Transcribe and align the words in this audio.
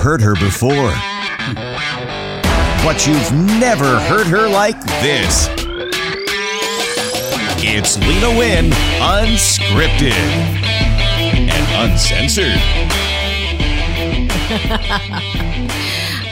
heard 0.00 0.20
her 0.22 0.34
before. 0.34 0.92
But 2.84 3.06
you've 3.06 3.32
never 3.60 3.98
heard 4.00 4.26
her 4.26 4.48
like 4.48 4.80
this. 5.02 5.48
It's 7.62 7.98
Lena 7.98 8.38
Wynn, 8.38 8.70
unscripted 9.00 10.12
and 10.12 11.90
uncensored. 11.92 12.46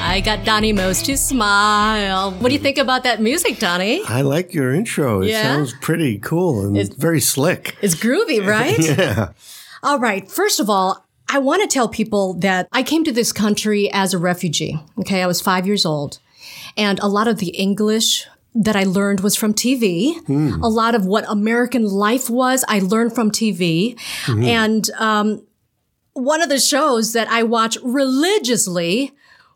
I 0.01 0.23
got 0.25 0.45
Donnie 0.45 0.73
Most 0.73 1.05
to 1.07 1.17
smile. 1.19 2.31
What 2.33 2.49
do 2.49 2.55
you 2.55 2.61
think 2.61 2.79
about 2.79 3.03
that 3.05 3.21
music, 3.21 3.59
Donnie? 3.59 4.03
I 4.09 4.23
like 4.23 4.55
your 4.55 4.75
intro. 4.75 5.21
It 5.21 5.29
Yeah? 5.29 5.43
sounds 5.43 5.75
pretty 5.83 6.19
cool 6.19 6.67
and 6.67 6.77
It's- 6.79 6.97
very 6.97 7.21
slick. 7.21 7.77
It's 7.83 7.95
groovy, 7.95 8.45
right? 8.45 8.79
Yeah. 8.99 9.29
All 9.83 9.99
right. 10.01 10.29
First 10.29 10.59
of 10.61 10.69
all, 10.71 11.07
I 11.29 11.39
want 11.39 11.63
to 11.63 11.69
tell 11.69 11.89
people 11.89 12.35
that 12.35 12.69
I 12.73 12.83
came 12.83 13.05
to 13.05 13.13
this 13.13 13.33
country 13.33 13.91
as 13.93 14.15
a 14.15 14.19
refugee. 14.19 14.81
Okay. 15.01 15.23
I 15.23 15.27
was 15.27 15.41
five 15.41 15.67
years 15.67 15.85
old. 15.85 16.19
And 16.77 16.99
a 17.01 17.09
lot 17.09 17.29
of 17.29 17.39
the 17.39 17.49
English 17.49 18.27
that 18.55 18.77
I 18.77 18.85
learned 18.85 19.21
was 19.21 19.37
from 19.37 19.53
TV. 19.53 20.17
A 20.63 20.69
lot 20.69 20.95
of 20.95 21.07
what 21.07 21.25
American 21.29 21.85
life 21.85 22.31
was, 22.31 22.65
I 22.67 22.81
learned 22.81 23.15
from 23.15 23.31
TV. 23.31 23.99
And 24.27 24.89
um, 24.99 25.47
one 26.15 26.41
of 26.43 26.49
the 26.49 26.59
shows 26.59 27.13
that 27.13 27.29
I 27.29 27.43
watched 27.43 27.79
religiously 27.83 29.13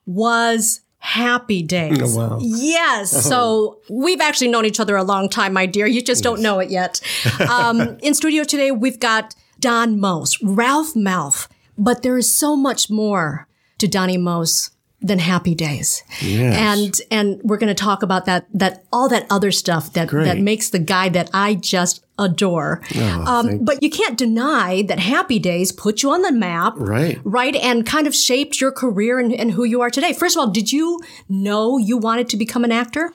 was 0.07 0.81
Happy 0.99 1.63
Days. 1.63 1.99
Oh, 2.01 2.17
wow. 2.17 2.39
Yes. 2.41 3.11
So 3.27 3.81
we've 3.91 4.21
actually 4.21 4.49
known 4.49 4.67
each 4.67 4.79
other 4.79 4.97
a 4.97 5.03
long 5.03 5.29
time, 5.29 5.53
my 5.53 5.67
dear. 5.67 5.87
You 5.87 6.01
just 6.03 6.23
don't 6.23 6.41
know 6.41 6.61
it 6.61 6.71
yet. 6.71 7.01
Um, 7.49 7.99
in 8.03 8.15
studio 8.15 8.45
today, 8.45 8.71
we've 8.71 9.01
got 9.01 9.35
Don 9.59 9.99
Most, 9.99 10.39
Ralph 10.43 10.95
Malph, 10.95 11.49
but 11.79 12.03
there 12.03 12.19
is 12.19 12.33
so 12.35 12.57
much 12.57 12.91
more 12.91 13.47
to 13.79 13.89
Donnie 13.89 14.19
Most 14.19 14.71
than 15.05 15.19
Happy 15.19 15.55
Days. 15.55 16.05
Yes. 16.21 16.57
And 16.57 17.01
and 17.11 17.41
we're 17.43 17.57
going 17.57 17.75
to 17.75 17.83
talk 17.85 18.05
about 18.05 18.25
that 18.27 18.47
that 18.55 18.85
all 18.93 19.09
that 19.09 19.27
other 19.31 19.51
stuff 19.51 19.93
that 19.95 20.11
that 20.11 20.39
makes 20.39 20.71
the 20.71 20.79
guy 20.79 21.09
that 21.09 21.29
I 21.35 21.55
just 21.57 22.05
adore. 22.19 22.81
um, 23.27 23.65
but 23.65 23.83
you 23.83 23.91
can't 23.91 24.17
deny 24.17 24.83
that 24.83 25.01
Happy 25.01 25.41
Days 25.41 25.73
put 25.73 26.05
you 26.05 26.13
on 26.13 26.23
the 26.23 26.31
map 26.31 26.75
Right. 26.77 27.19
right? 27.25 27.57
And 27.57 27.85
kind 27.85 28.07
of 28.07 28.15
shaped 28.15 28.61
your 28.61 28.71
career 28.71 29.19
and, 29.19 29.33
and 29.33 29.51
who 29.51 29.65
you 29.65 29.81
are 29.81 29.91
today. 29.91 30.13
First 30.13 30.37
of 30.37 30.41
all, 30.41 30.51
did 30.51 30.71
you 30.71 31.01
know 31.29 31.79
you 31.79 31.97
wanted 31.99 32.29
to 32.29 32.37
become 32.37 32.63
an 32.63 32.71
actor? 32.71 33.13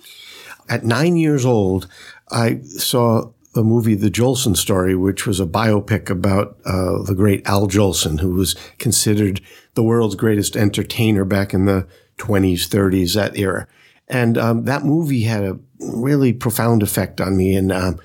At 0.67 0.83
nine 0.83 1.15
years 1.15 1.45
old, 1.45 1.87
I 2.29 2.59
saw 2.63 3.31
a 3.57 3.63
movie, 3.63 3.95
The 3.95 4.11
Jolson 4.11 4.55
Story, 4.55 4.95
which 4.95 5.25
was 5.25 5.39
a 5.39 5.45
biopic 5.45 6.09
about 6.09 6.57
uh, 6.65 7.03
the 7.03 7.15
great 7.15 7.45
Al 7.47 7.67
Jolson, 7.67 8.19
who 8.19 8.31
was 8.31 8.55
considered 8.77 9.41
the 9.73 9.83
world's 9.83 10.15
greatest 10.15 10.55
entertainer 10.55 11.25
back 11.25 11.53
in 11.53 11.65
the 11.65 11.87
20s, 12.17 12.67
30s, 12.67 13.15
that 13.15 13.37
era. 13.37 13.67
And 14.07 14.37
um, 14.37 14.65
that 14.65 14.85
movie 14.85 15.23
had 15.23 15.43
a 15.43 15.59
really 15.79 16.33
profound 16.33 16.81
effect 16.83 17.19
on 17.19 17.35
me. 17.35 17.55
And 17.55 17.71
um, 17.71 17.99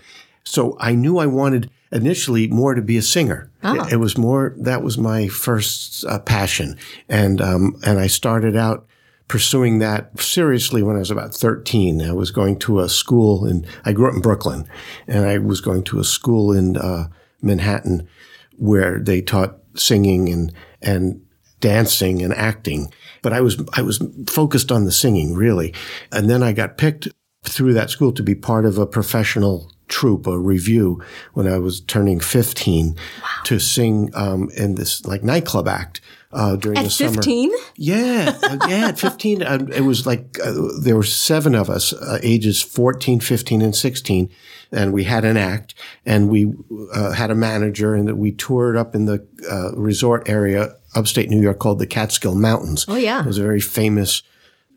so 0.44 0.76
I 0.80 0.94
knew 0.94 1.18
I 1.18 1.26
wanted 1.26 1.70
initially 1.92 2.48
more 2.48 2.74
to 2.74 2.82
be 2.82 2.96
a 2.96 3.02
singer. 3.02 3.50
It, 3.86 3.92
it 3.94 3.96
was 3.96 4.18
more, 4.18 4.54
that 4.58 4.82
was 4.82 4.98
my 4.98 5.28
first 5.28 6.04
uh, 6.06 6.18
passion. 6.18 6.76
And, 7.08 7.40
um, 7.40 7.78
and 7.84 7.98
I 7.98 8.08
started 8.08 8.56
out 8.56 8.86
pursuing 9.28 9.78
that 9.78 10.20
seriously 10.20 10.82
when 10.82 10.96
I 10.96 11.00
was 11.00 11.10
about 11.10 11.34
13. 11.34 12.02
I 12.02 12.12
was 12.12 12.30
going 12.30 12.58
to 12.60 12.80
a 12.80 12.88
school 12.88 13.46
in, 13.46 13.66
I 13.84 13.92
grew 13.92 14.08
up 14.08 14.14
in 14.14 14.20
Brooklyn 14.20 14.68
and 15.06 15.26
I 15.26 15.38
was 15.38 15.60
going 15.60 15.84
to 15.84 16.00
a 16.00 16.04
school 16.04 16.52
in, 16.52 16.76
uh, 16.76 17.08
Manhattan 17.40 18.08
where 18.56 19.00
they 19.00 19.20
taught 19.20 19.58
singing 19.74 20.28
and, 20.28 20.52
and 20.80 21.22
dancing 21.60 22.22
and 22.22 22.32
acting. 22.34 22.92
But 23.22 23.32
I 23.32 23.40
was, 23.40 23.62
I 23.74 23.82
was 23.82 24.02
focused 24.28 24.70
on 24.70 24.84
the 24.84 24.92
singing 24.92 25.34
really. 25.34 25.74
And 26.10 26.28
then 26.28 26.42
I 26.42 26.52
got 26.52 26.78
picked 26.78 27.08
through 27.44 27.74
that 27.74 27.90
school 27.90 28.12
to 28.12 28.22
be 28.22 28.34
part 28.34 28.64
of 28.64 28.78
a 28.78 28.86
professional 28.86 29.72
troupe, 29.88 30.26
a 30.26 30.38
review 30.38 31.02
when 31.34 31.46
I 31.46 31.58
was 31.58 31.80
turning 31.80 32.20
15 32.20 32.96
to 33.44 33.58
sing, 33.58 34.10
um, 34.14 34.48
in 34.56 34.76
this 34.76 35.04
like 35.04 35.22
nightclub 35.22 35.68
act, 35.68 36.00
uh, 36.32 36.56
during 36.56 36.78
the 36.78 36.86
At 36.86 36.92
summer. 36.92 37.12
15? 37.14 37.50
Yeah, 37.76 38.38
uh, 38.42 38.58
yeah. 38.68 38.88
At 38.88 38.98
15, 38.98 39.42
uh, 39.42 39.66
it 39.74 39.82
was 39.82 40.06
like 40.06 40.38
uh, 40.42 40.52
there 40.80 40.96
were 40.96 41.02
seven 41.02 41.54
of 41.54 41.68
us, 41.68 41.92
uh, 41.92 42.18
ages 42.22 42.62
14, 42.62 43.20
15, 43.20 43.62
and 43.62 43.76
16. 43.76 44.30
And 44.74 44.92
we 44.92 45.04
had 45.04 45.24
an 45.24 45.36
act 45.36 45.74
and 46.06 46.30
we 46.30 46.52
uh, 46.94 47.12
had 47.12 47.30
a 47.30 47.34
manager 47.34 47.94
and 47.94 48.18
we 48.18 48.32
toured 48.32 48.76
up 48.76 48.94
in 48.94 49.04
the 49.04 49.26
uh, 49.50 49.72
resort 49.76 50.28
area 50.28 50.74
upstate 50.94 51.28
New 51.28 51.40
York 51.40 51.58
called 51.58 51.78
the 51.78 51.86
Catskill 51.86 52.34
Mountains. 52.34 52.86
Oh, 52.88 52.96
yeah. 52.96 53.20
It 53.20 53.26
was 53.26 53.38
a 53.38 53.42
very 53.42 53.60
famous 53.60 54.22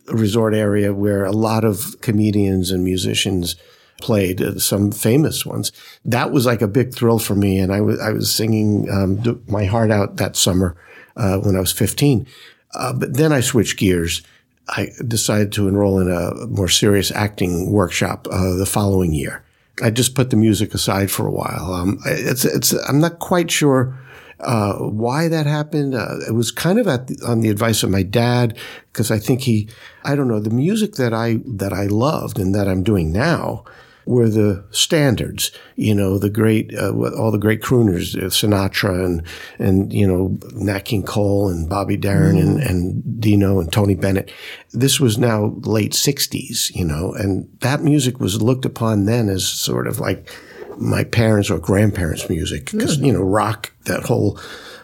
resort 0.08 0.54
area 0.54 0.94
where 0.94 1.24
a 1.24 1.32
lot 1.32 1.64
of 1.64 1.96
comedians 2.02 2.72
and 2.72 2.84
musicians 2.84 3.56
played, 4.02 4.42
uh, 4.42 4.60
some 4.60 4.92
famous 4.92 5.46
ones. 5.46 5.72
That 6.04 6.32
was 6.32 6.46
like 6.46 6.62
a 6.62 6.68
big 6.68 6.94
thrill 6.94 7.20
for 7.20 7.36
me. 7.36 7.58
And 7.60 7.72
I 7.72 7.80
was, 7.80 8.00
I 8.02 8.12
was 8.12 8.34
singing 8.34 8.90
um, 8.92 9.44
my 9.48 9.64
heart 9.64 9.92
out 9.92 10.18
that 10.18 10.36
summer 10.36 10.76
uh, 11.16 11.38
when 11.40 11.56
I 11.56 11.60
was 11.60 11.72
15. 11.72 12.28
Uh, 12.74 12.94
but 12.94 13.16
then 13.16 13.32
I 13.32 13.40
switched 13.40 13.78
gears. 13.78 14.22
I 14.68 14.90
decided 15.08 15.52
to 15.54 15.68
enroll 15.68 16.00
in 16.00 16.10
a 16.10 16.48
more 16.48 16.68
serious 16.68 17.12
acting 17.12 17.72
workshop 17.72 18.28
uh, 18.32 18.56
the 18.56 18.66
following 18.66 19.14
year. 19.14 19.44
I 19.82 19.92
just 19.92 20.16
put 20.16 20.30
the 20.30 20.38
music 20.38 20.74
aside 20.74 21.12
for 21.12 21.28
a 21.28 21.32
while. 21.32 21.74
Um, 21.74 22.00
it's, 22.06 22.46
it's, 22.46 22.74
I'm 22.88 23.00
not 23.00 23.20
quite 23.20 23.52
sure 23.52 23.98
uh, 24.40 24.74
why 24.76 25.28
that 25.28 25.46
happened. 25.46 25.96
Uh, 25.96 26.18
it 26.28 26.32
was 26.32 26.52
kind 26.52 26.80
of 26.80 26.86
the, 26.86 27.22
on 27.26 27.42
the 27.42 27.50
advice 27.50 27.84
of 27.84 27.90
my 27.90 28.04
dad 28.04 28.58
because 28.92 29.12
I 29.12 29.20
think 29.20 29.42
he, 29.42 29.70
I 30.04 30.16
don't 30.16 30.28
know, 30.28 30.40
the 30.40 30.50
music 30.50 30.96
that 30.96 31.14
I 31.14 31.40
that 31.46 31.74
I 31.74 31.86
loved 31.86 32.40
and 32.40 32.54
that 32.56 32.68
I'm 32.68 32.84
doing 32.84 33.12
now 33.12 33.64
were 34.06 34.30
the 34.30 34.64
standards. 34.72 35.52
You 35.76 35.96
know, 35.96 36.18
the 36.18 36.30
great, 36.30 36.74
uh, 36.76 36.94
all 37.18 37.32
the 37.32 37.38
great 37.38 37.62
crooners, 37.62 38.16
uh, 38.16 38.28
Sinatra 38.28 39.06
and 39.06 39.24
and 39.60 39.92
you 39.92 40.08
know 40.08 40.38
Nat 40.54 40.86
King 40.86 41.04
Cole 41.04 41.50
and 41.50 41.70
Bobby 41.70 41.98
Darin 41.98 42.38
and, 42.38 42.60
and 42.62 43.22
Dino 43.22 43.60
and 43.60 43.72
Tony 43.72 43.96
Bennett. 43.96 44.32
This 44.72 45.00
was 45.00 45.18
now 45.18 45.56
late 45.62 45.94
'60s, 45.94 46.74
you 46.76 46.86
know, 46.86 47.14
and 47.14 47.50
that 47.62 47.82
music 47.82 48.20
was 48.20 48.42
looked 48.42 48.66
upon 48.66 49.06
then 49.06 49.30
as 49.30 49.48
sort 49.48 49.88
of 49.88 50.00
like 50.00 50.30
my 50.78 51.04
parents' 51.04 51.50
or 51.50 51.60
grandparents' 51.60 52.30
music 52.30 52.72
because 52.72 52.98
you 52.98 53.12
know 53.14 53.22
rock 53.24 53.72
that 53.86 54.04
whole 54.04 54.40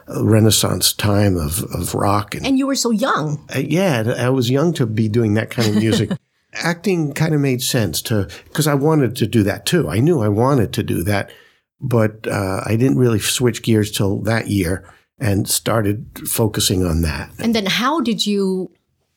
uh, 0.08 0.24
renaissance 0.24 0.94
time 0.94 1.36
of, 1.38 1.64
of 1.74 1.94
rock 1.94 2.34
and 2.34 2.46
And 2.46 2.58
you 2.58 2.66
were 2.68 2.76
so 2.76 2.92
young. 2.92 3.46
uh, 3.54 3.60
yeah, 3.60 4.14
I 4.18 4.30
was 4.30 4.50
young 4.50 4.74
to 4.74 4.86
be 4.86 5.10
doing 5.10 5.34
that 5.36 5.50
kind 5.52 5.68
of 5.70 5.76
music. 5.76 6.12
Acting 6.54 7.14
kind 7.14 7.34
of 7.34 7.42
made 7.42 7.62
sense 7.62 8.02
to 8.04 8.28
because 8.46 8.68
I 8.68 8.74
wanted 8.74 9.16
to 9.18 9.28
do 9.28 9.44
that 9.44 9.66
too. 9.66 9.90
I 9.90 10.00
knew 10.00 10.22
I 10.22 10.28
wanted 10.28 10.74
to 10.74 10.84
do 10.84 11.04
that, 11.04 11.32
but 11.80 12.28
uh, 12.28 12.62
I 12.66 12.76
didn't 12.76 12.98
really 12.98 13.20
switch 13.20 13.64
gears 13.64 13.92
till 13.92 14.18
that 14.24 14.48
year 14.48 14.84
and 15.18 15.48
started 15.48 16.28
focusing 16.28 16.86
on 16.86 17.04
that. 17.04 17.32
And 17.40 17.56
then 17.56 17.68
how 17.68 18.02
did 18.02 18.26
you 18.26 18.72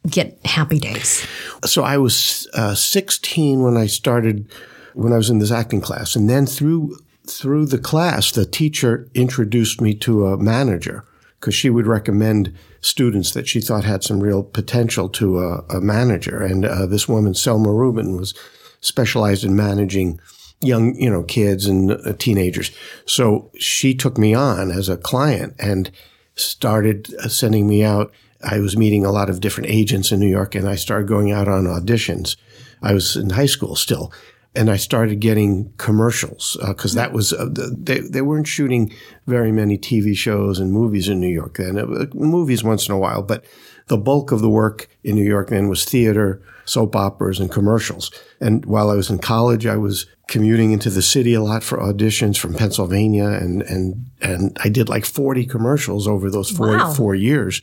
get 0.08 0.38
Happy 0.46 0.78
Days? 0.78 1.26
So 1.64 1.82
I 1.82 1.98
was 1.98 2.46
uh, 2.54 2.74
16 2.74 3.62
when 3.62 3.76
I 3.76 3.86
started 3.86 4.48
when 4.94 5.12
I 5.12 5.16
was 5.16 5.28
in 5.28 5.40
this 5.40 5.50
acting 5.50 5.80
class, 5.80 6.14
and 6.14 6.30
then 6.30 6.46
through 6.46 6.96
through 7.26 7.66
the 7.66 7.78
class, 7.78 8.30
the 8.30 8.44
teacher 8.44 9.08
introduced 9.14 9.80
me 9.80 9.94
to 9.94 10.26
a 10.26 10.36
manager 10.36 11.04
because 11.44 11.54
she 11.54 11.68
would 11.68 11.86
recommend 11.86 12.56
students 12.80 13.32
that 13.32 13.46
she 13.46 13.60
thought 13.60 13.84
had 13.84 14.02
some 14.02 14.18
real 14.18 14.42
potential 14.42 15.10
to 15.10 15.40
a, 15.40 15.58
a 15.68 15.78
manager. 15.78 16.42
And 16.42 16.64
uh, 16.64 16.86
this 16.86 17.06
woman, 17.06 17.34
Selma 17.34 17.70
Rubin, 17.70 18.16
was 18.16 18.32
specialized 18.80 19.44
in 19.44 19.54
managing 19.54 20.18
young, 20.62 20.94
you 20.94 21.10
know, 21.10 21.22
kids 21.22 21.66
and 21.66 21.90
uh, 21.90 22.14
teenagers. 22.14 22.70
So 23.04 23.50
she 23.58 23.94
took 23.94 24.16
me 24.16 24.32
on 24.32 24.70
as 24.70 24.88
a 24.88 24.96
client 24.96 25.54
and 25.58 25.90
started 26.34 27.14
uh, 27.16 27.28
sending 27.28 27.68
me 27.68 27.84
out. 27.84 28.10
I 28.42 28.58
was 28.60 28.74
meeting 28.74 29.04
a 29.04 29.12
lot 29.12 29.28
of 29.28 29.40
different 29.40 29.68
agents 29.68 30.12
in 30.12 30.20
New 30.20 30.30
York 30.30 30.54
and 30.54 30.66
I 30.66 30.76
started 30.76 31.08
going 31.08 31.30
out 31.30 31.46
on 31.46 31.64
auditions. 31.64 32.36
I 32.80 32.94
was 32.94 33.16
in 33.16 33.30
high 33.30 33.44
school 33.44 33.76
still. 33.76 34.10
And 34.56 34.70
I 34.70 34.76
started 34.76 35.16
getting 35.20 35.72
commercials 35.78 36.56
because 36.66 36.94
that 36.94 37.12
was 37.12 37.32
uh, 37.32 37.48
they 37.52 37.98
they 38.00 38.22
weren't 38.22 38.46
shooting 38.46 38.92
very 39.26 39.50
many 39.50 39.76
TV 39.76 40.16
shows 40.16 40.60
and 40.60 40.70
movies 40.72 41.08
in 41.08 41.18
New 41.20 41.28
York 41.28 41.56
then. 41.56 41.76
It 41.76 42.14
movies 42.14 42.62
once 42.62 42.88
in 42.88 42.94
a 42.94 42.98
while, 42.98 43.22
but 43.22 43.44
the 43.88 43.96
bulk 43.98 44.30
of 44.32 44.40
the 44.40 44.48
work 44.50 44.88
in 45.02 45.16
New 45.16 45.24
York 45.24 45.48
then 45.50 45.68
was 45.68 45.84
theater, 45.84 46.40
soap 46.64 46.94
operas, 46.94 47.40
and 47.40 47.50
commercials. 47.50 48.10
And 48.40 48.64
while 48.64 48.90
I 48.90 48.94
was 48.94 49.10
in 49.10 49.18
college, 49.18 49.66
I 49.66 49.76
was 49.76 50.06
commuting 50.28 50.70
into 50.72 50.88
the 50.88 51.02
city 51.02 51.34
a 51.34 51.42
lot 51.42 51.62
for 51.64 51.78
auditions 51.78 52.38
from 52.38 52.54
Pennsylvania, 52.54 53.26
and 53.26 53.62
and 53.62 54.06
and 54.22 54.56
I 54.62 54.68
did 54.68 54.88
like 54.88 55.04
forty 55.04 55.46
commercials 55.46 56.06
over 56.06 56.30
those 56.30 56.50
four 56.50 56.68
Wow. 56.78 56.92
four 56.92 57.14
years. 57.16 57.60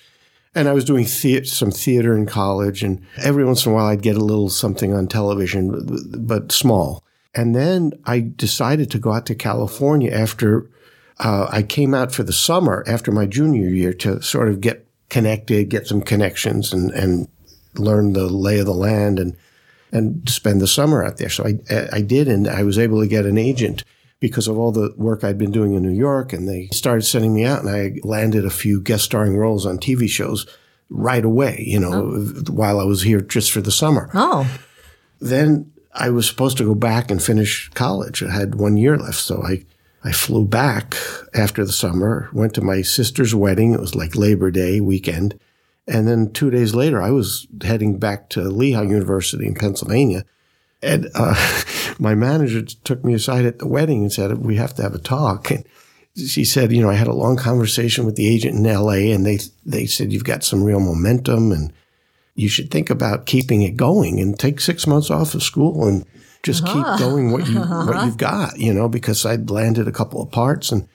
And 0.53 0.68
I 0.68 0.74
was 0.74 0.83
doing 0.83 1.06
thea- 1.06 1.45
some 1.45 1.71
theater 1.71 2.18
in 2.18 2.25
college, 2.25 2.83
and 2.83 3.01
every 3.18 3.45
once 3.45 3.65
in 3.65 3.71
a 3.71 3.75
while 3.75 3.86
I'd 3.86 4.01
get 4.01 4.18
a 4.18 4.24
little 4.24 4.50
something 4.50 4.94
on 4.94 5.07
television, 5.07 5.86
but, 5.86 6.27
but 6.27 6.51
small. 6.51 7.03
And 7.33 7.56
then 7.56 7.94
I 8.06 8.19
decided 8.36 8.92
to 8.92 9.00
go 9.00 9.13
out 9.13 9.25
to 9.27 9.36
California 9.36 10.12
after 10.12 10.69
uh, 11.19 11.48
I 11.50 11.63
came 11.63 11.94
out 11.94 12.12
for 12.12 12.24
the 12.24 12.33
summer 12.33 12.83
after 12.88 13.12
my 13.12 13.25
junior 13.25 13.69
year 13.69 13.94
to 13.94 14.21
sort 14.21 14.50
of 14.50 14.59
get 14.59 14.88
connected, 15.09 15.69
get 15.69 15.88
some 15.88 16.01
connections, 16.01 16.74
and 16.74 16.92
and 16.92 17.27
learn 17.75 18.13
the 18.13 18.27
lay 18.27 18.59
of 18.59 18.65
the 18.65 18.74
land 18.74 19.19
and 19.19 19.38
and 19.94 20.27
spend 20.30 20.62
the 20.62 20.68
summer 20.68 21.03
out 21.03 21.18
there. 21.18 21.30
So 21.30 21.45
I 21.45 21.88
I 21.94 22.01
did, 22.01 22.27
and 22.27 22.48
I 22.48 22.63
was 22.63 22.77
able 22.77 23.00
to 23.00 23.07
get 23.07 23.25
an 23.25 23.38
agent 23.38 23.83
because 24.21 24.47
of 24.47 24.57
all 24.57 24.71
the 24.71 24.94
work 24.95 25.25
I'd 25.25 25.38
been 25.38 25.51
doing 25.51 25.73
in 25.73 25.83
New 25.83 25.89
York, 25.89 26.31
and 26.31 26.47
they 26.47 26.69
started 26.71 27.01
sending 27.01 27.33
me 27.33 27.44
out, 27.44 27.65
and 27.65 27.69
I 27.69 28.00
landed 28.07 28.45
a 28.45 28.50
few 28.50 28.79
guest 28.79 29.03
starring 29.03 29.35
roles 29.35 29.65
on 29.65 29.77
TV 29.77 30.07
shows 30.07 30.47
right 30.89 31.25
away. 31.25 31.62
You 31.68 31.81
know, 31.81 31.94
oh. 31.94 32.51
while 32.51 32.79
I 32.79 32.85
was 32.85 33.01
here 33.01 33.19
just 33.19 33.51
for 33.51 33.59
the 33.59 33.71
summer. 33.71 34.09
Oh. 34.13 34.50
Then 35.19 35.71
I 35.94 36.09
was 36.09 36.27
supposed 36.27 36.57
to 36.57 36.63
go 36.63 36.75
back 36.75 37.12
and 37.12 37.21
finish 37.21 37.69
college. 37.73 38.23
I 38.23 38.31
had 38.31 38.56
one 38.56 38.77
year 38.77 38.97
left, 38.97 39.19
so 39.19 39.44
I 39.44 39.65
I 40.03 40.12
flew 40.12 40.45
back 40.45 40.95
after 41.33 41.65
the 41.65 41.71
summer, 41.71 42.29
went 42.33 42.53
to 42.56 42.62
my 42.62 42.81
sister's 42.81 43.35
wedding. 43.35 43.74
It 43.74 43.79
was 43.79 43.95
like 43.95 44.15
Labor 44.15 44.50
Day 44.50 44.79
weekend. 44.79 45.39
And 45.88 46.07
then 46.07 46.31
two 46.31 46.50
days 46.50 46.74
later, 46.74 47.01
I 47.01 47.12
was 47.12 47.47
heading 47.63 47.97
back 47.97 48.29
to 48.29 48.41
Lehigh 48.41 48.83
University 48.83 49.45
in 49.45 49.56
Pennsylvania. 49.56 50.25
And 50.81 51.10
uh, 51.16 51.36
my 52.00 52.16
manager 52.16 52.62
took 52.62 53.04
me 53.04 53.13
aside 53.13 53.45
at 53.45 53.60
the 53.60 53.68
wedding 53.68 54.01
and 54.01 54.12
said, 54.12 54.38
We 54.39 54.56
have 54.56 54.74
to 54.75 54.81
have 54.81 54.95
a 54.95 55.00
talk. 55.00 55.51
And 55.51 55.66
she 56.16 56.44
said, 56.44 56.72
You 56.72 56.81
know, 56.81 56.89
I 56.89 56.95
had 56.95 57.07
a 57.07 57.13
long 57.13 57.38
conversation 57.38 58.06
with 58.06 58.16
the 58.16 58.28
agent 58.28 58.56
in 58.56 58.63
LA, 58.63 59.13
and 59.13 59.25
they, 59.25 59.39
they 59.66 59.86
said, 59.86 60.12
You've 60.12 60.24
got 60.24 60.44
some 60.44 60.63
real 60.63 60.80
momentum, 60.80 61.51
and 61.51 61.74
you 62.36 62.50
should 62.50 62.72
think 62.72 62.89
about 62.89 63.25
keeping 63.25 63.62
it 63.62 63.78
going 63.78 64.19
and 64.19 64.39
take 64.39 64.60
six 64.60 64.88
months 64.88 65.10
off 65.10 65.33
of 65.33 65.44
school 65.44 65.88
and 65.88 66.06
just 66.44 66.63
uh-huh. 66.63 66.95
keep 66.95 67.00
going 67.00 67.31
what 67.31 67.48
you 67.48 67.60
what 67.60 68.06
you've 68.06 68.18
got, 68.18 68.57
you 68.57 68.74
know, 68.74 68.89
because 68.89 69.25
I'd 69.25 69.50
landed 69.50 69.88
a 69.88 69.92
couple 69.92 70.22
of 70.22 70.31
parts 70.31 70.72
and 70.72 70.88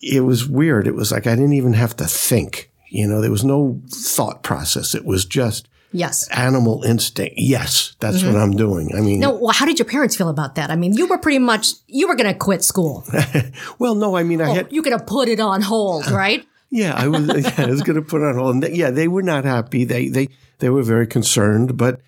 it 0.00 0.20
was 0.20 0.46
weird. 0.46 0.86
It 0.86 0.94
was 0.94 1.10
like 1.10 1.26
I 1.26 1.34
didn't 1.34 1.54
even 1.54 1.72
have 1.72 1.96
to 1.96 2.04
think. 2.04 2.70
You 2.90 3.06
know, 3.06 3.20
there 3.20 3.30
was 3.30 3.44
no 3.44 3.80
thought 3.88 4.42
process. 4.42 4.94
It 4.94 5.04
was 5.04 5.24
just 5.24 5.68
yes, 5.92 6.28
animal 6.28 6.82
instinct. 6.84 7.34
Yes, 7.36 7.96
that's 8.00 8.18
mm-hmm. 8.18 8.32
what 8.32 8.42
I'm 8.42 8.52
doing. 8.52 8.90
I 8.96 9.00
mean, 9.00 9.20
no. 9.20 9.32
Well, 9.32 9.52
how 9.52 9.66
did 9.66 9.78
your 9.78 9.86
parents 9.86 10.16
feel 10.16 10.28
about 10.28 10.54
that? 10.56 10.70
I 10.70 10.76
mean, 10.76 10.94
you 10.94 11.06
were 11.06 11.18
pretty 11.18 11.38
much 11.38 11.68
you 11.86 12.08
were 12.08 12.14
going 12.14 12.32
to 12.32 12.38
quit 12.38 12.64
school. 12.64 13.04
well, 13.78 13.94
no. 13.94 14.16
I 14.16 14.22
mean, 14.22 14.40
I 14.40 14.50
oh, 14.50 14.54
had 14.54 14.72
you 14.72 14.82
going 14.82 14.98
to 14.98 15.04
put 15.04 15.28
it 15.28 15.40
on 15.40 15.62
hold, 15.62 16.10
right? 16.10 16.46
yeah, 16.70 16.94
I 16.94 17.08
was. 17.08 17.28
Yeah, 17.28 17.54
I 17.58 17.66
was 17.66 17.82
going 17.82 17.96
to 17.96 18.02
put 18.02 18.22
it 18.22 18.26
on 18.26 18.34
hold. 18.36 18.54
And 18.54 18.62
they, 18.62 18.72
yeah, 18.72 18.90
they 18.90 19.08
were 19.08 19.22
not 19.22 19.44
happy. 19.44 19.84
They 19.84 20.08
they 20.08 20.28
they 20.58 20.70
were 20.70 20.82
very 20.82 21.06
concerned, 21.06 21.76
but 21.76 22.00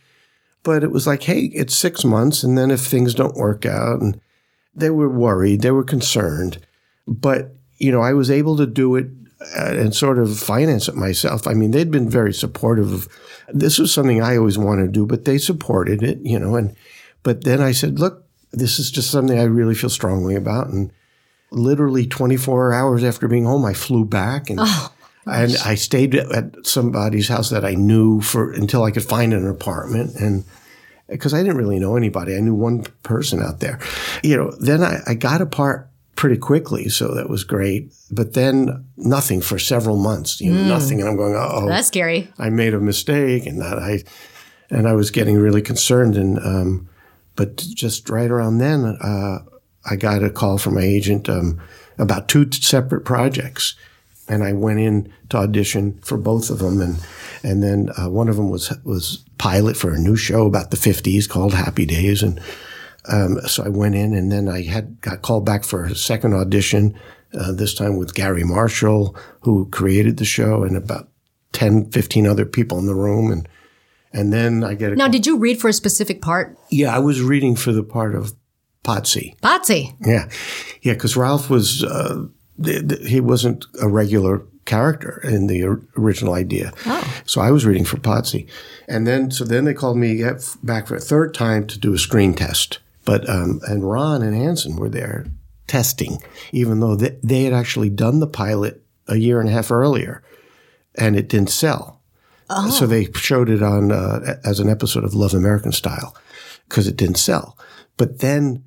but 0.63 0.85
it 0.85 0.91
was 0.91 1.07
like, 1.07 1.23
hey, 1.23 1.51
it's 1.55 1.75
six 1.75 2.05
months. 2.05 2.43
And 2.43 2.57
then 2.57 2.71
if 2.71 2.81
things 2.81 3.15
don't 3.15 3.37
work 3.37 3.65
out, 3.65 4.01
and 4.01 4.21
they 4.75 4.91
were 4.91 5.09
worried, 5.09 5.63
they 5.63 5.71
were 5.71 5.85
concerned. 5.85 6.59
But, 7.07 7.55
you 7.79 7.91
know, 7.91 8.01
I 8.01 8.13
was 8.13 8.31
able 8.31 8.57
to 8.57 8.67
do 8.67 8.97
it 8.97 9.07
uh, 9.07 9.20
Uh, 9.57 9.73
and 9.75 9.95
sort 9.95 10.19
of 10.19 10.39
finance 10.39 10.87
it 10.87 10.95
myself. 10.95 11.47
I 11.47 11.55
mean, 11.55 11.71
they'd 11.71 11.91
been 11.91 12.11
very 12.11 12.35
supportive 12.35 12.93
of 12.93 13.09
this 13.49 13.79
was 13.79 13.93
something 13.93 14.23
I 14.23 14.37
always 14.37 14.59
wanted 14.59 14.83
to 14.83 14.93
do, 14.93 15.07
but 15.07 15.25
they 15.25 15.39
supported 15.39 16.03
it, 16.03 16.19
you 16.23 16.39
know, 16.39 16.57
and 16.57 16.77
but 17.23 17.45
then 17.45 17.61
I 17.63 17.73
said, 17.73 17.99
look, 17.99 18.27
this 18.53 18.79
is 18.79 18.91
just 18.91 19.11
something 19.11 19.39
I 19.39 19.45
really 19.45 19.75
feel 19.75 19.91
strongly 19.91 20.35
about. 20.35 20.69
And 20.69 20.93
literally 21.51 22.07
24 22.07 22.73
hours 22.73 23.05
after 23.05 23.29
being 23.29 23.45
home, 23.45 23.65
I 23.65 23.75
flew 23.75 24.05
back 24.05 24.51
and 24.51 24.61
oh. 24.61 24.93
And 25.27 25.55
I 25.65 25.75
stayed 25.75 26.15
at 26.15 26.67
somebody's 26.67 27.29
house 27.29 27.51
that 27.51 27.65
I 27.65 27.75
knew 27.75 28.21
for 28.21 28.53
until 28.53 28.85
I 28.85 28.91
could 28.91 29.05
find 29.05 29.35
an 29.35 29.47
apartment. 29.47 30.17
And 30.17 30.45
uh, 30.45 30.45
because 31.09 31.35
I 31.35 31.43
didn't 31.43 31.59
really 31.59 31.79
know 31.79 31.97
anybody, 31.97 32.35
I 32.35 32.41
knew 32.41 32.55
one 32.55 32.85
person 33.03 33.43
out 33.43 33.61
there. 33.61 33.79
You 34.23 34.37
know, 34.37 34.51
then 34.59 34.83
I, 34.83 35.01
I 35.07 35.15
got 35.15 35.43
apart 35.43 35.90
pretty 36.21 36.37
quickly, 36.37 36.91
so 36.91 37.15
that 37.15 37.31
was 37.31 37.45
great. 37.45 37.91
But 38.11 38.35
then 38.35 38.85
nothing 38.99 39.41
for 39.41 39.59
several 39.59 39.97
months, 39.97 40.39
you 40.39 40.53
know, 40.53 40.61
mm. 40.61 40.69
nothing. 40.69 41.01
And 41.01 41.09
I'm 41.09 41.17
going, 41.17 41.35
oh, 41.35 41.67
that's 41.67 41.89
scary. 41.89 42.31
I 42.39 42.51
made 42.51 42.75
a 42.75 42.79
mistake, 42.79 43.47
and 43.47 43.59
that 43.63 43.79
I, 43.79 44.05
and 44.69 44.87
I 44.87 44.93
was 44.93 45.11
getting 45.11 45.39
really 45.39 45.63
concerned. 45.63 46.17
And 46.17 46.39
um, 46.39 46.89
but 47.37 47.57
just 47.57 48.11
right 48.11 48.31
around 48.31 48.59
then, 48.59 48.85
uh, 48.85 49.39
I 49.89 49.97
got 49.97 50.23
a 50.23 50.29
call 50.29 50.59
from 50.59 50.75
my 50.75 50.83
agent 50.83 51.27
um, 51.31 51.59
about 51.99 52.29
two 52.29 52.53
separate 52.53 53.07
projects 53.07 53.75
and 54.29 54.45
I 54.45 54.53
went 54.53 54.79
in 54.79 55.13
to 55.31 55.39
audition 55.39 55.99
for 56.03 56.17
both 56.17 56.51
of 56.51 56.61
them, 56.61 56.81
and 56.81 56.99
and 57.43 57.63
then 57.63 57.91
uh, 57.99 58.09
one 58.09 58.29
of 58.29 58.37
them 58.37 58.49
was 58.51 58.73
was 58.85 59.25
pilot 59.39 59.77
for 59.77 59.93
a 59.93 59.99
new 59.99 60.17
show 60.17 60.47
about 60.47 60.71
the 60.71 60.77
'50s 60.77 61.29
called 61.29 61.55
Happy 61.55 61.85
Days, 61.85 62.23
and 62.23 62.41
um, 63.09 63.41
so 63.47 63.65
I 63.65 63.69
went 63.69 63.95
in, 63.95 64.15
and 64.15 64.31
then 64.31 64.49
I 64.49 64.63
had 64.63 65.01
got 65.01 65.23
called 65.23 65.47
back 65.47 65.65
for 65.65 65.85
a 65.85 65.95
second 65.95 66.35
audition, 66.35 66.99
uh, 67.39 67.53
this 67.53 67.75
time 67.75 67.97
with 67.97 68.15
Garry 68.15 68.45
Marshall, 68.45 69.17
who 69.41 69.69
created 69.71 70.17
the 70.17 70.25
show, 70.25 70.63
and 70.63 70.77
about 70.77 71.09
10, 71.53 71.91
15 71.91 72.27
other 72.27 72.45
people 72.45 72.79
in 72.79 72.87
the 72.87 72.95
room, 72.95 73.31
and 73.31 73.49
and 74.13 74.33
then 74.33 74.65
I 74.65 74.75
get 74.75 74.93
a 74.93 74.97
now. 74.97 75.05
Call. 75.05 75.13
Did 75.13 75.27
you 75.27 75.39
read 75.39 75.61
for 75.61 75.69
a 75.69 75.73
specific 75.73 76.21
part? 76.21 76.59
Yeah, 76.69 76.95
I 76.95 76.99
was 76.99 77.23
reading 77.23 77.55
for 77.55 77.71
the 77.71 77.85
part 77.85 78.17
of 78.17 78.33
Potsy. 78.83 79.39
Potsy. 79.41 79.95
Yeah, 80.05 80.29
yeah, 80.83 80.95
because 80.95 81.17
Ralph 81.17 81.49
was. 81.49 81.85
Uh, 81.85 82.27
he 83.07 83.21
wasn't 83.21 83.65
a 83.81 83.89
regular 83.89 84.45
character 84.71 85.21
in 85.25 85.47
the 85.47 85.65
original 85.97 86.35
idea. 86.35 86.73
Oh. 86.87 87.23
So 87.25 87.41
I 87.41 87.51
was 87.51 87.65
reading 87.65 87.85
for 87.85 87.97
Potsy. 87.97 88.49
And 88.87 89.07
then, 89.07 89.31
so 89.31 89.45
then 89.45 89.65
they 89.65 89.75
called 89.75 89.97
me 89.97 90.23
back 90.63 90.87
for 90.87 90.95
a 90.95 91.01
third 91.01 91.35
time 91.35 91.67
to 91.69 91.79
do 91.79 91.95
a 91.95 91.99
screen 91.99 92.35
test. 92.35 92.79
But, 93.11 93.29
um, 93.29 93.61
and 93.67 93.83
Ron 93.91 94.23
and 94.23 94.37
Anson 94.37 94.77
were 94.77 94.89
there 94.89 95.27
testing, 95.67 96.23
even 96.53 96.79
though 96.79 96.95
they, 96.95 97.19
they 97.25 97.43
had 97.43 97.53
actually 97.53 97.91
done 97.91 98.21
the 98.21 98.29
pilot 98.29 98.85
a 99.09 99.17
year 99.17 99.41
and 99.41 99.49
a 99.49 99.53
half 99.53 99.73
earlier 99.73 100.23
and 100.95 101.17
it 101.17 101.29
didn't 101.29 101.51
sell. 101.51 102.01
Oh. 102.49 102.71
So 102.71 102.87
they 102.87 103.11
showed 103.17 103.51
it 103.51 103.65
on, 103.65 103.91
uh, 103.91 104.39
as 104.45 104.61
an 104.61 104.69
episode 104.69 105.03
of 105.03 105.13
Love 105.13 105.35
American 105.35 105.73
Style 105.73 106.17
because 106.69 106.87
it 106.87 106.97
didn't 106.97 107.19
sell. 107.19 107.59
But 107.97 108.21
then 108.21 108.63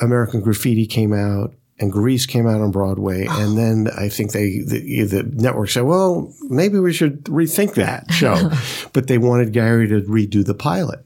American 0.00 0.40
Graffiti 0.40 0.86
came 0.86 1.12
out 1.12 1.52
and 1.78 1.92
Grease 1.92 2.24
came 2.24 2.46
out 2.46 2.62
on 2.62 2.70
Broadway, 2.70 3.26
oh. 3.28 3.40
and 3.42 3.58
then 3.58 3.92
I 3.94 4.08
think 4.08 4.32
they 4.32 4.60
the, 4.66 5.04
the, 5.04 5.22
network 5.34 5.68
said, 5.68 5.82
"Well, 5.82 6.32
maybe 6.42 6.78
we 6.78 6.92
should 6.94 7.24
rethink 7.24 7.74
that 7.74 8.10
show," 8.10 8.50
but 8.92 9.08
they 9.08 9.18
wanted 9.18 9.52
Garry 9.52 9.88
to 9.88 10.00
redo 10.02 10.44
the 10.44 10.54
pilot 10.54 11.04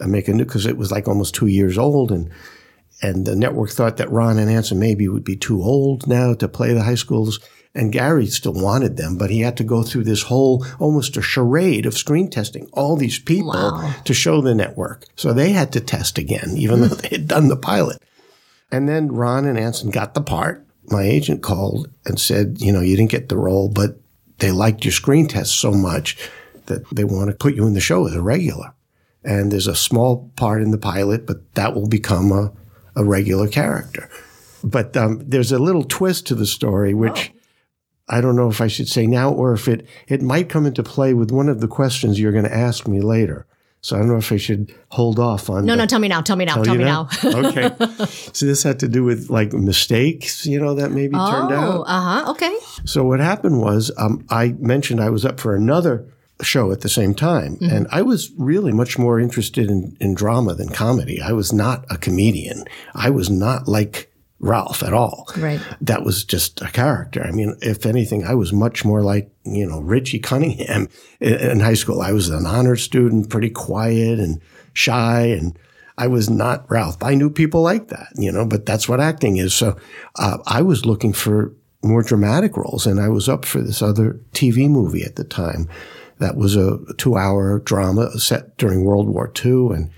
Uh, 0.00 0.08
make 0.08 0.28
a 0.28 0.32
new 0.32 0.44
because 0.44 0.66
it 0.66 0.76
was 0.76 0.90
like 0.90 1.06
almost 1.06 1.34
two 1.34 1.46
years 1.46 1.78
old, 1.78 2.10
and 2.10 2.30
and 3.02 3.26
the 3.26 3.36
network 3.36 3.70
thought 3.70 3.96
that 3.98 4.10
Ron 4.10 4.38
and 4.38 4.50
Anson 4.50 4.78
maybe 4.78 5.08
would 5.08 5.24
be 5.24 5.36
too 5.36 5.62
old 5.62 6.06
now 6.06 6.34
to 6.34 6.48
play 6.48 6.72
the 6.72 6.82
high 6.82 6.94
schools. 6.94 7.40
And 7.76 7.92
Garry 7.92 8.26
still 8.26 8.52
wanted 8.52 8.96
them, 8.96 9.18
but 9.18 9.30
he 9.30 9.40
had 9.40 9.56
to 9.56 9.64
go 9.64 9.82
through 9.82 10.04
this 10.04 10.22
whole 10.22 10.64
almost 10.78 11.16
a 11.16 11.22
charade 11.22 11.86
of 11.86 11.98
screen 11.98 12.30
testing 12.30 12.68
all 12.72 12.94
these 12.94 13.18
people 13.18 13.48
wow. 13.48 13.92
to 14.04 14.14
show 14.14 14.40
the 14.40 14.54
network. 14.54 15.06
So 15.16 15.32
they 15.32 15.50
had 15.50 15.72
to 15.72 15.80
test 15.80 16.16
again, 16.16 16.50
even 16.56 16.82
though 16.82 16.94
they 16.94 17.08
had 17.08 17.26
done 17.26 17.48
the 17.48 17.56
pilot. 17.56 18.00
And 18.70 18.88
then 18.88 19.12
Ron 19.12 19.44
and 19.44 19.58
Anson 19.58 19.90
got 19.90 20.14
the 20.14 20.22
part. 20.22 20.64
My 20.86 21.02
agent 21.02 21.42
called 21.42 21.88
and 22.06 22.20
said, 22.20 22.60
you 22.60 22.70
know, 22.72 22.80
you 22.80 22.96
didn't 22.96 23.10
get 23.10 23.28
the 23.28 23.36
role, 23.36 23.68
but 23.68 23.98
they 24.38 24.52
liked 24.52 24.84
your 24.84 24.92
screen 24.92 25.26
test 25.26 25.58
so 25.58 25.72
much 25.72 26.16
that 26.66 26.88
they 26.90 27.04
want 27.04 27.30
to 27.30 27.36
put 27.36 27.54
you 27.54 27.66
in 27.66 27.74
the 27.74 27.80
show 27.80 28.06
as 28.06 28.14
a 28.14 28.22
regular. 28.22 28.72
And 29.24 29.50
there's 29.50 29.66
a 29.66 29.74
small 29.74 30.30
part 30.36 30.62
in 30.62 30.70
the 30.70 30.78
pilot, 30.78 31.26
but 31.26 31.54
that 31.54 31.74
will 31.74 31.88
become 31.88 32.30
a, 32.30 32.52
a 32.94 33.04
regular 33.04 33.48
character. 33.48 34.08
But 34.62 34.96
um, 34.96 35.22
there's 35.26 35.52
a 35.52 35.58
little 35.58 35.84
twist 35.84 36.26
to 36.28 36.34
the 36.34 36.46
story, 36.46 36.94
which 36.94 37.32
oh. 37.32 37.38
I 38.08 38.20
don't 38.20 38.36
know 38.36 38.48
if 38.48 38.60
I 38.60 38.66
should 38.66 38.88
say 38.88 39.06
now 39.06 39.30
or 39.30 39.52
if 39.54 39.66
it, 39.68 39.86
it 40.08 40.22
might 40.22 40.48
come 40.48 40.66
into 40.66 40.82
play 40.82 41.14
with 41.14 41.30
one 41.30 41.48
of 41.48 41.60
the 41.60 41.68
questions 41.68 42.20
you're 42.20 42.32
going 42.32 42.44
to 42.44 42.54
ask 42.54 42.86
me 42.86 43.00
later. 43.00 43.46
So 43.84 43.96
I 43.96 43.98
don't 43.98 44.08
know 44.08 44.16
if 44.16 44.32
I 44.32 44.38
should 44.38 44.74
hold 44.88 45.18
off 45.18 45.50
on. 45.50 45.66
No, 45.66 45.74
no, 45.74 45.84
tell 45.84 45.98
me 45.98 46.08
now. 46.08 46.22
Tell 46.22 46.36
me 46.36 46.46
now. 46.46 46.54
Tell, 46.54 46.64
tell 46.64 46.74
me 46.74 46.84
now. 46.84 47.06
now. 47.22 47.48
okay. 47.50 47.70
So 48.32 48.46
this 48.46 48.62
had 48.62 48.80
to 48.80 48.88
do 48.88 49.04
with 49.04 49.28
like 49.28 49.52
mistakes, 49.52 50.46
you 50.46 50.58
know, 50.58 50.74
that 50.76 50.90
maybe 50.90 51.14
oh, 51.14 51.30
turned 51.30 51.52
out. 51.52 51.80
Oh, 51.80 51.82
uh 51.82 52.00
huh. 52.00 52.30
Okay. 52.30 52.58
So 52.86 53.04
what 53.04 53.20
happened 53.20 53.60
was, 53.60 53.90
um, 53.98 54.24
I 54.30 54.54
mentioned 54.58 55.02
I 55.02 55.10
was 55.10 55.26
up 55.26 55.38
for 55.38 55.54
another 55.54 56.06
show 56.44 56.72
at 56.72 56.82
the 56.82 56.88
same 56.88 57.14
time, 57.14 57.56
mm-hmm. 57.56 57.74
and 57.74 57.86
I 57.90 58.02
was 58.02 58.30
really 58.36 58.72
much 58.72 58.98
more 58.98 59.18
interested 59.18 59.70
in, 59.70 59.96
in 60.00 60.14
drama 60.14 60.54
than 60.54 60.68
comedy. 60.68 61.20
I 61.20 61.32
was 61.32 61.52
not 61.52 61.84
a 61.90 61.96
comedian. 61.96 62.64
I 62.94 63.10
was 63.10 63.30
not 63.30 63.66
like 63.68 64.12
Ralph 64.40 64.82
at 64.82 64.92
all. 64.92 65.28
Right. 65.36 65.60
That 65.80 66.04
was 66.04 66.24
just 66.24 66.60
a 66.60 66.70
character. 66.70 67.24
I 67.24 67.30
mean, 67.30 67.56
if 67.62 67.86
anything, 67.86 68.24
I 68.24 68.34
was 68.34 68.52
much 68.52 68.84
more 68.84 69.02
like, 69.02 69.30
you 69.44 69.66
know, 69.66 69.80
Richie 69.80 70.18
Cunningham 70.18 70.88
in, 71.20 71.34
in 71.34 71.60
high 71.60 71.74
school. 71.74 72.02
I 72.02 72.12
was 72.12 72.28
an 72.28 72.46
honor 72.46 72.76
student, 72.76 73.30
pretty 73.30 73.50
quiet 73.50 74.18
and 74.18 74.40
shy 74.74 75.26
and 75.26 75.58
I 75.96 76.08
was 76.08 76.28
not 76.28 76.68
Ralph. 76.70 77.02
I 77.02 77.14
knew 77.14 77.30
people 77.30 77.62
like 77.62 77.88
that, 77.88 78.08
you 78.16 78.32
know, 78.32 78.44
but 78.44 78.66
that's 78.66 78.88
what 78.88 79.00
acting 79.00 79.36
is. 79.36 79.54
So 79.54 79.76
uh, 80.18 80.38
I 80.46 80.60
was 80.60 80.84
looking 80.84 81.12
for 81.12 81.54
more 81.84 82.02
dramatic 82.02 82.56
roles, 82.56 82.86
and 82.86 82.98
I 82.98 83.08
was 83.08 83.28
up 83.28 83.44
for 83.44 83.60
this 83.60 83.82
other 83.82 84.18
TV 84.32 84.68
movie 84.68 85.04
at 85.04 85.16
the 85.16 85.24
time 85.24 85.68
that 86.18 86.36
was 86.36 86.56
a 86.56 86.78
two 86.96 87.16
hour 87.16 87.60
drama 87.60 88.18
set 88.18 88.56
during 88.56 88.84
World 88.84 89.08
War 89.08 89.32
II. 89.44 89.74
And 89.74 89.90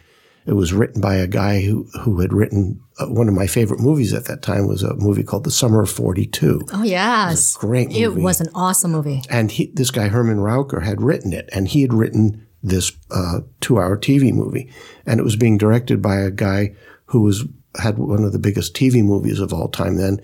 It 0.47 0.55
was 0.55 0.73
written 0.73 1.01
by 1.01 1.17
a 1.17 1.27
guy 1.27 1.63
who, 1.63 1.89
who 2.03 2.21
had 2.21 2.33
written 2.33 2.81
uh, 2.99 3.07
one 3.07 3.29
of 3.29 3.35
my 3.35 3.47
favorite 3.47 3.81
movies 3.81 4.15
at 4.15 4.25
that 4.25 4.43
time 4.43 4.67
was 4.67 4.83
a 4.83 4.95
movie 4.95 5.23
called 5.23 5.45
The 5.45 5.51
Summer 5.51 5.83
of 5.83 5.91
42. 5.91 6.63
Oh, 6.73 6.83
yes. 6.83 7.55
great 7.57 7.91
It 7.91 8.15
was 8.15 8.41
an 8.41 8.49
awesome 8.55 8.93
movie. 8.93 9.23
And 9.29 9.51
he, 9.51 9.67
this 9.75 9.91
guy, 9.91 10.09
Herman 10.09 10.41
Raucher, 10.41 10.81
had 10.81 11.03
written 11.03 11.33
it, 11.33 11.49
and 11.53 11.69
he 11.69 11.83
had 11.83 11.93
written 11.93 12.47
this 12.63 12.93
uh, 13.11 13.41
two-hour 13.61 13.99
TV 13.99 14.33
movie, 14.33 14.73
and 15.05 15.21
it 15.21 15.25
was 15.25 15.37
being 15.37 15.59
directed 15.59 16.01
by 16.01 16.17
a 16.17 16.31
guy 16.31 16.75
who 17.07 17.21
was 17.21 17.45
had 17.79 17.99
one 17.99 18.25
of 18.25 18.33
the 18.33 18.39
biggest 18.39 18.75
TV 18.75 19.05
movies 19.05 19.39
of 19.39 19.53
all 19.53 19.69
time 19.69 19.97
then, 19.97 20.19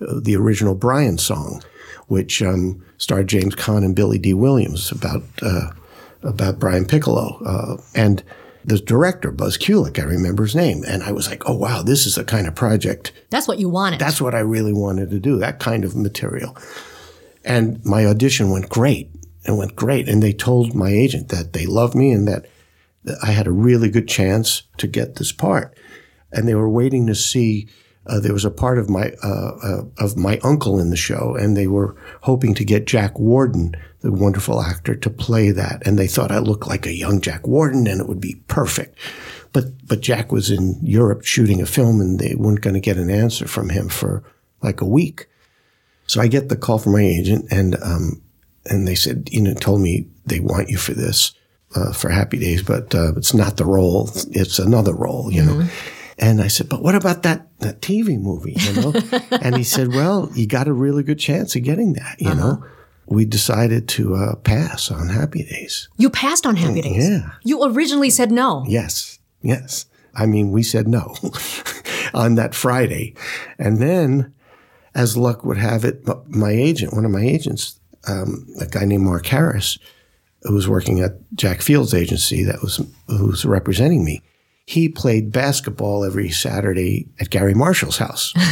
uh, 0.00 0.18
the 0.20 0.34
original 0.36 0.74
Brian 0.74 1.16
song, 1.16 1.62
which 2.06 2.42
um, 2.42 2.84
starred 2.98 3.28
James 3.28 3.54
Caan 3.54 3.84
and 3.84 3.94
Billy 3.96 4.18
Dee 4.18 4.34
Williams 4.34 4.90
about 4.92 5.22
uh, 5.42 5.70
about 6.22 6.58
Brian 6.58 6.86
Piccolo, 6.86 7.40
uh, 7.44 7.76
and 7.94 8.22
the 8.64 8.78
director 8.78 9.30
Buzz 9.30 9.56
Kulik, 9.56 9.98
I 9.98 10.02
remember 10.02 10.42
his 10.42 10.56
name, 10.56 10.82
and 10.88 11.04
I 11.04 11.12
was 11.12 11.28
like, 11.28 11.48
oh 11.48 11.54
wow, 11.56 11.82
this 11.82 12.04
is 12.04 12.16
the 12.16 12.24
kind 12.24 12.48
of 12.48 12.54
project 12.56 13.12
That's 13.30 13.46
what 13.46 13.58
you 13.60 13.68
wanted. 13.68 14.00
that's 14.00 14.20
what 14.20 14.34
I 14.34 14.40
really 14.40 14.72
wanted 14.72 15.10
to 15.10 15.20
do, 15.20 15.38
that 15.38 15.60
kind 15.60 15.84
of 15.84 15.94
material. 15.94 16.56
And 17.44 17.84
my 17.84 18.04
audition 18.04 18.50
went 18.50 18.68
great. 18.68 19.08
It 19.44 19.52
went 19.52 19.76
great. 19.76 20.08
And 20.08 20.20
they 20.20 20.32
told 20.32 20.74
my 20.74 20.90
agent 20.90 21.28
that 21.28 21.52
they 21.52 21.64
loved 21.64 21.94
me 21.94 22.10
and 22.10 22.26
that, 22.26 22.46
that 23.04 23.18
I 23.22 23.30
had 23.30 23.46
a 23.46 23.52
really 23.52 23.88
good 23.88 24.08
chance 24.08 24.62
to 24.78 24.88
get 24.88 25.14
this 25.14 25.30
part. 25.30 25.78
And 26.32 26.48
they 26.48 26.56
were 26.56 26.68
waiting 26.68 27.06
to 27.06 27.14
see. 27.14 27.68
Uh, 28.08 28.20
there 28.20 28.32
was 28.32 28.44
a 28.44 28.50
part 28.50 28.78
of 28.78 28.88
my 28.88 29.12
uh, 29.22 29.52
uh, 29.62 29.82
of 29.98 30.16
my 30.16 30.38
uncle 30.44 30.78
in 30.78 30.90
the 30.90 30.96
show, 30.96 31.34
and 31.34 31.56
they 31.56 31.66
were 31.66 31.96
hoping 32.22 32.54
to 32.54 32.64
get 32.64 32.86
Jack 32.86 33.18
Warden, 33.18 33.74
the 34.00 34.12
wonderful 34.12 34.62
actor, 34.62 34.94
to 34.94 35.10
play 35.10 35.50
that. 35.50 35.86
And 35.86 35.98
they 35.98 36.06
thought 36.06 36.30
I 36.30 36.38
looked 36.38 36.68
like 36.68 36.86
a 36.86 36.94
young 36.94 37.20
Jack 37.20 37.46
Warden, 37.46 37.86
and 37.86 38.00
it 38.00 38.08
would 38.08 38.20
be 38.20 38.36
perfect. 38.48 38.98
But 39.52 39.86
but 39.86 40.00
Jack 40.00 40.32
was 40.32 40.50
in 40.50 40.78
Europe 40.82 41.24
shooting 41.24 41.60
a 41.60 41.66
film, 41.66 42.00
and 42.00 42.18
they 42.18 42.34
weren't 42.34 42.60
going 42.60 42.74
to 42.74 42.80
get 42.80 42.96
an 42.96 43.10
answer 43.10 43.48
from 43.48 43.70
him 43.70 43.88
for 43.88 44.22
like 44.62 44.80
a 44.80 44.86
week. 44.86 45.28
So 46.06 46.20
I 46.20 46.28
get 46.28 46.48
the 46.48 46.56
call 46.56 46.78
from 46.78 46.92
my 46.92 47.02
agent, 47.02 47.46
and 47.50 47.76
um, 47.82 48.22
and 48.66 48.86
they 48.86 48.94
said, 48.94 49.28
you 49.32 49.40
know, 49.40 49.54
told 49.54 49.80
me 49.80 50.06
they 50.24 50.40
want 50.40 50.68
you 50.68 50.78
for 50.78 50.94
this 50.94 51.32
uh, 51.74 51.92
for 51.92 52.10
Happy 52.10 52.38
Days, 52.38 52.62
but 52.62 52.94
uh, 52.94 53.14
it's 53.16 53.34
not 53.34 53.56
the 53.56 53.64
role; 53.64 54.10
it's 54.30 54.58
another 54.58 54.94
role, 54.94 55.32
you 55.32 55.44
know. 55.44 55.66
And 56.18 56.40
I 56.40 56.48
said, 56.48 56.68
but 56.68 56.82
what 56.82 56.94
about 56.94 57.22
that 57.24 57.46
that 57.60 57.80
TV 57.80 58.18
movie, 58.18 58.54
you 58.56 58.72
know? 58.80 58.92
and 59.42 59.56
he 59.56 59.64
said, 59.64 59.88
well, 59.88 60.30
you 60.34 60.46
got 60.46 60.68
a 60.68 60.72
really 60.72 61.02
good 61.02 61.18
chance 61.18 61.54
of 61.56 61.62
getting 61.62 61.94
that, 61.94 62.16
you 62.18 62.34
know. 62.34 62.64
We 63.08 63.24
decided 63.24 63.88
to 63.90 64.16
uh, 64.16 64.34
pass 64.36 64.90
on 64.90 65.08
Happy 65.08 65.44
Days. 65.44 65.88
you 65.96 66.10
passed 66.10 66.44
on 66.44 66.56
Happy 66.56 66.82
Days. 66.82 67.08
Yeah. 67.08 67.30
You 67.44 67.64
originally 67.64 68.10
said 68.10 68.32
no. 68.32 68.64
Yes, 68.66 69.20
yes. 69.42 69.86
I 70.12 70.26
mean, 70.26 70.50
we 70.50 70.62
said 70.62 70.88
no 70.88 71.14
on 72.14 72.34
that 72.36 72.54
Friday. 72.54 73.14
And 73.58 73.78
then, 73.78 74.34
as 74.94 75.16
luck 75.16 75.44
would 75.44 75.58
have 75.58 75.84
it, 75.84 76.02
my 76.28 76.50
agent, 76.50 76.94
one 76.94 77.04
of 77.04 77.10
my 77.10 77.22
agents, 77.22 77.78
um, 78.08 78.46
a 78.60 78.66
guy 78.66 78.84
named 78.86 79.04
Mark 79.04 79.26
Harris, 79.26 79.78
who 80.42 80.54
was 80.54 80.68
working 80.68 81.00
at 81.00 81.12
Jack 81.34 81.60
Field's 81.60 81.94
agency 81.94 82.44
that 82.44 82.62
was 82.62 82.80
who 83.08 83.26
was 83.26 83.44
representing 83.44 84.04
me, 84.04 84.22
he 84.66 84.88
played 84.88 85.32
basketball 85.32 86.04
every 86.04 86.28
Saturday 86.30 87.08
at 87.20 87.30
Garry 87.30 87.54
Marshall's 87.54 87.98
house. 87.98 88.34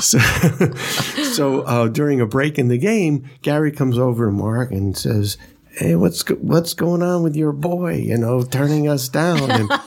So, 0.00 0.18
so 1.32 1.62
uh, 1.62 1.88
during 1.88 2.20
a 2.20 2.26
break 2.26 2.56
in 2.56 2.68
the 2.68 2.78
game, 2.78 3.28
Garry 3.42 3.72
comes 3.72 3.98
over 3.98 4.26
to 4.26 4.30
Mark 4.30 4.70
and 4.70 4.96
says, 4.96 5.36
"Hey, 5.72 5.96
what's 5.96 6.22
go- 6.22 6.36
what's 6.36 6.72
going 6.72 7.02
on 7.02 7.24
with 7.24 7.34
your 7.34 7.50
boy? 7.50 7.94
You 7.96 8.16
know, 8.16 8.42
turning 8.44 8.88
us 8.88 9.08
down." 9.08 9.50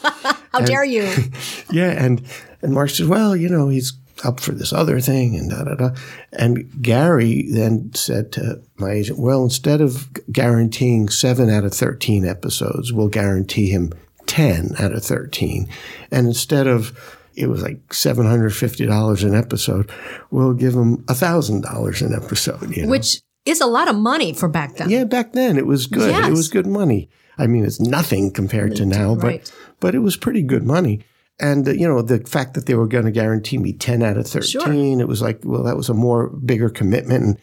And 0.53 0.65
How 0.65 0.65
dare 0.65 0.83
you? 0.83 1.09
yeah, 1.71 1.91
and 1.91 2.21
and 2.61 2.73
Mark 2.73 2.89
says, 2.89 3.07
"Well, 3.07 3.37
you 3.37 3.47
know, 3.47 3.69
he's 3.69 3.93
up 4.25 4.41
for 4.41 4.51
this 4.51 4.73
other 4.73 4.99
thing," 4.99 5.37
and 5.37 5.49
da 5.49 5.63
da 5.63 5.75
da. 5.75 5.95
And 6.33 6.69
Garry 6.81 7.47
then 7.49 7.91
said 7.93 8.33
to 8.33 8.61
my 8.75 8.91
agent, 8.91 9.17
"Well, 9.17 9.45
instead 9.45 9.79
of 9.79 10.09
guaranteeing 10.29 11.07
seven 11.07 11.49
out 11.49 11.63
of 11.63 11.73
thirteen 11.73 12.25
episodes, 12.25 12.91
we'll 12.91 13.07
guarantee 13.07 13.69
him 13.69 13.93
ten 14.31 14.73
out 14.79 14.93
of 14.93 15.03
thirteen, 15.03 15.67
and 16.11 16.27
instead 16.27 16.67
of." 16.67 17.17
It 17.33 17.47
was 17.47 17.61
like 17.61 17.93
seven 17.93 18.25
hundred 18.25 18.49
fifty 18.53 18.85
dollars 18.85 19.23
an 19.23 19.33
episode. 19.33 19.89
We'll 20.31 20.53
give 20.53 20.75
thousand 21.07 21.61
dollars 21.61 22.01
an 22.01 22.13
episode. 22.13 22.75
You 22.75 22.83
know? 22.83 22.89
Which 22.89 23.21
is 23.45 23.61
a 23.61 23.67
lot 23.67 23.87
of 23.87 23.95
money 23.95 24.33
for 24.33 24.49
back 24.49 24.75
then. 24.75 24.89
Yeah, 24.89 25.05
back 25.05 25.31
then 25.31 25.57
it 25.57 25.65
was 25.65 25.87
good. 25.87 26.11
Yes. 26.11 26.27
It 26.27 26.31
was 26.31 26.49
good 26.49 26.67
money. 26.67 27.09
I 27.37 27.47
mean, 27.47 27.63
it's 27.63 27.79
nothing 27.79 28.31
compared 28.31 28.75
to 28.75 28.85
now, 28.85 29.15
but 29.15 29.23
Right. 29.23 29.53
but 29.79 29.95
it 29.95 29.99
was 29.99 30.17
pretty 30.17 30.41
good 30.41 30.63
money. 30.63 31.05
And 31.39 31.65
uh, 31.67 31.71
you 31.71 31.87
know, 31.87 32.01
the 32.01 32.19
fact 32.19 32.53
that 32.53 32.65
they 32.65 32.75
were 32.75 32.85
going 32.85 33.05
to 33.05 33.11
guarantee 33.11 33.57
me 33.57 33.71
ten 33.73 34.03
out 34.03 34.17
of 34.17 34.27
thirteen, 34.27 34.97
sure. 34.97 35.01
it 35.01 35.07
was 35.07 35.21
like, 35.21 35.39
well, 35.45 35.63
that 35.63 35.77
was 35.77 35.87
a 35.87 35.93
more 35.93 36.29
bigger 36.29 36.69
commitment. 36.69 37.23
And 37.23 37.37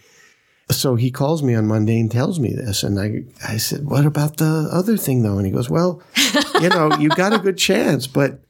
so 0.70 0.96
he 0.96 1.10
calls 1.10 1.42
me 1.42 1.54
on 1.54 1.66
Monday 1.66 1.98
and 2.00 2.10
tells 2.10 2.38
me 2.38 2.52
this, 2.52 2.82
and 2.82 2.98
I 3.00 3.24
I 3.46 3.56
said, 3.56 3.86
what 3.86 4.04
about 4.06 4.36
the 4.36 4.68
other 4.70 4.96
thing 4.96 5.22
though? 5.22 5.38
And 5.38 5.46
he 5.46 5.52
goes, 5.52 5.70
well, 5.70 6.02
you 6.60 6.68
know, 6.68 6.96
you 6.98 7.08
got 7.10 7.32
a 7.32 7.38
good 7.38 7.58
chance, 7.58 8.06
but 8.06 8.40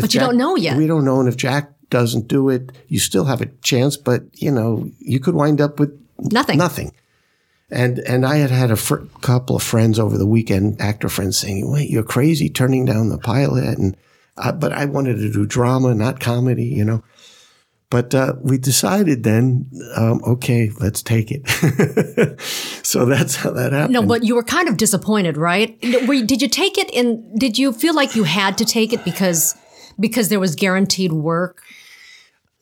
But 0.00 0.14
you 0.14 0.20
don't 0.20 0.36
know 0.36 0.56
yet. 0.56 0.76
We 0.76 0.86
don't 0.86 1.04
know, 1.04 1.20
and 1.20 1.28
if 1.28 1.36
Jack 1.36 1.70
doesn't 1.90 2.28
do 2.28 2.48
it, 2.48 2.72
you 2.88 2.98
still 2.98 3.24
have 3.24 3.40
a 3.40 3.46
chance, 3.62 3.96
but 3.96 4.22
you 4.34 4.50
know, 4.50 4.90
you 4.98 5.20
could 5.20 5.34
wind 5.34 5.60
up 5.60 5.78
with 5.78 5.98
Nothing. 6.18 6.58
Nothing. 6.58 6.92
And 7.70 7.98
and 8.00 8.24
I 8.24 8.36
had 8.36 8.50
had 8.50 8.70
a 8.70 8.76
fr- 8.76 9.04
couple 9.20 9.56
of 9.56 9.62
friends 9.62 9.98
over 9.98 10.16
the 10.16 10.26
weekend, 10.26 10.80
actor 10.80 11.08
friends, 11.08 11.38
saying, 11.38 11.70
"Wait, 11.70 11.90
you're 11.90 12.02
crazy 12.04 12.48
turning 12.48 12.84
down 12.84 13.08
the 13.08 13.18
pilot." 13.18 13.64
And 13.78 13.96
uh, 14.36 14.52
but 14.52 14.72
I 14.72 14.84
wanted 14.84 15.16
to 15.16 15.32
do 15.32 15.46
drama, 15.46 15.94
not 15.94 16.20
comedy, 16.20 16.66
you 16.66 16.84
know. 16.84 17.02
But 17.94 18.12
uh, 18.12 18.34
we 18.42 18.58
decided 18.58 19.22
then, 19.22 19.70
um, 19.94 20.20
okay, 20.26 20.68
let's 20.80 21.00
take 21.00 21.30
it. 21.30 21.48
so 22.84 23.04
that's 23.04 23.36
how 23.36 23.52
that 23.52 23.70
happened. 23.70 23.92
No, 23.92 24.02
but 24.02 24.24
you 24.24 24.34
were 24.34 24.42
kind 24.42 24.68
of 24.68 24.76
disappointed, 24.76 25.36
right? 25.36 25.80
Did 25.80 26.42
you 26.42 26.48
take 26.48 26.76
it 26.76 26.92
and 26.92 27.38
did 27.38 27.56
you 27.56 27.72
feel 27.72 27.94
like 27.94 28.16
you 28.16 28.24
had 28.24 28.58
to 28.58 28.64
take 28.64 28.92
it 28.92 29.04
because 29.04 29.54
because 30.00 30.28
there 30.28 30.40
was 30.40 30.56
guaranteed 30.56 31.12
work? 31.12 31.62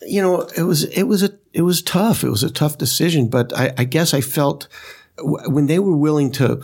you 0.07 0.21
know, 0.21 0.43
it 0.55 0.65
was 0.65 0.85
it 0.85 1.05
was 1.05 1.23
a 1.23 1.31
it 1.55 1.63
was 1.63 1.81
tough. 1.81 2.25
It 2.25 2.29
was 2.29 2.43
a 2.43 2.51
tough 2.51 2.77
decision, 2.77 3.29
but 3.29 3.57
I, 3.57 3.73
I 3.79 3.85
guess 3.85 4.13
I 4.13 4.21
felt 4.21 4.69
when 5.19 5.65
they 5.65 5.79
were 5.79 5.97
willing 5.97 6.31
to 6.33 6.63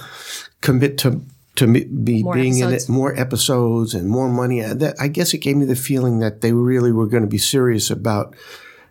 commit 0.60 0.98
to 0.98 1.22
to 1.58 1.66
me, 1.66 1.84
be 1.84 2.22
More 2.22 2.34
being 2.34 2.62
episodes. 2.62 2.88
in 2.88 2.94
it, 2.94 2.96
more 2.98 3.14
episodes 3.16 3.94
and 3.94 4.08
more 4.08 4.28
money. 4.28 4.64
uh, 4.64 4.74
That 4.74 4.96
I 5.00 5.08
guess 5.08 5.34
it 5.34 5.38
gave 5.38 5.56
me 5.56 5.64
the 5.66 5.76
feeling 5.76 6.18
that 6.20 6.40
they 6.40 6.52
really 6.52 6.92
were 6.92 7.06
going 7.06 7.22
to 7.22 7.28
be 7.28 7.38
serious 7.38 7.90
about 7.90 8.34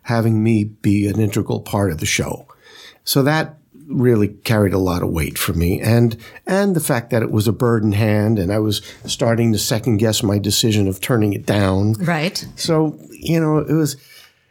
having 0.04 0.42
me 0.44 0.64
be 0.64 1.08
an 1.08 1.20
integral 1.20 1.60
part 1.62 1.92
of 1.92 1.98
the 1.98 2.06
show. 2.06 2.48
So 3.04 3.24
that 3.24 3.58
really 3.90 4.28
carried 4.28 4.74
a 4.74 4.78
lot 4.78 5.02
of 5.02 5.10
weight 5.10 5.38
for 5.38 5.54
me, 5.54 5.80
and 5.82 6.18
and 6.46 6.76
the 6.76 6.82
fact 6.82 7.10
that 7.12 7.24
it 7.24 7.32
was 7.32 7.48
a 7.48 7.54
bird 7.54 7.84
in 7.84 7.94
hand, 7.94 8.38
and 8.40 8.52
I 8.52 8.60
was 8.60 8.82
starting 9.06 9.54
to 9.54 9.58
second 9.60 9.98
guess 9.98 10.22
my 10.24 10.40
decision 10.40 10.88
of 10.88 11.00
turning 11.00 11.34
it 11.34 11.46
down. 11.46 11.94
Right. 11.94 12.46
So 12.56 12.98
you 13.12 13.40
know, 13.40 13.60
it 13.60 13.74
was. 13.74 13.96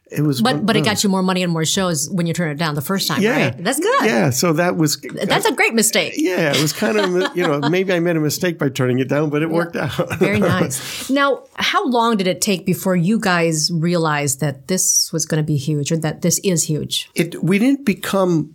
It 0.09 0.23
was 0.23 0.41
But 0.41 0.57
one- 0.57 0.67
but 0.67 0.77
it 0.77 0.85
got 0.85 1.03
you 1.03 1.11
more 1.11 1.23
money 1.23 1.43
and 1.43 1.53
more 1.53 1.65
shows 1.65 2.09
when 2.09 2.27
you 2.27 2.33
turn 2.33 2.51
it 2.53 2.59
down 2.59 2.77
the 2.77 2.81
first 2.81 3.09
time, 3.09 3.21
yeah, 3.21 3.47
right? 3.47 3.65
That's 3.65 3.81
good. 3.81 4.05
Yeah, 4.05 4.31
so 4.31 4.53
that 4.53 4.77
was 4.77 4.99
That's 5.01 5.47
a 5.47 5.53
great 5.53 5.75
mistake. 5.75 6.15
yeah, 6.17 6.53
it 6.55 6.63
was 6.63 6.73
kind 6.73 6.97
of 6.97 7.37
you 7.37 7.43
know 7.47 7.59
maybe 7.69 7.93
I 7.93 7.99
made 7.99 8.17
a 8.17 8.21
mistake 8.21 8.57
by 8.57 8.69
turning 8.69 9.01
it 9.01 9.09
down, 9.09 9.31
but 9.31 9.43
it 9.43 9.51
worked 9.51 9.75
out. 9.75 10.19
Very 10.21 10.39
nice. 10.39 11.11
Now, 11.11 11.43
how 11.55 11.85
long 11.89 12.17
did 12.17 12.29
it 12.29 12.41
take 12.41 12.65
before 12.65 12.95
you 12.95 13.19
guys 13.19 13.71
realized 13.73 14.39
that 14.41 14.69
this 14.69 15.13
was 15.13 15.27
going 15.27 15.43
to 15.43 15.47
be 15.47 15.57
huge 15.57 15.91
or 15.91 15.97
that 15.99 16.23
this 16.23 16.39
is 16.45 16.65
huge? 16.65 17.11
it 17.17 17.43
we 17.43 17.59
didn't 17.59 17.85
become 17.85 18.55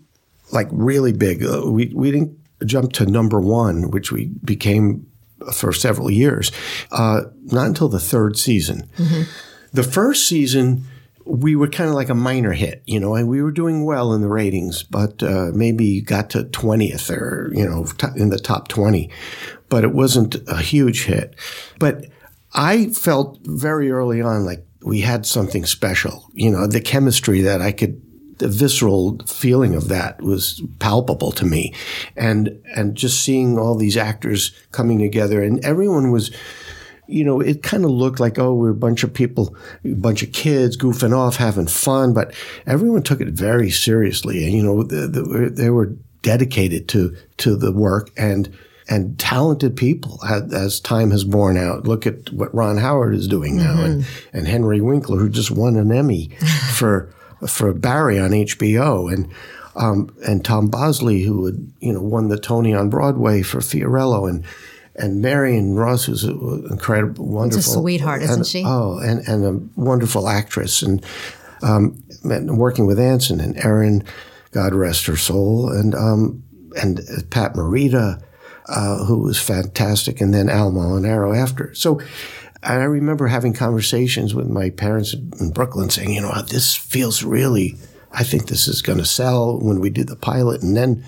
like 0.53 0.69
really 0.71 1.11
big. 1.11 1.43
Uh, 1.43 1.69
We 1.69 1.91
we 1.93 2.11
didn't 2.11 2.31
jump 2.65 2.93
to 2.93 3.05
number 3.05 3.41
one, 3.41 3.91
which 3.91 4.09
we 4.11 4.27
became 4.43 5.05
for 5.51 5.73
several 5.73 6.09
years. 6.09 6.51
Uh, 6.91 7.23
not 7.51 7.67
until 7.67 7.89
the 7.89 7.99
third 7.99 8.37
season. 8.37 8.87
The 9.73 9.83
first 9.83 10.27
season. 10.27 10.85
We 11.33 11.55
were 11.55 11.67
kind 11.67 11.89
of 11.89 11.95
like 11.95 12.09
a 12.09 12.15
minor 12.15 12.51
hit, 12.51 12.83
you 12.85 12.99
know, 12.99 13.15
and 13.15 13.27
we 13.27 13.41
were 13.41 13.51
doing 13.51 13.85
well 13.85 14.13
in 14.13 14.21
the 14.21 14.27
ratings, 14.27 14.83
but 14.83 15.23
uh, 15.23 15.51
maybe 15.53 16.01
got 16.01 16.29
to 16.31 16.43
20th 16.43 17.09
or, 17.09 17.51
you 17.53 17.67
know, 17.67 17.87
in 18.15 18.29
the 18.29 18.39
top 18.39 18.67
20, 18.67 19.09
but 19.69 19.83
it 19.83 19.93
wasn't 19.93 20.35
a 20.47 20.57
huge 20.57 21.05
hit. 21.05 21.35
But 21.79 22.05
I 22.53 22.87
felt 22.87 23.39
very 23.43 23.91
early 23.91 24.21
on 24.21 24.45
like 24.45 24.65
we 24.83 25.01
had 25.01 25.25
something 25.25 25.65
special, 25.65 26.29
you 26.33 26.51
know, 26.51 26.67
the 26.67 26.81
chemistry 26.81 27.41
that 27.41 27.61
I 27.61 27.71
could 27.71 28.01
the 28.41 28.47
visceral 28.47 29.19
feeling 29.27 29.75
of 29.75 29.87
that 29.89 30.19
was 30.19 30.63
palpable 30.79 31.31
to 31.31 31.45
me 31.45 31.71
and 32.15 32.59
and 32.75 32.95
just 32.95 33.21
seeing 33.21 33.59
all 33.59 33.75
these 33.75 33.95
actors 33.95 34.51
coming 34.71 34.97
together 34.97 35.43
and 35.43 35.63
everyone 35.63 36.09
was 36.09 36.31
you 37.07 37.23
know 37.23 37.41
it 37.41 37.63
kind 37.63 37.83
of 37.83 37.91
looked 37.91 38.19
like 38.19 38.39
oh 38.39 38.53
we're 38.53 38.69
a 38.69 38.75
bunch 38.75 39.03
of 39.03 39.13
people 39.13 39.55
a 39.83 39.93
bunch 39.93 40.23
of 40.23 40.31
kids 40.31 40.77
goofing 40.77 41.15
off 41.15 41.35
having 41.35 41.67
fun 41.67 42.13
but 42.13 42.33
everyone 42.65 43.03
took 43.03 43.21
it 43.21 43.29
very 43.29 43.69
seriously. 43.69 44.43
And 44.43 44.53
you 44.53 44.63
know 44.63 44.83
the, 44.83 45.07
the, 45.07 45.51
they 45.53 45.69
were 45.69 45.93
dedicated 46.21 46.87
to 46.89 47.15
to 47.37 47.55
the 47.55 47.71
work 47.71 48.11
and 48.15 48.53
and 48.89 49.17
talented 49.17 49.75
people 49.77 50.19
as, 50.25 50.53
as 50.53 50.79
time 50.79 51.11
has 51.11 51.23
borne 51.23 51.57
out. 51.57 51.87
Look 51.87 52.05
at 52.05 52.31
what 52.33 52.53
Ron 52.53 52.77
Howard 52.77 53.15
is 53.15 53.27
doing 53.27 53.55
now, 53.55 53.81
and, 53.83 54.05
and 54.33 54.47
Henry 54.47 54.81
Winkler, 54.81 55.17
who 55.17 55.29
just 55.29 55.51
won 55.51 55.77
an 55.77 55.91
Emmy 55.91 56.27
for 56.73 57.13
for 57.47 57.73
Barry 57.73 58.19
on 58.19 58.31
HBO, 58.31 59.11
and 59.11 59.31
um, 59.75 60.13
and 60.27 60.43
Tom 60.43 60.67
Bosley, 60.67 61.23
who 61.23 61.45
had 61.45 61.71
you 61.79 61.93
know 61.93 62.01
won 62.01 62.27
the 62.27 62.39
Tony 62.39 62.73
on 62.73 62.89
Broadway 62.89 63.41
for 63.41 63.59
Fiorello, 63.59 64.29
and 64.29 64.43
and 64.95 65.21
Marion 65.21 65.75
Ross, 65.75 66.05
who's 66.05 66.23
an 66.23 66.67
incredible, 66.69 67.25
wonderful, 67.25 67.59
it's 67.59 67.67
a 67.67 67.71
sweetheart, 67.71 68.21
isn't 68.23 68.35
and- 68.37 68.47
she? 68.47 68.63
Oh, 68.65 68.97
and 68.99 69.27
and 69.27 69.45
a 69.45 69.79
wonderful 69.79 70.27
actress, 70.27 70.81
and 70.81 71.05
um, 71.61 72.01
working 72.23 72.85
with 72.85 72.99
Anson 72.99 73.39
and 73.39 73.57
Erin, 73.63 74.03
God 74.51 74.73
rest 74.73 75.05
her 75.05 75.15
soul, 75.17 75.69
and 75.69 75.95
um, 75.95 76.43
and 76.81 76.99
Pat 77.29 77.53
Morita, 77.53 78.21
uh, 78.67 79.05
who 79.05 79.19
was 79.19 79.39
fantastic, 79.39 80.21
and 80.21 80.33
then 80.33 80.49
Al 80.49 80.71
Molinaro 80.71 81.35
after. 81.35 81.73
So. 81.75 82.01
I 82.63 82.75
remember 82.83 83.25
having 83.25 83.53
conversations 83.53 84.35
with 84.35 84.47
my 84.47 84.69
parents 84.69 85.15
in 85.15 85.49
Brooklyn 85.49 85.89
saying, 85.89 86.13
you 86.13 86.21
know, 86.21 86.31
this 86.43 86.75
feels 86.75 87.23
really, 87.23 87.75
I 88.11 88.23
think 88.23 88.45
this 88.49 88.67
is 88.67 88.83
going 88.83 88.99
to 88.99 89.05
sell 89.05 89.57
when 89.57 89.79
we 89.79 89.89
do 89.89 90.03
the 90.03 90.15
pilot. 90.15 90.61
And 90.61 90.77
then 90.77 91.03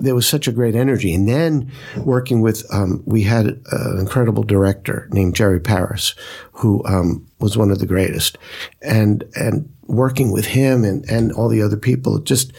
there 0.00 0.14
was 0.14 0.26
such 0.26 0.48
a 0.48 0.52
great 0.52 0.74
energy. 0.74 1.14
And 1.14 1.28
then 1.28 1.70
working 1.98 2.40
with, 2.40 2.64
um, 2.72 3.02
we 3.06 3.22
had 3.22 3.46
an 3.46 3.98
incredible 3.98 4.42
director 4.42 5.08
named 5.12 5.36
Jerry 5.36 5.60
Paris, 5.60 6.14
who 6.52 6.84
um, 6.86 7.26
was 7.38 7.56
one 7.56 7.70
of 7.70 7.78
the 7.78 7.86
greatest. 7.86 8.38
And, 8.82 9.24
and 9.34 9.72
working 9.86 10.32
with 10.32 10.46
him 10.46 10.84
and, 10.84 11.04
and 11.10 11.32
all 11.32 11.48
the 11.48 11.62
other 11.62 11.76
people, 11.76 12.16
it 12.16 12.24
just, 12.24 12.52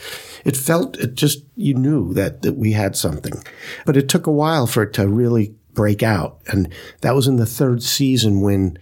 it 0.46 0.56
felt, 0.56 0.98
it 1.00 1.16
just, 1.16 1.44
you 1.56 1.74
knew 1.74 2.14
that, 2.14 2.42
that 2.42 2.54
we 2.58 2.72
had 2.72 2.96
something. 2.96 3.44
But 3.86 3.98
it 3.98 4.10
took 4.10 4.28
a 4.28 4.32
while 4.32 4.68
for 4.68 4.84
it 4.84 4.94
to 4.94 5.08
really 5.08 5.56
break 5.74 6.04
out. 6.04 6.40
And 6.48 6.72
that 7.02 7.16
was 7.16 7.28
in 7.28 7.38
the 7.38 7.46
third 7.46 7.82
season 7.82 8.42
when 8.42 8.78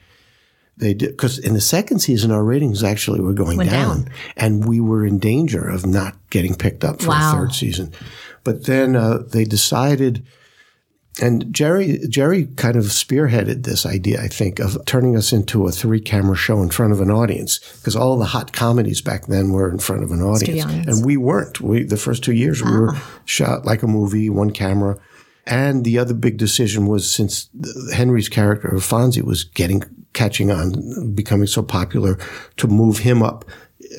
they 0.78 0.94
did, 0.94 1.10
because 1.12 1.38
in 1.38 1.54
the 1.54 1.62
second 1.62 2.00
season, 2.00 2.32
our 2.32 2.44
ratings 2.44 2.84
actually 2.84 3.20
were 3.20 3.34
going 3.34 3.60
down, 3.60 4.04
down. 4.04 4.10
and 4.38 4.66
we 4.66 4.80
were 4.80 5.06
in 5.06 5.20
danger 5.20 5.68
of 5.68 5.86
not 5.86 6.16
getting 6.30 6.56
picked 6.56 6.86
up 6.86 7.02
for 7.02 7.10
Wow. 7.10 7.34
a 7.34 7.38
third 7.38 7.54
season. 7.54 7.92
But 8.44 8.66
then 8.66 8.96
uh, 8.96 9.20
they 9.32 9.44
decided, 9.44 10.26
and 11.22 11.54
Jerry 11.54 12.00
Jerry 12.08 12.46
kind 12.56 12.76
of 12.76 12.86
spearheaded 12.86 13.64
this 13.64 13.86
idea, 13.86 14.22
I 14.22 14.28
think, 14.28 14.60
of 14.60 14.78
turning 14.86 15.18
us 15.18 15.34
into 15.34 15.68
a 15.68 15.72
three 15.72 16.00
camera 16.00 16.36
show 16.36 16.62
in 16.62 16.70
front 16.70 16.94
of 16.94 17.02
an 17.02 17.12
audience, 17.12 17.60
because 17.78 17.96
all 17.96 18.18
the 18.18 18.26
hot 18.26 18.54
comedies 18.54 19.02
back 19.02 19.28
then 19.28 19.52
were 19.52 19.70
in 19.70 19.80
front 19.80 20.04
of 20.04 20.12
an 20.12 20.22
audience, 20.22 20.64
and 20.88 21.06
we 21.06 21.18
weren't. 21.18 21.60
We 21.62 21.84
the 21.84 21.98
first 21.98 22.24
two 22.24 22.34
years 22.34 22.64
we 22.64 22.72
were 22.72 22.96
shot 23.26 23.66
like 23.66 23.84
a 23.84 23.88
movie, 23.88 24.30
one 24.30 24.52
camera. 24.52 24.98
And 25.46 25.84
the 25.84 25.98
other 25.98 26.14
big 26.14 26.38
decision 26.38 26.86
was 26.86 27.10
since 27.10 27.50
Henry's 27.92 28.30
character 28.30 28.68
of 28.68 28.84
Fonzie 28.84 29.24
was 29.24 29.44
getting 29.44 29.82
catching 30.14 30.52
on, 30.52 31.14
becoming 31.16 31.48
so 31.48 31.64
popular, 31.64 32.20
to 32.58 32.68
move 32.68 33.00
him 33.00 33.24
up 33.24 33.46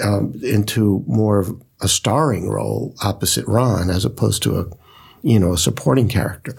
um, 0.01 0.33
into 0.45 1.03
more 1.09 1.41
of 1.41 1.61
a 1.81 1.89
starring 1.89 2.49
role 2.49 2.95
opposite 3.03 3.47
Ron, 3.47 3.91
as 3.91 4.05
opposed 4.05 4.43
to 4.45 4.59
a 4.59 4.67
you 5.23 5.39
know 5.39 5.53
a 5.53 5.59
supporting 5.59 6.09
character. 6.09 6.57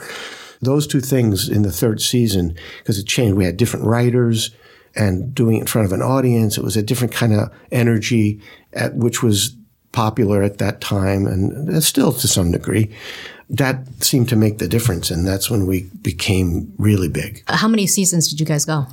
Those 0.61 0.85
two 0.85 1.01
things 1.01 1.49
in 1.49 1.63
the 1.63 1.71
third 1.71 2.01
season, 2.01 2.55
because 2.79 2.99
it 2.99 3.07
changed. 3.07 3.35
We 3.35 3.45
had 3.45 3.57
different 3.57 3.85
writers 3.85 4.51
and 4.95 5.33
doing 5.33 5.57
it 5.57 5.61
in 5.61 5.67
front 5.67 5.85
of 5.85 5.93
an 5.93 6.01
audience. 6.01 6.57
It 6.57 6.63
was 6.63 6.77
a 6.77 6.83
different 6.83 7.13
kind 7.13 7.33
of 7.33 7.49
energy, 7.71 8.41
at, 8.73 8.95
which 8.95 9.23
was 9.23 9.55
popular 9.91 10.43
at 10.43 10.57
that 10.59 10.81
time 10.81 11.25
and 11.25 11.83
still 11.83 12.11
to 12.13 12.27
some 12.27 12.51
degree. 12.51 12.93
That 13.49 13.85
seemed 14.03 14.29
to 14.29 14.35
make 14.35 14.59
the 14.59 14.67
difference, 14.67 15.11
and 15.11 15.27
that's 15.27 15.49
when 15.49 15.65
we 15.65 15.89
became 16.01 16.73
really 16.77 17.09
big. 17.09 17.43
How 17.47 17.67
many 17.67 17.85
seasons 17.85 18.29
did 18.29 18.39
you 18.39 18.45
guys 18.45 18.63
go? 18.63 18.87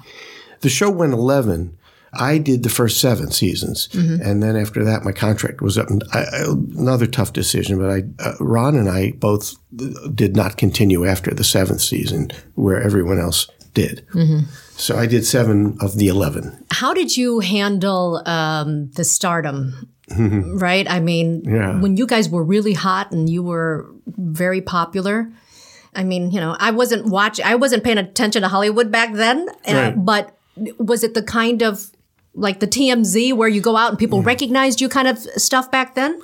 The 0.60 0.68
show 0.68 0.90
went 0.90 1.12
11. 1.12 1.76
I 2.12 2.38
did 2.38 2.62
the 2.62 2.68
first 2.68 3.00
seven 3.00 3.30
seasons, 3.30 3.88
and 3.94 4.42
then 4.42 4.56
after 4.56 4.84
that, 4.84 5.04
my 5.04 5.12
contract 5.12 5.60
was 5.60 5.76
up. 5.76 5.88
And 5.90 6.02
I, 6.12 6.20
I- 6.20 6.44
another 6.76 7.06
tough 7.06 7.32
decision, 7.32 7.78
but 7.78 7.90
I, 7.90 8.02
uh, 8.22 8.34
Ron 8.40 8.76
and 8.76 8.88
I 8.88 9.12
both 9.12 9.54
did 10.14 10.34
not 10.36 10.56
continue 10.56 11.06
after 11.06 11.32
the 11.34 11.44
seventh 11.44 11.80
season, 11.82 12.30
where 12.54 12.80
everyone 12.80 13.18
else 13.20 13.48
did. 13.74 14.04
So 14.76 14.96
I 14.96 15.06
did 15.06 15.24
seven 15.26 15.76
of 15.80 15.96
the 15.96 16.08
11. 16.08 16.64
How 16.70 16.94
did 16.94 17.16
you 17.16 17.40
handle 17.40 18.22
um, 18.26 18.90
the 18.92 19.04
stardom? 19.04 19.88
right? 20.18 20.88
I 20.90 21.00
mean, 21.00 21.42
Yeah. 21.44 21.78
when 21.80 21.96
you 21.96 22.06
guys 22.06 22.28
were 22.30 22.42
really 22.42 22.72
hot 22.72 23.12
and 23.12 23.28
you 23.28 23.42
were 23.42 23.86
very 24.16 24.62
popular. 24.62 25.30
I 25.94 26.02
mean, 26.04 26.30
you 26.30 26.40
know, 26.40 26.56
I 26.58 26.70
wasn't 26.70 27.06
watching, 27.06 27.44
I 27.44 27.56
wasn't 27.56 27.84
paying 27.84 27.98
attention 27.98 28.42
to 28.42 28.48
Hollywood 28.48 28.90
back 28.90 29.12
then, 29.14 29.48
uh, 29.66 29.90
but 29.92 30.34
was 30.78 31.04
it 31.04 31.12
the 31.14 31.22
kind 31.22 31.62
of 31.62 31.90
like 32.34 32.60
the 32.60 32.66
TMZ 32.66 33.34
where 33.34 33.48
you 33.48 33.60
go 33.60 33.76
out 33.76 33.90
and 33.90 33.98
people 33.98 34.22
recognized 34.22 34.80
you 34.80 34.88
kind 34.88 35.08
of 35.08 35.18
stuff 35.18 35.70
back 35.70 35.94
then? 35.94 36.20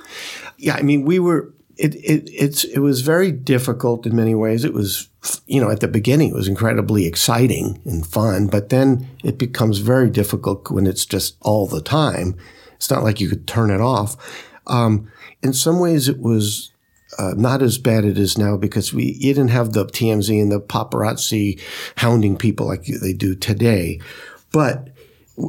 Yeah, 0.57 0.75
I 0.75 0.81
mean, 0.81 1.03
we 1.03 1.19
were. 1.19 1.51
It, 1.77 1.95
it 1.95 2.29
it's 2.33 2.63
it 2.63 2.79
was 2.79 3.01
very 3.01 3.33
difficult 3.33 4.05
in 4.05 4.15
many 4.15 4.33
ways. 4.33 4.63
It 4.63 4.73
was 4.73 5.09
you 5.45 5.59
know 5.59 5.69
at 5.69 5.81
the 5.81 5.89
beginning 5.89 6.29
it 6.29 6.35
was 6.35 6.47
incredibly 6.47 7.05
exciting 7.05 7.81
and 7.83 8.07
fun, 8.07 8.47
but 8.47 8.69
then 8.69 9.09
it 9.25 9.37
becomes 9.37 9.79
very 9.79 10.09
difficult 10.09 10.71
when 10.71 10.87
it's 10.87 11.05
just 11.05 11.35
all 11.41 11.67
the 11.67 11.81
time. 11.81 12.37
It's 12.75 12.89
not 12.89 13.03
like 13.03 13.19
you 13.19 13.27
could 13.27 13.45
turn 13.45 13.71
it 13.71 13.81
off. 13.81 14.15
Um, 14.67 15.11
in 15.43 15.51
some 15.51 15.79
ways, 15.79 16.07
it 16.07 16.19
was 16.19 16.71
uh, 17.17 17.33
not 17.35 17.61
as 17.61 17.77
bad 17.77 18.05
it 18.05 18.17
is 18.17 18.37
now 18.37 18.57
because 18.57 18.93
we 18.93 19.17
you 19.19 19.33
didn't 19.33 19.49
have 19.49 19.73
the 19.73 19.85
TMZ 19.85 20.41
and 20.41 20.51
the 20.51 20.59
paparazzi 20.59 21.59
hounding 21.97 22.37
people 22.37 22.67
like 22.67 22.85
they 22.85 23.13
do 23.13 23.35
today, 23.35 23.99
but 24.51 24.89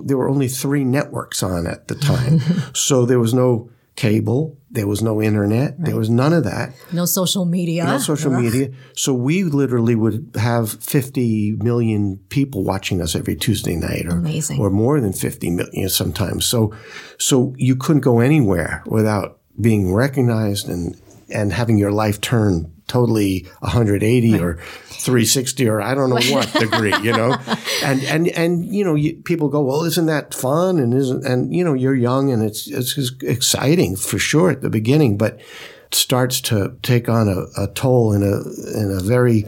there 0.05 0.16
were 0.16 0.29
only 0.29 0.49
three 0.49 0.85
networks 0.85 1.42
on 1.42 1.66
at 1.66 1.88
the 1.88 1.94
time, 1.94 2.40
so 2.75 3.07
there 3.07 3.18
was 3.20 3.33
no 3.35 3.70
cable, 3.96 4.59
there 4.70 4.87
was 4.87 5.01
no 5.03 5.22
internet, 5.22 5.75
there 5.83 5.96
was 5.96 6.11
none 6.11 6.35
of 6.35 6.44
that, 6.44 6.75
No 6.92 7.07
social 7.07 7.46
media. 7.46 7.85
no 7.85 7.96
social 7.99 8.31
media. 8.31 8.68
So 8.94 9.14
we 9.14 9.42
literally 9.42 9.94
would 9.94 10.33
have 10.38 10.70
50 10.70 11.53
million 11.62 12.18
people 12.29 12.62
watching 12.62 13.01
us 13.01 13.14
every 13.16 13.37
Tuesday 13.37 13.75
night, 13.75 14.05
or 14.07 14.18
Amazing. 14.18 14.61
or 14.61 14.68
more 14.68 15.01
than 15.01 15.14
50 15.14 15.51
million 15.51 15.88
sometimes. 15.88 16.44
So 16.44 16.75
so 17.18 17.55
you 17.57 17.75
couldn't 17.75 18.03
go 18.03 18.20
anywhere 18.20 18.83
without 18.87 19.38
being 19.59 19.94
recognized 19.94 20.68
and 20.68 21.01
and 21.33 21.53
having 21.55 21.79
your 21.79 21.90
life 21.90 22.20
turn 22.20 22.70
totally 22.87 23.46
180 23.61 24.38
or 24.38 24.57
360 24.57 25.68
or 25.68 25.81
I 25.83 25.94
don't 25.94 26.11
know 26.11 26.20
what 26.35 26.53
degree, 26.53 26.94
you 27.03 27.12
know, 27.12 27.37
and 27.83 28.03
and 28.05 28.29
and 28.29 28.64
you 28.64 28.85
know, 28.85 28.94
you, 28.94 29.16
people 29.25 29.49
go, 29.49 29.62
well, 29.62 29.85
isn't 29.85 30.07
that 30.07 30.35
fun? 30.35 30.79
And 30.79 30.94
isn't 30.94 31.25
and 31.25 31.55
you 31.55 31.64
know, 31.64 31.75
you're 31.75 31.94
young 31.94 32.31
and 32.33 32.42
it's 32.42 32.66
it's 32.68 32.96
exciting 33.22 33.96
for 33.96 34.18
sure 34.18 34.51
at 34.51 34.61
the 34.62 34.70
beginning, 34.70 35.16
but 35.16 35.40
it 35.87 35.94
starts 35.94 36.40
to 36.42 36.77
take 36.83 37.09
on 37.09 37.29
a, 37.29 37.62
a 37.62 37.68
toll 37.75 38.12
in 38.12 38.22
a 38.22 38.79
in 38.79 38.90
a 38.90 39.01
very 39.03 39.46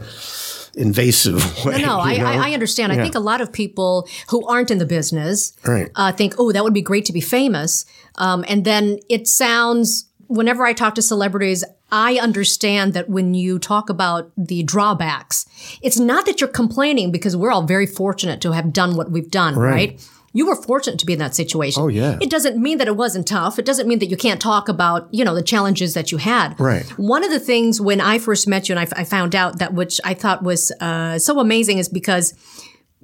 invasive 0.75 1.35
way. 1.65 1.81
No, 1.81 1.99
I. 1.99 2.15
I, 2.15 2.49
I 2.49 2.53
understand. 2.53 2.91
I 2.91 2.95
think 2.95 3.15
a 3.15 3.19
lot 3.19 3.41
of 3.41 3.51
people 3.51 4.07
who 4.29 4.45
aren't 4.47 4.71
in 4.71 4.77
the 4.77 4.85
business 4.85 5.53
Right. 5.65 5.89
uh, 5.95 6.11
think, 6.11 6.35
oh, 6.37 6.51
that 6.51 6.63
would 6.63 6.73
be 6.73 6.81
great 6.81 7.05
to 7.05 7.13
be 7.13 7.21
famous. 7.21 7.85
Um, 8.15 8.45
and 8.47 8.65
then 8.65 8.99
it 9.09 9.27
sounds, 9.27 10.05
whenever 10.29 10.63
I 10.65 10.73
talk 10.73 10.95
to 10.95 11.01
celebrities, 11.01 11.65
I 11.91 12.17
understand 12.19 12.93
that 12.93 13.09
when 13.09 13.33
you 13.33 13.59
talk 13.59 13.89
about 13.89 14.31
the 14.37 14.63
drawbacks, 14.63 15.45
it's 15.81 15.99
not 15.99 16.25
that 16.27 16.39
you're 16.39 16.49
complaining 16.49 17.11
because 17.11 17.35
we're 17.35 17.51
all 17.51 17.63
very 17.63 17.85
fortunate 17.87 18.39
to 18.41 18.51
have 18.53 18.71
done 18.71 18.95
what 18.95 19.11
we've 19.11 19.29
done, 19.29 19.55
right? 19.57 19.99
You 20.31 20.45
were 20.45 20.55
fortunate 20.55 20.99
to 20.99 21.07
be 21.07 21.13
in 21.13 21.19
that 21.19 21.33
situation. 21.33 21.81
Oh, 21.81 21.87
yeah. 21.87 22.19
It 22.21 22.29
doesn't 22.29 22.61
mean 22.61 22.77
that 22.77 22.87
it 22.87 22.95
wasn't 22.95 23.27
tough. 23.27 23.57
It 23.57 23.65
doesn't 23.65 23.87
mean 23.87 23.97
that 23.97 24.11
you 24.11 24.15
can't 24.17 24.39
talk 24.39 24.69
about, 24.69 25.11
you 25.11 25.25
know, 25.25 25.33
the 25.33 25.41
challenges 25.41 25.95
that 25.95 26.11
you 26.11 26.19
had. 26.19 26.57
Right. 26.59 26.85
One 26.99 27.23
of 27.23 27.31
the 27.31 27.39
things 27.39 27.81
when 27.81 27.99
I 27.99 28.19
first 28.19 28.47
met 28.47 28.69
you 28.69 28.77
and 28.77 28.79
I, 28.79 29.01
I 29.01 29.03
found 29.05 29.33
out 29.35 29.57
that 29.57 29.73
which 29.73 29.99
I 30.05 30.13
thought 30.13 30.43
was 30.43 30.71
uh, 30.79 31.17
so 31.17 31.39
amazing 31.39 31.79
is 31.79 31.89
because 31.89 32.35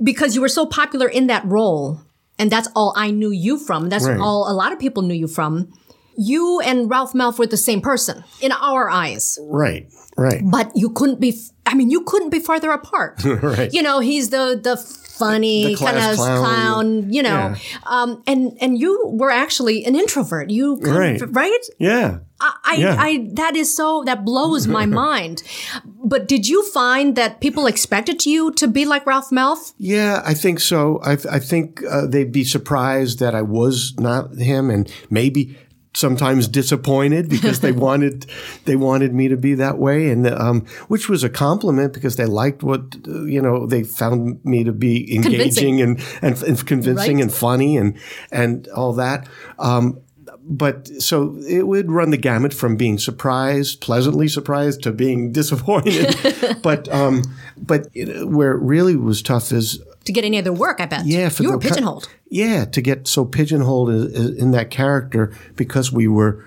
because 0.04 0.36
you 0.36 0.42
were 0.42 0.50
so 0.50 0.66
popular 0.68 1.08
in 1.08 1.26
that 1.28 1.44
role, 1.46 2.00
and 2.38 2.52
that's 2.52 2.68
all 2.76 2.94
I 2.96 3.10
knew 3.12 3.32
you 3.32 3.58
from. 3.58 3.90
That's 3.90 4.06
Right. 4.06 4.20
all 4.20 4.52
a 4.52 4.54
lot 4.54 4.72
of 4.72 4.78
people 4.78 5.02
knew 5.02 5.16
you 5.16 5.28
from. 5.28 5.74
You 6.17 6.60
and 6.62 6.89
Ralph 6.89 7.13
Malph 7.13 7.38
were 7.39 7.47
the 7.47 7.58
same 7.58 7.82
person 7.82 8.23
in 8.41 8.51
our 8.51 8.89
eyes, 8.89 9.38
right, 9.41 9.91
right. 10.17 10.41
but 10.43 10.71
you 10.75 10.89
couldn't 10.91 11.19
be. 11.19 11.38
I 11.65 11.73
mean, 11.73 11.89
you 11.89 12.01
couldn't 12.04 12.30
be 12.30 12.39
farther 12.39 12.71
apart. 12.71 13.23
Right. 13.25 13.73
You 13.73 13.82
know, 13.82 13.99
he's 13.99 14.30
the 14.30 14.60
the 14.62 14.78
funny 14.78 15.75
kind 15.78 15.97
of 15.97 16.15
clown. 16.17 16.43
clown. 16.43 17.13
You 17.13 17.23
know, 17.23 17.30
Yeah. 17.30 17.56
um, 17.86 18.21
and 18.28 18.58
and 18.62 18.78
you 18.78 19.08
were 19.08 19.32
actually 19.32 19.86
an 19.86 19.95
introvert. 19.95 20.49
You 20.49 20.78
kind 20.78 20.97
Right. 20.97 21.21
of, 21.21 21.36
right? 21.36 21.65
Yeah. 21.80 22.19
I, 22.39 22.75
Yeah. 22.78 22.95
I 22.99 23.30
that 23.34 23.56
is 23.56 23.73
so 23.75 24.04
that 24.06 24.25
blows 24.25 24.67
my 24.67 24.86
mind. 25.06 25.41
But 25.86 26.28
did 26.28 26.47
you 26.47 26.63
find 26.69 27.15
that 27.15 27.39
people 27.39 27.65
expected 27.65 28.25
you 28.25 28.51
to 28.54 28.67
be 28.67 28.86
like 28.86 29.06
Ralph 29.08 29.30
Malph? 29.32 29.73
Yeah, 29.80 30.21
I 30.25 30.34
think 30.34 30.60
so. 30.60 30.99
I, 31.04 31.13
I 31.32 31.39
think 31.39 31.82
uh, 31.89 32.06
they'd 32.06 32.32
be 32.32 32.43
surprised 32.43 33.19
that 33.19 33.34
I 33.34 33.41
was 33.41 33.95
not 33.99 34.36
him, 34.38 34.69
and 34.69 34.91
maybe 35.10 35.58
sometimes 35.95 36.47
disappointed 36.47 37.29
because 37.29 37.62
they 37.62 37.71
wanted 37.88 38.25
they 38.65 38.75
wanted 38.75 39.13
me 39.13 39.27
to 39.29 39.38
be 39.38 39.55
that 39.55 39.77
way, 39.77 40.10
and 40.10 40.27
um, 40.27 40.65
which 40.88 41.10
was 41.10 41.23
a 41.23 41.29
compliment 41.29 41.93
because 41.93 42.15
they 42.17 42.25
liked 42.25 42.62
what 42.63 42.81
you 43.05 43.41
know 43.41 43.65
they 43.65 43.84
found 43.84 44.43
me 44.45 44.63
to 44.63 44.71
be 44.71 45.15
engaging 45.15 45.81
and, 45.81 45.99
and 46.21 46.41
and 46.43 46.65
convincing 46.67 47.15
Right. 47.17 47.23
and 47.23 47.34
funny 47.34 47.77
and 47.77 47.97
and 48.31 48.67
all 48.69 48.93
that. 48.93 49.27
Um, 49.60 49.99
but 50.47 50.88
so 51.01 51.36
it 51.47 51.65
would 51.65 51.89
run 51.91 52.12
the 52.12 52.17
gamut 52.17 52.53
from 52.53 52.75
being 52.77 52.99
surprised, 52.99 53.81
pleasantly 53.81 54.27
surprised, 54.27 54.84
to 54.84 54.91
being 54.91 55.31
disappointed. 55.39 56.15
but 56.62 56.88
um, 56.93 57.23
but 57.58 57.88
it, 57.95 58.27
where 58.27 58.51
it 58.51 58.62
really 58.62 58.95
was 58.95 59.21
tough 59.23 59.51
is 59.51 59.81
To 60.06 60.12
get 60.13 60.24
any 60.24 60.38
other 60.39 60.54
work, 60.54 60.80
I 60.80 60.86
bet. 60.86 61.06
yeah, 61.06 61.30
for 61.30 61.44
you 61.44 61.52
were 61.52 61.60
pigeonholed. 61.60 62.08
Yeah, 62.30 62.65
to 62.65 62.82
get 62.82 63.08
so 63.08 63.26
pigeonholed 63.26 63.89
i- 63.89 63.94
i- 64.20 64.34
in 64.38 64.52
that 64.52 64.70
character 64.70 65.32
because 65.56 65.91
we 65.91 66.08
were 66.08 66.44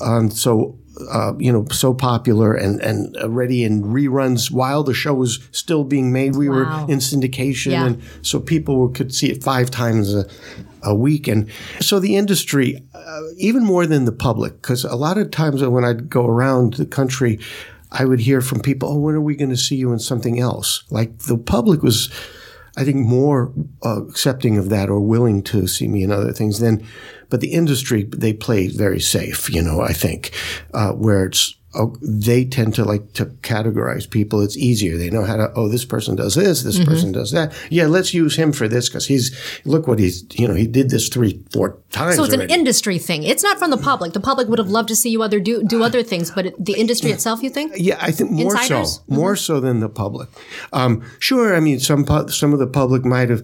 um, 0.00 0.30
so 0.30 0.76
uh, 1.10 1.32
you 1.38 1.50
know 1.52 1.64
so 1.72 1.92
popular 1.94 2.54
and 2.54 2.80
and 2.80 3.16
already 3.16 3.64
in 3.64 3.82
reruns 3.82 4.50
while 4.50 4.82
the 4.84 4.94
show 4.94 5.14
was 5.14 5.40
still 5.50 5.84
being 5.84 6.12
made. 6.12 6.36
We 6.36 6.48
Wow. 6.48 6.54
were 6.86 6.92
in 6.92 6.98
syndication, 7.00 7.72
Yeah. 7.72 7.86
and 7.86 8.02
so 8.22 8.38
people 8.40 8.88
could 8.90 9.12
see 9.14 9.28
it 9.30 9.42
five 9.42 9.70
times 9.70 10.14
a, 10.14 10.26
a 10.82 10.94
week. 10.94 11.26
And 11.28 11.46
so 11.80 11.98
the 11.98 12.14
industry, 12.16 12.84
uh, 12.94 13.20
even 13.38 13.64
more 13.64 13.86
than 13.86 14.04
the 14.04 14.12
public, 14.12 14.60
because 14.62 14.84
a 14.84 14.94
lot 14.96 15.18
of 15.18 15.30
times 15.30 15.62
when 15.64 15.84
I'd 15.84 16.08
go 16.08 16.26
around 16.26 16.74
the 16.74 16.86
country. 16.86 17.38
I 17.94 18.06
would 18.06 18.20
hear 18.20 18.40
from 18.40 18.60
people, 18.60 18.88
"Oh, 18.88 18.98
when 18.98 19.14
are 19.14 19.20
we 19.20 19.36
going 19.36 19.50
to 19.50 19.56
see 19.56 19.76
you 19.76 19.92
in 19.92 19.98
something 19.98 20.40
else?" 20.40 20.82
Like 20.90 21.18
the 21.28 21.36
public 21.36 21.82
was 21.82 22.08
I 22.76 22.84
think 22.84 22.96
more 22.96 23.52
uh, 23.84 24.02
accepting 24.04 24.56
of 24.56 24.70
that 24.70 24.88
or 24.88 25.00
willing 25.00 25.42
to 25.44 25.66
see 25.66 25.88
me 25.88 26.02
in 26.02 26.10
other 26.10 26.32
things 26.32 26.58
than, 26.58 26.86
but 27.28 27.40
the 27.40 27.52
industry 27.52 28.04
they 28.04 28.32
play 28.32 28.68
very 28.68 29.00
safe. 29.00 29.50
You 29.50 29.62
know, 29.62 29.80
I 29.80 29.92
think 29.92 30.32
uh, 30.72 30.92
where 30.92 31.24
it's 31.24 31.56
oh, 31.74 31.96
they 32.02 32.44
tend 32.44 32.74
to 32.74 32.84
like 32.84 33.12
to 33.14 33.26
categorize 33.26 34.08
people. 34.08 34.40
It's 34.40 34.56
easier. 34.56 34.96
They 34.96 35.10
know 35.10 35.24
how 35.24 35.36
to. 35.36 35.52
Oh, 35.54 35.68
this 35.68 35.84
person 35.84 36.16
does 36.16 36.34
this. 36.34 36.62
This 36.62 36.82
person 36.84 37.12
does 37.12 37.32
that. 37.32 37.52
Yeah, 37.70 37.86
let's 37.86 38.14
use 38.14 38.36
him 38.36 38.52
for 38.52 38.68
this 38.68 38.88
because 38.88 39.06
he's 39.06 39.36
look 39.64 39.86
what 39.86 39.98
he's 39.98 40.24
you 40.38 40.48
know 40.48 40.54
he 40.54 40.66
did 40.66 40.90
this 40.90 41.08
three 41.08 41.42
four 41.50 41.78
times. 41.90 42.16
So 42.16 42.24
it's 42.24 42.34
an 42.34 42.50
industry 42.50 42.98
thing. 42.98 43.22
It's 43.22 43.42
not 43.42 43.58
from 43.58 43.70
the 43.70 43.78
public. 43.78 44.12
The 44.12 44.20
public 44.20 44.48
would 44.48 44.58
have 44.58 44.70
loved 44.70 44.88
to 44.88 44.96
see 44.96 45.10
you 45.10 45.22
other 45.22 45.40
do 45.40 45.62
do 45.62 45.82
other 45.82 46.02
things, 46.02 46.30
but 46.30 46.46
it, 46.46 46.64
the 46.64 46.74
industry 46.74 47.10
itself, 47.10 47.42
you 47.42 47.50
think? 47.50 47.72
Yeah, 47.76 47.98
I 48.00 48.10
think 48.10 48.30
more 48.30 48.52
Insiders? 48.52 48.96
so, 48.96 49.02
more 49.08 49.36
so 49.36 49.60
than 49.60 49.80
the 49.80 49.88
public. 49.88 50.28
Um, 50.72 51.02
sure, 51.18 51.54
I 51.54 51.60
mean 51.60 51.80
some 51.80 52.06
some 52.28 52.52
of 52.52 52.58
the 52.58 52.66
public 52.66 53.04
might 53.04 53.30
have 53.30 53.42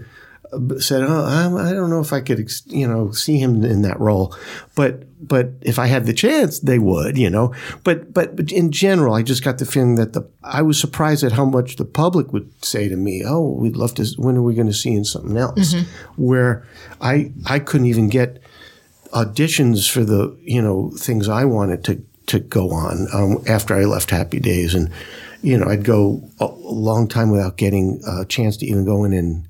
said, 0.79 1.03
"Oh, 1.03 1.25
I'm, 1.25 1.57
don't 1.57 1.91
know 1.91 2.01
if 2.01 2.13
I 2.13 2.21
could, 2.21 2.51
you 2.67 2.87
know, 2.89 3.11
see 3.13 3.39
him 3.39 3.65
in 3.65 3.83
that 3.83 4.01
role," 4.01 4.35
but 4.75 5.05
but 5.21 5.51
if 5.63 5.79
I 5.79 5.87
had 5.87 6.07
the 6.07 6.13
chance, 6.13 6.61
they 6.61 6.79
would, 6.79 7.19
you 7.19 7.29
know. 7.29 7.55
But 7.85 8.13
but, 8.15 8.37
but 8.37 8.53
in 8.53 8.73
general, 8.73 9.15
I 9.15 9.23
just 9.23 9.45
got 9.45 9.59
the 9.59 9.67
feeling 9.67 9.97
that 9.97 10.13
the 10.13 10.29
I 10.43 10.63
was 10.63 10.81
surprised 10.81 11.25
at 11.25 11.33
how 11.33 11.45
much 11.45 11.77
the 11.77 11.85
public 11.85 12.33
would 12.33 12.51
say 12.65 12.89
to 12.89 12.97
me, 12.97 13.23
"Oh, 13.27 13.51
we'd 13.51 13.77
love 13.77 13.95
to. 13.95 14.07
When 14.17 14.37
are 14.37 14.43
we 14.43 14.55
going 14.55 14.69
to 14.69 14.73
see 14.73 14.93
in 14.93 15.05
something 15.05 15.37
else?" 15.37 15.75
Where 16.17 16.67
I 17.01 17.33
I 17.47 17.59
couldn't 17.59 17.87
even 17.89 18.09
get 18.09 18.43
auditions 19.13 19.91
for 19.91 20.05
the 20.05 20.37
you 20.43 20.63
know 20.63 20.93
things 20.97 21.29
I 21.29 21.45
wanted 21.45 21.85
to 21.85 22.03
to 22.27 22.39
go 22.39 22.71
on 22.71 23.07
um, 23.13 23.43
after 23.49 23.75
I 23.75 23.85
left 23.85 24.11
Happy 24.11 24.39
Days, 24.39 24.75
and 24.75 24.91
you 25.43 25.59
know 25.59 25.67
I'd 25.67 25.85
go 25.85 26.23
a 26.39 26.47
long 26.47 27.09
time 27.09 27.31
without 27.31 27.57
getting 27.57 28.01
a 28.07 28.25
chance 28.25 28.57
to 28.59 28.67
even 28.67 28.85
go 28.85 29.05
in 29.05 29.13
and. 29.13 29.45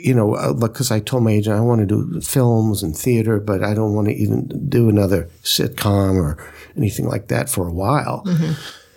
You 0.00 0.14
know, 0.14 0.34
uh, 0.34 0.52
because 0.52 0.90
I 0.90 1.00
told 1.00 1.22
my 1.22 1.30
agent 1.32 1.56
I 1.56 1.60
want 1.60 1.80
to 1.80 1.86
do 1.86 2.20
films 2.20 2.82
and 2.82 2.96
theater, 2.96 3.38
but 3.40 3.62
I 3.62 3.72
don't 3.74 3.94
want 3.94 4.08
to 4.08 4.14
even 4.14 4.68
do 4.68 4.88
another 4.88 5.28
sitcom 5.42 6.16
or 6.16 6.36
anything 6.76 7.06
like 7.06 7.28
that 7.28 7.48
for 7.48 7.66
a 7.68 7.72
while. 7.72 8.24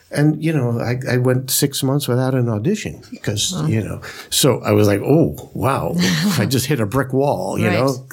And 0.10 0.41
you 0.41 0.54
know, 0.54 0.80
I, 0.80 0.96
I 1.15 1.17
went 1.17 1.52
six 1.52 1.84
months 1.84 2.08
without 2.08 2.34
an 2.34 2.48
audition 2.48 3.02
because 3.12 3.54
you 3.67 3.84
know. 3.84 4.02
So 4.30 4.62
I 4.62 4.72
was 4.72 4.88
like, 4.88 5.02
"Oh, 5.04 5.52
wow! 5.54 5.96
I 6.39 6.46
just 6.46 6.65
hit 6.67 6.80
a 6.80 6.86
brick 6.86 7.12
wall." 7.12 7.60
You 7.60 7.67
Right. 7.67 7.74
know, 7.74 8.06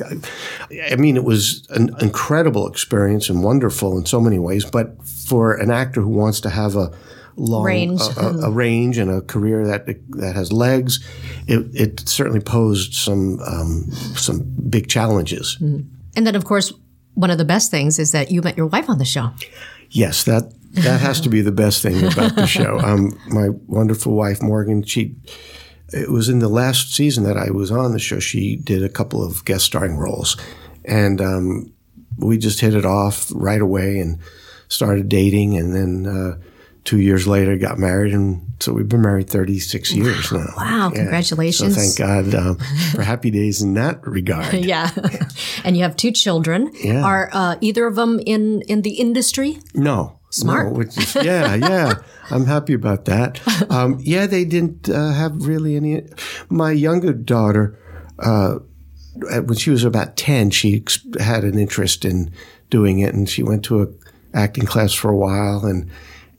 I 0.92 0.96
mean, 0.96 1.16
it 1.16 1.22
was 1.24 1.64
an 1.70 1.94
incredible 2.00 2.66
experience 2.66 3.28
and 3.30 3.44
wonderful 3.44 3.96
in 3.96 4.06
so 4.06 4.20
many 4.20 4.40
ways. 4.40 4.64
But 4.64 5.02
for 5.04 5.54
an 5.54 5.70
actor 5.70 6.00
who 6.00 6.08
wants 6.10 6.40
to 6.40 6.50
have 6.50 6.74
a 6.76 6.90
long 7.36 7.64
Range. 7.64 8.00
a, 8.00 8.20
a, 8.20 8.38
a 8.48 8.50
range 8.50 8.98
and 8.98 9.10
a 9.10 9.20
career 9.20 9.66
that 9.66 9.86
that 9.86 10.34
has 10.34 10.52
legs, 10.52 11.04
it, 11.46 11.66
it 11.74 12.08
certainly 12.08 12.40
posed 12.40 12.94
some 12.94 13.40
um, 13.40 13.90
some 14.16 14.44
big 14.68 14.88
challenges. 14.88 15.58
And 15.60 16.26
then, 16.26 16.34
of 16.34 16.44
course, 16.44 16.72
one 17.14 17.30
of 17.30 17.38
the 17.38 17.44
best 17.44 17.70
things 17.70 17.98
is 17.98 18.12
that 18.12 18.30
you 18.30 18.42
met 18.42 18.56
your 18.56 18.66
wife 18.66 18.88
on 18.88 18.98
the 18.98 19.04
show. 19.04 19.30
Yes, 19.90 20.24
that 20.24 20.52
that 20.72 21.00
has 21.00 21.20
to 21.22 21.28
be 21.28 21.40
the 21.40 21.52
best 21.52 21.82
thing 21.82 22.04
about 22.04 22.34
the 22.34 22.46
show. 22.46 22.78
Um, 22.84 23.18
my 23.28 23.48
wonderful 23.66 24.14
wife 24.14 24.42
Morgan, 24.42 24.82
she 24.82 25.14
it 25.92 26.10
was 26.10 26.28
in 26.28 26.40
the 26.40 26.48
last 26.48 26.92
season 26.92 27.24
that 27.24 27.36
I 27.36 27.50
was 27.50 27.70
on 27.70 27.92
the 27.92 27.98
show. 27.98 28.18
She 28.18 28.56
did 28.56 28.82
a 28.82 28.88
couple 28.88 29.24
of 29.24 29.44
guest 29.44 29.64
starring 29.64 29.96
roles, 29.96 30.36
and 30.84 31.20
um, 31.20 31.72
we 32.18 32.38
just 32.38 32.60
hit 32.60 32.74
it 32.74 32.84
off 32.84 33.30
right 33.34 33.60
away 33.60 33.98
and 33.98 34.18
started 34.68 35.08
dating. 35.08 35.56
And 35.56 35.74
then 35.74 36.06
uh, 36.06 36.38
two 36.84 37.00
years 37.00 37.26
later, 37.26 37.56
got 37.56 37.78
married, 37.78 38.12
and 38.12 38.52
so 38.60 38.72
we've 38.72 38.88
been 38.88 39.02
married 39.02 39.28
thirty 39.28 39.58
six 39.58 39.92
years 39.92 40.30
now. 40.30 40.46
Wow, 40.56 40.90
congratulations. 40.94 41.74
So 41.74 41.80
thank 41.80 41.98
God 41.98 42.34
um, 42.34 42.58
for 42.92 43.02
happy 43.12 43.30
days 43.30 43.62
in 43.62 43.74
that 43.74 44.06
regard. 44.06 44.54
Yeah, 44.64 44.90
and 45.64 45.76
you 45.76 45.82
have 45.82 45.96
two 45.96 46.10
children. 46.10 46.70
Yeah. 46.82 47.04
Are 47.04 47.28
uh, 47.32 47.56
either 47.60 47.86
of 47.86 47.96
them 47.96 48.20
in 48.24 48.62
in 48.62 48.82
the 48.82 48.92
industry? 48.92 49.58
No. 49.74 50.18
Smart. 50.30 50.72
No, 50.72 50.78
which 50.78 50.98
is, 50.98 51.14
yeah, 51.14 51.54
yeah. 51.54 51.94
I'm 52.28 52.46
happy 52.46 52.72
about 52.72 53.04
that. 53.04 53.40
Um, 53.70 53.98
yeah, 54.00 54.26
they 54.26 54.44
didn't 54.44 54.88
uh, 54.88 55.12
have 55.12 55.46
really 55.46 55.76
any. 55.76 56.02
My 56.48 56.72
younger 56.72 57.12
daughter, 57.12 57.78
uh, 58.18 58.58
when 59.14 59.54
she 59.54 59.70
was 59.70 59.84
about 59.84 60.16
10, 60.16 60.50
she 60.50 60.82
had 61.20 61.44
an 61.44 61.56
interest 61.56 62.04
in 62.04 62.32
doing 62.68 62.98
it 62.98 63.14
and 63.14 63.28
she 63.28 63.44
went 63.44 63.64
to 63.66 63.82
a 63.82 63.86
acting 64.34 64.66
class 64.66 64.92
for 64.92 65.10
a 65.10 65.16
while 65.16 65.64
and 65.64 65.88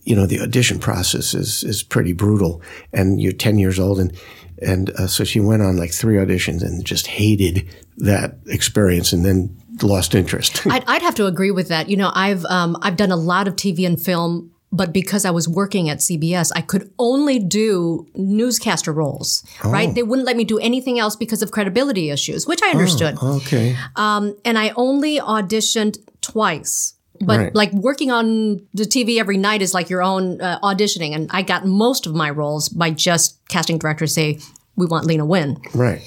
you 0.06 0.16
know 0.16 0.26
the 0.26 0.40
audition 0.40 0.80
process 0.80 1.34
is 1.34 1.64
is 1.64 1.84
pretty 1.84 2.14
brutal 2.14 2.62
and 2.94 3.22
you're 3.22 3.34
10 3.34 3.58
years 3.58 3.80
old 3.80 4.00
and 4.00 4.18
and 4.62 4.90
uh, 4.92 5.08
so 5.08 5.24
she 5.24 5.40
went 5.40 5.62
on 5.62 5.78
like 5.78 5.92
three 5.92 6.16
auditions 6.16 6.62
and 6.62 6.86
just 6.86 7.08
hated 7.08 7.68
that 7.98 8.38
experience 8.48 9.12
and 9.12 9.26
then 9.26 9.56
lost 9.82 10.16
interest. 10.16 10.66
I'd, 10.72 10.84
I'd 10.88 11.02
have 11.02 11.16
to 11.16 11.26
agree 11.26 11.52
with 11.52 11.68
that. 11.68 11.90
You 11.90 11.98
know, 11.98 12.12
I've 12.14 12.46
um, 12.46 12.78
I've 12.82 12.96
done 12.96 13.12
a 13.12 13.18
lot 13.18 13.48
of 13.48 13.56
TV 13.56 13.86
and 13.86 14.02
film, 14.02 14.52
but 14.72 14.94
because 14.94 15.26
I 15.26 15.32
was 15.32 15.48
working 15.48 15.90
at 15.90 16.00
CBS, 16.00 16.52
I 16.56 16.62
could 16.62 16.92
only 17.00 17.40
do 17.40 18.08
newscaster 18.16 18.94
roles. 18.94 19.44
Right? 19.64 19.94
They 19.94 20.04
wouldn't 20.04 20.26
let 20.26 20.38
me 20.38 20.44
do 20.44 20.58
anything 20.60 21.00
else 21.00 21.16
because 21.16 21.42
of 21.42 21.52
credibility 21.52 22.10
issues, 22.10 22.48
which 22.48 22.62
I 22.64 22.70
understood. 22.70 23.18
okay. 23.22 23.76
and 23.98 24.58
I 24.58 24.72
only 24.76 25.20
auditioned 25.20 25.98
twice. 26.22 26.95
But 27.22 27.40
Right. 27.40 27.56
like 27.56 27.72
working 27.74 28.12
on 28.12 28.62
the 28.74 28.84
TV 28.84 29.20
every 29.20 29.38
night 29.38 29.62
is 29.62 29.74
like 29.74 29.90
your 29.90 30.02
own 30.04 30.42
uh, 30.42 30.60
auditioning, 30.62 31.14
and 31.16 31.30
I 31.32 31.42
got 31.42 31.66
most 31.66 32.06
of 32.06 32.16
my 32.16 32.30
roles 32.30 32.70
by 32.70 32.92
just 32.92 33.40
casting 33.48 33.78
directors 33.78 34.14
say 34.14 34.40
we 34.76 34.86
want 34.86 35.06
Lena 35.06 35.26
Wynn. 35.26 35.58
Right. 35.74 36.02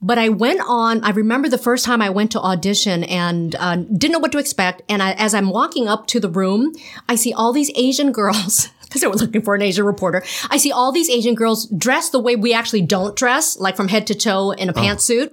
But 0.00 0.16
I 0.18 0.28
went 0.28 0.60
on. 0.66 1.02
I 1.02 1.10
remember 1.10 1.48
the 1.48 1.58
first 1.58 1.84
time 1.84 2.00
I 2.00 2.10
went 2.10 2.30
to 2.32 2.40
audition 2.40 3.02
and 3.04 3.56
uh, 3.56 3.76
didn't 3.76 4.12
know 4.12 4.20
what 4.20 4.30
to 4.32 4.38
expect. 4.38 4.82
And 4.88 5.02
I, 5.02 5.12
as 5.12 5.34
I'm 5.34 5.50
walking 5.50 5.88
up 5.88 6.06
to 6.08 6.20
the 6.20 6.28
room, 6.30 6.72
I 7.08 7.16
see 7.16 7.32
all 7.32 7.52
these 7.52 7.70
Asian 7.74 8.12
girls. 8.12 8.68
Because 8.88 9.02
they 9.02 9.06
were 9.06 9.16
looking 9.16 9.42
for 9.42 9.54
an 9.54 9.60
Asian 9.60 9.84
reporter. 9.84 10.22
I 10.48 10.56
see 10.56 10.72
all 10.72 10.92
these 10.92 11.10
Asian 11.10 11.34
girls 11.34 11.66
dressed 11.66 12.10
the 12.12 12.18
way 12.18 12.36
we 12.36 12.54
actually 12.54 12.80
don't 12.80 13.14
dress, 13.14 13.58
like 13.58 13.76
from 13.76 13.88
head 13.88 14.06
to 14.06 14.14
toe 14.14 14.52
in 14.52 14.70
a 14.70 14.72
pantsuit 14.72 15.30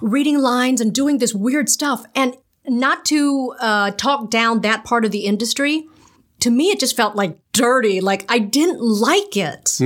reading 0.00 0.38
lines 0.38 0.80
and 0.80 0.94
doing 0.94 1.18
this 1.18 1.34
weird 1.34 1.68
stuff. 1.68 2.04
And 2.14 2.36
not 2.68 3.04
to 3.06 3.54
uh, 3.60 3.90
talk 3.92 4.30
down 4.30 4.60
that 4.60 4.84
part 4.84 5.04
of 5.04 5.10
the 5.10 5.20
industry, 5.20 5.86
to 6.40 6.50
me, 6.50 6.70
it 6.70 6.78
just 6.78 6.96
felt 6.96 7.16
like 7.16 7.38
dirty. 7.52 8.00
Like 8.00 8.24
I 8.28 8.38
didn't 8.38 8.80
like 8.80 9.36
it. 9.36 9.76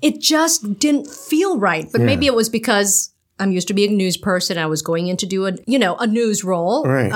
It 0.00 0.20
just 0.20 0.78
didn't 0.78 1.08
feel 1.08 1.58
right. 1.58 1.86
But 1.90 2.00
maybe 2.00 2.26
it 2.26 2.34
was 2.34 2.48
because 2.48 3.12
I'm 3.38 3.52
used 3.52 3.68
to 3.68 3.74
being 3.74 3.92
a 3.92 3.96
news 3.96 4.16
person. 4.16 4.58
I 4.58 4.66
was 4.66 4.82
going 4.82 5.08
in 5.08 5.16
to 5.18 5.26
do 5.26 5.46
a, 5.46 5.52
you 5.66 5.78
know, 5.78 5.96
a 5.96 6.06
news 6.06 6.44
role. 6.44 6.84
Right. 6.84 7.12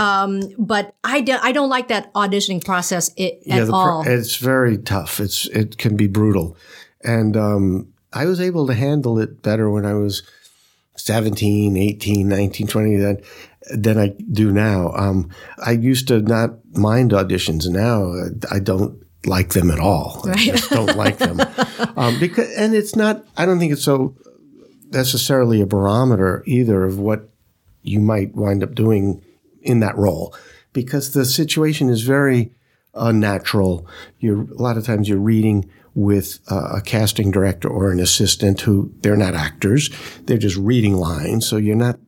But 0.58 0.94
I, 1.04 1.20
do, 1.20 1.36
I 1.40 1.52
don't 1.52 1.68
like 1.68 1.88
that 1.88 2.12
auditioning 2.14 2.64
process 2.64 3.10
it, 3.16 3.42
at 3.50 3.66
the 3.66 3.72
pro- 3.72 3.78
all. 3.78 4.08
it's 4.08 4.36
very 4.36 4.78
tough. 4.78 5.20
It's 5.20 5.46
it 5.46 5.78
can 5.78 5.96
be 5.96 6.06
brutal, 6.06 6.56
and 7.02 7.36
um, 7.36 7.92
I 8.12 8.26
was 8.26 8.40
able 8.40 8.66
to 8.66 8.74
handle 8.74 9.18
it 9.18 9.42
better 9.42 9.68
when 9.70 9.84
I 9.84 9.94
was 9.94 10.22
17, 10.96 11.76
18, 11.76 12.28
19, 12.28 12.66
20 12.66 12.96
than 12.96 13.20
than 13.70 13.98
I 13.98 14.08
do 14.30 14.52
now. 14.52 14.92
Um, 14.92 15.30
I 15.64 15.72
used 15.72 16.08
to 16.08 16.20
not 16.20 16.50
mind 16.74 17.12
auditions. 17.12 17.68
Now 17.68 18.12
I 18.50 18.58
don't 18.58 19.02
like 19.26 19.54
them 19.54 19.70
at 19.70 19.78
all. 19.78 20.22
I 20.28 20.36
just 20.36 20.70
don't 20.70 20.96
like 20.96 21.18
them 21.18 21.40
um, 21.96 22.18
because, 22.20 22.52
and 22.56 22.74
it's 22.74 22.94
not. 22.94 23.24
I 23.36 23.46
don't 23.46 23.58
think 23.58 23.72
it's 23.72 23.84
so 23.84 24.16
necessarily 24.90 25.60
a 25.60 25.66
barometer 25.66 26.42
either 26.46 26.84
of 26.84 26.98
what 26.98 27.28
you 27.82 28.00
might 28.00 28.34
wind 28.34 28.62
up 28.62 28.74
doing 28.74 29.22
in 29.62 29.80
that 29.80 29.96
role 29.96 30.34
because 30.72 31.12
the 31.12 31.24
situation 31.24 31.88
is 31.88 32.02
very 32.02 32.52
unnatural. 32.94 33.86
You're 34.18 34.42
a 34.42 34.62
lot 34.62 34.76
of 34.76 34.84
times 34.84 35.08
you're 35.08 35.18
reading 35.18 35.70
with 35.94 36.40
uh, 36.50 36.76
a 36.76 36.80
casting 36.80 37.30
director 37.30 37.68
or 37.68 37.90
an 37.90 38.00
assistant 38.00 38.60
who 38.60 38.92
they're 39.00 39.16
not 39.16 39.34
actors; 39.34 39.90
they're 40.24 40.38
just 40.38 40.56
reading 40.56 40.94
lines. 40.94 41.46
So 41.46 41.56
you're 41.56 41.76
not 41.76 41.98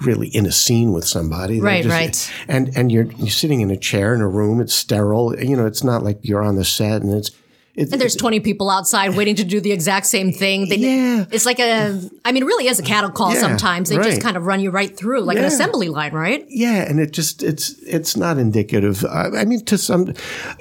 really 0.00 0.28
in 0.28 0.46
a 0.46 0.52
scene 0.52 0.92
with 0.92 1.06
somebody. 1.06 1.54
They're 1.54 1.64
Right, 1.64 1.82
just- 1.84 2.30
right. 2.30 2.32
And 2.48 2.70
and 2.76 2.92
you're 2.92 3.06
you're 3.16 3.28
sitting 3.30 3.60
in 3.60 3.70
a 3.70 3.76
chair 3.76 4.14
in 4.14 4.20
a 4.20 4.28
room. 4.28 4.60
It's 4.60 4.74
sterile. 4.74 5.34
You 5.38 5.56
know, 5.56 5.66
it's 5.66 5.82
not 5.84 6.02
like 6.02 6.18
you're 6.22 6.42
on 6.42 6.56
the 6.56 6.64
set 6.64 7.02
and 7.02 7.12
it's. 7.14 7.30
It's, 7.78 7.92
And 7.92 8.00
there's 8.00 8.16
20 8.16 8.40
people 8.40 8.70
outside 8.70 9.16
waiting 9.16 9.34
to 9.36 9.44
do 9.44 9.60
the 9.60 9.70
exact 9.70 10.06
same 10.06 10.32
thing. 10.32 10.70
They, 10.70 10.76
Yeah. 10.76 11.26
It's 11.30 11.44
like 11.44 11.58
a, 11.58 12.00
I 12.24 12.32
mean, 12.32 12.42
it 12.42 12.46
really 12.46 12.68
is 12.68 12.78
a 12.78 12.82
cattle 12.82 13.10
call 13.10 13.34
Yeah, 13.34 13.40
sometimes. 13.40 13.90
They 13.90 13.96
just 13.96 14.22
kind 14.22 14.34
of 14.38 14.46
run 14.46 14.60
you 14.60 14.70
right 14.70 14.96
through 14.96 15.20
like 15.20 15.36
an 15.36 15.44
assembly 15.44 15.90
line, 15.90 16.14
right? 16.14 16.42
Yeah, 16.48 16.88
and 16.88 16.98
it 16.98 17.10
just 17.12 17.42
it's 17.42 17.74
it's 17.82 18.16
not 18.16 18.38
indicative. 18.38 19.04
I, 19.04 19.28
I 19.40 19.44
mean, 19.44 19.62
to 19.66 19.76
some, 19.76 20.14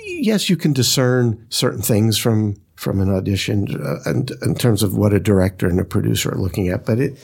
yes, 0.03 0.49
you 0.49 0.57
can 0.57 0.73
discern 0.73 1.45
certain 1.49 1.81
things 1.81 2.17
from 2.17 2.55
from 2.75 2.99
an 2.99 3.09
audition, 3.09 3.67
uh, 3.81 3.99
and 4.09 4.31
in 4.41 4.53
terms 4.55 4.83
of 4.83 4.97
what 4.97 5.13
a 5.13 5.19
director 5.21 5.67
and 5.69 5.79
a 5.79 5.85
producer 5.85 6.33
are 6.33 6.37
looking 6.37 6.67
at, 6.67 6.85
but 6.85 6.99
it 6.99 7.17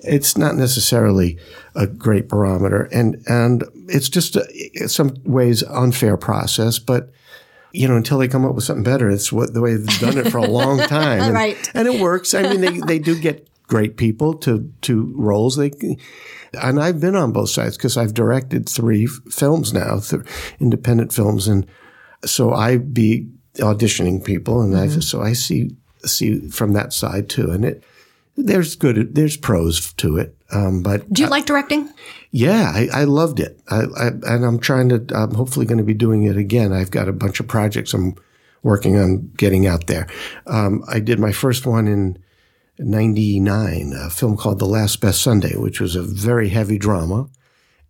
it's 0.00 0.36
not 0.36 0.54
necessarily 0.56 1.38
a 1.74 1.86
great 1.86 2.28
barometer, 2.28 2.88
and 2.92 3.22
and 3.26 3.64
it's 3.88 4.08
just 4.08 4.36
a, 4.36 4.46
in 4.74 4.88
some 4.88 5.16
ways 5.24 5.62
unfair 5.64 6.16
process, 6.16 6.78
but. 6.78 7.10
You 7.70 7.86
know, 7.86 7.96
until 7.96 8.16
they 8.16 8.28
come 8.28 8.46
up 8.46 8.54
with 8.54 8.64
something 8.64 8.82
better, 8.82 9.10
it's 9.10 9.30
what 9.30 9.52
the 9.52 9.60
way 9.60 9.76
they've 9.76 10.00
done 10.00 10.16
it 10.16 10.30
for 10.32 10.38
a 10.38 10.46
long 10.46 10.78
time, 10.88 11.20
and, 11.20 11.34
Right. 11.34 11.70
And 11.74 11.86
it 11.86 12.00
works. 12.00 12.32
I 12.32 12.42
mean, 12.42 12.62
they, 12.62 12.78
they 12.80 12.98
do 12.98 13.14
get 13.20 13.46
great 13.66 13.98
people 13.98 14.32
to 14.38 14.72
to 14.80 15.12
roles. 15.14 15.56
They 15.56 15.70
and 16.54 16.80
I've 16.80 16.98
been 16.98 17.14
on 17.14 17.30
both 17.32 17.50
sides 17.50 17.76
because 17.76 17.98
I've 17.98 18.14
directed 18.14 18.66
three 18.66 19.04
f- 19.04 19.32
films 19.32 19.74
now, 19.74 20.00
th- 20.00 20.22
independent 20.58 21.12
films, 21.12 21.46
and 21.46 21.66
so 22.24 22.54
I 22.54 22.78
be 22.78 23.28
auditioning 23.56 24.24
people, 24.24 24.62
and 24.62 24.72
Mm-hmm. 24.72 24.96
I 24.96 25.00
so 25.00 25.20
I 25.20 25.34
see 25.34 25.76
see 26.06 26.48
from 26.48 26.72
that 26.72 26.94
side 26.94 27.28
too, 27.28 27.50
and 27.50 27.66
it 27.66 27.84
there's 28.46 28.76
good 28.76 29.14
there's 29.14 29.36
pros 29.36 29.92
to 29.94 30.16
it, 30.16 30.36
um, 30.52 30.82
but 30.82 31.10
Do 31.12 31.22
you 31.22 31.28
like 31.28 31.46
directing? 31.46 31.90
yeah, 32.30 32.72
I, 32.74 32.88
I 32.92 33.04
loved 33.04 33.40
it, 33.40 33.60
I, 33.68 33.82
I, 33.96 34.06
and 34.08 34.44
I'm 34.44 34.58
trying 34.58 34.88
to. 34.90 35.04
I'm 35.14 35.34
hopefully 35.34 35.66
going 35.66 35.78
to 35.78 35.84
be 35.84 35.94
doing 35.94 36.24
it 36.24 36.36
again. 36.36 36.72
I've 36.72 36.90
got 36.90 37.08
a 37.08 37.12
bunch 37.12 37.40
of 37.40 37.48
projects 37.48 37.94
I'm 37.94 38.14
working 38.62 38.96
on 38.98 39.30
getting 39.36 39.66
out 39.66 39.86
there. 39.86 40.06
Um, 40.46 40.84
I 40.88 41.00
did 41.00 41.18
my 41.18 41.32
first 41.32 41.66
one 41.66 41.86
in 41.88 42.18
'99, 42.78 43.92
a 43.94 44.10
film 44.10 44.36
called 44.36 44.58
The 44.58 44.66
Last 44.66 45.00
Best 45.00 45.22
Sunday, 45.22 45.56
which 45.56 45.80
was 45.80 45.96
a 45.96 46.02
very 46.02 46.48
heavy 46.50 46.78
drama, 46.78 47.28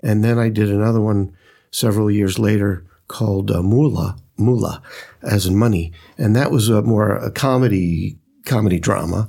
and 0.01 0.25
then 0.25 0.39
I 0.39 0.49
did 0.49 0.71
another 0.71 1.01
one 1.01 1.37
several 1.71 2.11
years 2.11 2.39
later 2.39 2.85
called 3.07 3.51
uh, 3.51 3.57
Moola, 3.61 4.19
Moola, 4.39 4.81
as 5.23 5.47
in 5.47 5.57
money, 5.57 5.93
and 6.17 6.35
that 6.37 6.51
was 6.51 6.69
a 6.69 6.83
more 6.83 7.17
a 7.17 7.31
comedy 7.31 8.19
comedy 8.47 8.79
drama. 8.79 9.29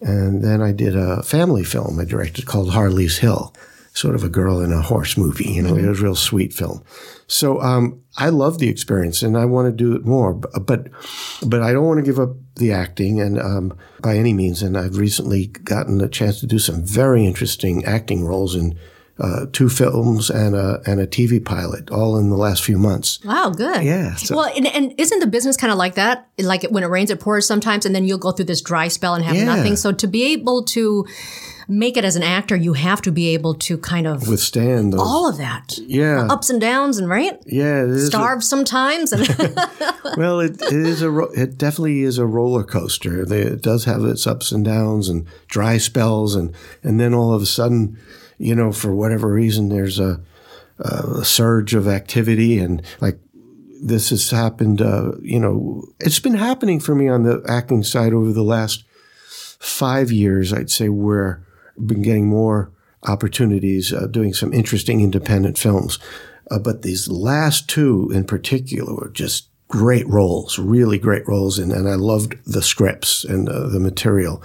And 0.00 0.42
then 0.42 0.60
I 0.60 0.72
did 0.72 0.96
a 0.96 1.22
family 1.22 1.64
film 1.64 1.98
I 1.98 2.04
directed 2.04 2.46
called 2.46 2.72
Harley's 2.72 3.18
Hill, 3.18 3.54
sort 3.94 4.14
of 4.14 4.22
a 4.22 4.28
girl 4.28 4.60
in 4.60 4.72
a 4.72 4.82
horse 4.82 5.16
movie. 5.16 5.50
You 5.50 5.62
know, 5.62 5.76
it 5.76 5.86
was 5.86 6.00
a 6.00 6.04
real 6.04 6.14
sweet 6.14 6.52
film. 6.52 6.84
So 7.26 7.60
um, 7.60 8.02
I 8.18 8.28
love 8.28 8.58
the 8.58 8.68
experience, 8.68 9.22
and 9.22 9.36
I 9.36 9.46
want 9.46 9.66
to 9.66 9.72
do 9.72 9.94
it 9.94 10.04
more. 10.04 10.34
But 10.34 10.88
but 11.46 11.62
I 11.62 11.72
don't 11.72 11.86
want 11.86 11.98
to 11.98 12.04
give 12.04 12.20
up 12.20 12.36
the 12.56 12.72
acting, 12.72 13.20
and 13.20 13.40
um, 13.40 13.76
by 14.00 14.16
any 14.16 14.32
means. 14.32 14.62
And 14.62 14.76
I've 14.76 14.98
recently 14.98 15.46
gotten 15.46 16.00
a 16.00 16.08
chance 16.08 16.40
to 16.40 16.46
do 16.46 16.58
some 16.58 16.84
very 16.84 17.24
interesting 17.24 17.84
acting 17.84 18.24
roles 18.24 18.54
in 18.54 18.78
uh, 19.18 19.46
two 19.52 19.68
films 19.68 20.28
and 20.30 20.54
a 20.54 20.80
and 20.86 21.00
a 21.00 21.06
TV 21.06 21.42
pilot, 21.42 21.90
all 21.90 22.18
in 22.18 22.28
the 22.30 22.36
last 22.36 22.62
few 22.64 22.76
months. 22.78 23.18
Wow, 23.24 23.50
good. 23.50 23.82
Yeah, 23.84 24.14
so- 24.16 24.36
well, 24.36 24.52
and, 24.56 24.66
and 24.66 24.92
isn't 24.98 25.20
the 25.20 25.26
business 25.26 25.56
kind 25.56 25.72
of 25.72 25.78
like 25.78 25.94
that? 25.94 26.28
Like 26.38 26.64
when 26.64 26.82
it 26.84 26.88
rains, 26.88 27.10
it 27.10 27.20
pours 27.20 27.46
sometimes, 27.46 27.86
and 27.86 27.94
then 27.94 28.04
you'll 28.04 28.18
go 28.18 28.32
through 28.32 28.44
this 28.46 28.60
dry 28.60 28.88
spell 28.88 29.14
and 29.14 29.24
have 29.24 29.34
Yeah. 29.36 29.44
nothing. 29.46 29.76
So 29.76 29.92
to 29.92 30.06
be 30.06 30.32
able 30.32 30.64
to 30.64 31.06
make 31.68 31.96
it 31.96 32.04
as 32.04 32.14
an 32.14 32.22
actor, 32.22 32.54
you 32.54 32.74
have 32.74 33.02
to 33.02 33.10
be 33.10 33.28
able 33.34 33.52
to 33.54 33.76
kind 33.78 34.06
of 34.06 34.28
Withstand 34.28 34.92
those. 34.92 35.00
all 35.00 35.28
of 35.28 35.38
that. 35.38 35.76
yeah, 35.78 36.28
Ups 36.30 36.48
and 36.48 36.60
downs, 36.60 36.96
and 36.98 37.08
right? 37.08 37.40
yeah. 37.44 37.82
it 37.82 37.90
is 37.90 38.04
a- 38.04 38.06
Starve 38.06 38.44
sometimes. 38.44 39.12
And 39.12 39.26
Well, 40.16 40.38
it, 40.40 40.60
it 40.62 40.72
is 40.72 41.02
a 41.02 41.10
ro- 41.10 41.32
it 41.34 41.58
definitely 41.58 42.02
is 42.02 42.18
a 42.18 42.26
roller 42.26 42.62
coaster. 42.62 43.22
It 43.32 43.62
does 43.62 43.84
have 43.86 44.04
its 44.04 44.26
ups 44.28 44.52
and 44.52 44.64
downs 44.64 45.08
and 45.08 45.26
dry 45.48 45.78
spells, 45.78 46.34
and 46.36 46.54
and 46.84 47.00
then 47.00 47.12
all 47.14 47.32
of 47.34 47.42
a 47.42 47.46
sudden, 47.46 47.98
you 48.38 48.54
know, 48.54 48.72
for 48.72 48.94
whatever 48.94 49.32
reason, 49.32 49.68
there's 49.68 49.98
a, 49.98 50.20
a 50.78 51.24
surge 51.24 51.74
of 51.74 51.88
activity, 51.88 52.58
and 52.58 52.82
like 53.00 53.18
this 53.82 54.10
has 54.10 54.30
happened. 54.30 54.80
Uh, 54.82 55.12
you 55.22 55.40
know, 55.40 55.84
it's 56.00 56.20
been 56.20 56.34
happening 56.34 56.80
for 56.80 56.94
me 56.94 57.08
on 57.08 57.22
the 57.22 57.42
acting 57.48 57.82
side 57.82 58.12
over 58.12 58.32
the 58.32 58.42
last 58.42 58.84
five 59.58 60.10
years. 60.12 60.52
I'd 60.52 60.70
say 60.70 60.88
where 60.88 61.46
I've 61.78 61.86
been 61.86 62.02
getting 62.02 62.28
more 62.28 62.72
opportunities, 63.04 63.92
uh, 63.92 64.06
doing 64.06 64.34
some 64.34 64.52
interesting 64.52 65.00
independent 65.00 65.58
films. 65.58 65.98
Uh, 66.50 66.58
but 66.58 66.82
these 66.82 67.08
last 67.08 67.68
two 67.68 68.10
in 68.12 68.24
particular 68.24 68.94
were 68.94 69.10
just 69.10 69.48
great 69.68 70.06
roles, 70.06 70.58
really 70.58 70.98
great 70.98 71.26
roles, 71.26 71.58
and, 71.58 71.72
and 71.72 71.88
I 71.88 71.94
loved 71.94 72.36
the 72.44 72.62
scripts 72.62 73.24
and 73.24 73.48
uh, 73.48 73.66
the 73.66 73.80
material, 73.80 74.42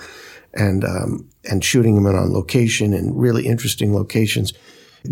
and 0.53 0.83
um, 0.83 1.29
and 1.49 1.63
shooting 1.63 1.95
them 1.95 2.05
on 2.05 2.33
location 2.33 2.93
in 2.93 3.15
really 3.15 3.47
interesting 3.47 3.93
locations. 3.93 4.53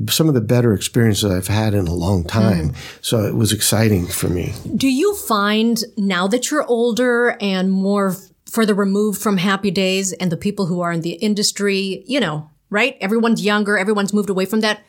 Some 0.08 0.28
of 0.28 0.36
the 0.36 0.42
better 0.42 0.74
experiences 0.74 1.32
I've 1.32 1.48
had 1.48 1.74
in 1.74 1.88
a 1.88 1.94
long 1.94 2.24
time. 2.24 2.70
Hmm. 2.70 2.76
So 3.02 3.26
it 3.26 3.36
was 3.36 3.52
exciting 3.52 4.06
for 4.06 4.30
me. 4.30 4.54
do 4.76 4.88
you 4.88 5.15
find 5.15 5.84
now 5.98 6.28
that 6.28 6.52
you're 6.52 6.65
older 6.65 7.36
and 7.42 7.72
more 7.72 8.15
further 8.46 8.74
removed 8.74 9.22
from 9.22 9.38
happy 9.38 9.72
days 9.72 10.12
and 10.13 10.32
the 10.32 10.38
people 10.38 10.65
who 10.68 10.82
are 10.82 10.92
in 10.92 11.02
the 11.02 11.13
industry, 11.13 12.04
you 12.08 12.20
know, 12.20 12.50
right? 12.70 12.98
Everyone's 13.02 13.44
younger, 13.44 13.78
everyone's 13.78 14.13
moved 14.13 14.30
away 14.30 14.46
from 14.46 14.62
that. 14.62 14.82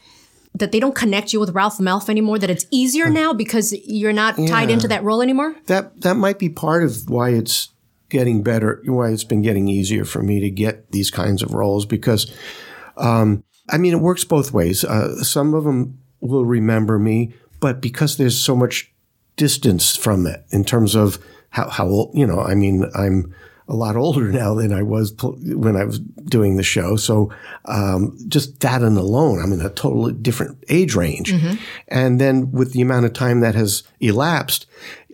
That 0.54 0.72
they 0.72 0.80
don't 0.80 0.96
connect 0.96 1.32
you 1.32 1.38
with 1.38 1.50
Ralph 1.50 1.78
Malph 1.78 2.08
anymore. 2.08 2.36
That 2.36 2.50
it's 2.50 2.66
easier 2.72 3.08
now 3.08 3.32
because 3.32 3.72
you're 3.86 4.12
not 4.12 4.34
tied 4.48 4.68
into 4.68 4.88
that 4.88 5.04
role 5.04 5.22
anymore. 5.22 5.54
that 5.66 6.00
that 6.00 6.16
might 6.16 6.40
be 6.40 6.48
part 6.48 6.82
of 6.82 7.08
why 7.08 7.30
it's 7.30 7.68
getting 8.10 8.42
better, 8.42 8.82
why 8.84 9.10
it's 9.10 9.24
been 9.24 9.42
getting 9.42 9.68
easier 9.68 10.04
for 10.04 10.22
me 10.22 10.40
to 10.40 10.50
get 10.50 10.92
these 10.92 11.10
kinds 11.10 11.42
of 11.42 11.54
roles 11.54 11.86
because, 11.86 12.32
um, 12.96 13.42
I 13.68 13.78
mean, 13.78 13.94
it 13.94 14.00
works 14.00 14.24
both 14.24 14.52
ways. 14.52 14.84
Uh, 14.84 15.22
some 15.22 15.54
of 15.54 15.64
them 15.64 15.98
will 16.20 16.44
remember 16.44 16.98
me, 16.98 17.32
but 17.60 17.80
because 17.80 18.16
there's 18.16 18.38
so 18.38 18.54
much 18.54 18.92
distance 19.36 19.96
from 19.96 20.26
it 20.26 20.44
in 20.50 20.64
terms 20.64 20.94
of 20.94 21.18
how, 21.50 21.68
how 21.68 21.86
old, 21.86 22.10
you 22.14 22.26
know, 22.26 22.40
I 22.40 22.54
mean, 22.54 22.84
I'm 22.94 23.34
a 23.68 23.74
lot 23.74 23.96
older 23.96 24.30
now 24.32 24.54
than 24.54 24.72
I 24.72 24.82
was 24.82 25.12
pl- 25.12 25.38
when 25.40 25.76
I 25.76 25.84
was 25.84 25.98
doing 25.98 26.56
the 26.56 26.62
show. 26.62 26.96
So, 26.96 27.32
um, 27.64 28.18
just 28.28 28.60
that 28.60 28.82
and 28.82 28.98
alone, 28.98 29.40
I'm 29.40 29.52
in 29.52 29.60
a 29.60 29.70
totally 29.70 30.12
different 30.12 30.62
age 30.68 30.94
range. 30.94 31.32
And 31.88 32.20
then 32.20 32.50
with 32.50 32.72
the 32.72 32.82
amount 32.82 33.06
of 33.06 33.12
time 33.12 33.40
that 33.40 33.54
has 33.54 33.84
elapsed, 34.00 34.66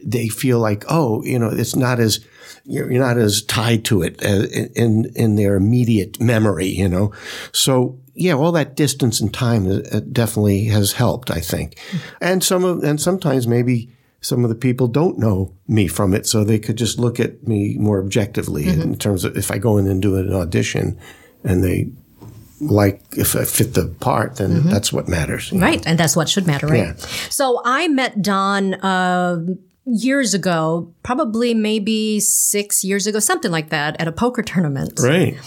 they 0.03 0.29
feel 0.29 0.59
like, 0.59 0.85
oh, 0.89 1.23
you 1.25 1.39
know, 1.39 1.49
it's 1.49 1.77
not 1.77 2.01
as, 2.01 2.25
you're 2.67 2.91
you're 2.91 3.03
not 3.03 3.19
as 3.19 3.43
tied 3.43 3.85
to 3.87 4.03
it 4.03 4.23
uh, 4.25 4.47
in, 4.75 5.11
in 5.15 5.37
their 5.37 5.57
immediate 5.57 6.21
memory, 6.21 6.67
you 6.67 6.89
know? 6.89 7.13
So, 7.53 7.99
yeah, 8.15 8.35
all 8.35 8.53
that 8.53 8.77
distance 8.77 9.21
and 9.21 9.33
time 9.33 9.67
uh, 9.71 10.01
definitely 10.13 10.65
has 10.67 10.93
helped, 10.93 11.31
I 11.31 11.41
think. 11.41 11.79
And 12.21 12.43
some 12.43 12.65
of, 12.65 12.83
and 12.83 13.01
sometimes 13.01 13.47
maybe 13.47 13.91
some 14.21 14.43
of 14.45 14.49
the 14.51 14.57
people 14.57 14.89
don't 14.89 15.19
know 15.19 15.53
me 15.69 15.87
from 15.87 16.15
it, 16.15 16.27
so 16.27 16.43
they 16.43 16.59
could 16.59 16.77
just 16.77 16.99
look 16.99 17.21
at 17.21 17.47
me 17.47 17.77
more 17.79 18.01
objectively 18.01 18.67
in 18.67 18.97
terms 18.97 19.25
of 19.25 19.37
if 19.37 19.51
I 19.51 19.59
go 19.59 19.79
in 19.79 19.87
and 19.87 20.03
do 20.03 20.17
an 20.17 20.33
audition 20.33 20.99
and 21.45 21.63
they 21.63 21.91
like 22.61 23.03
if 23.17 23.37
I 23.37 23.45
fit 23.45 23.75
the 23.75 23.87
part, 24.01 24.37
then 24.37 24.63
that's 24.65 24.93
what 24.93 25.09
matters. 25.09 25.53
you 25.53 25.59
know? 25.59 25.67
Right. 25.67 25.87
And 25.87 25.99
that's 25.99 26.17
what 26.17 26.29
should 26.29 26.47
matter, 26.47 26.67
right? 26.67 26.79
Yeah. 26.79 26.95
So 27.29 27.61
I 27.65 27.87
met 27.89 28.23
Don 28.23 28.75
uh, 28.75 29.45
years 29.87 30.35
ago, 30.35 30.93
probably 31.05 31.55
maybe 31.55 32.19
six 32.19 32.83
years 32.83 33.07
ago, 33.07 33.21
something 33.21 33.53
like 33.53 33.71
that, 33.71 34.01
at 34.01 34.09
a 34.09 34.13
poker 34.13 34.43
tournament. 34.43 34.99
Right. 35.01 35.39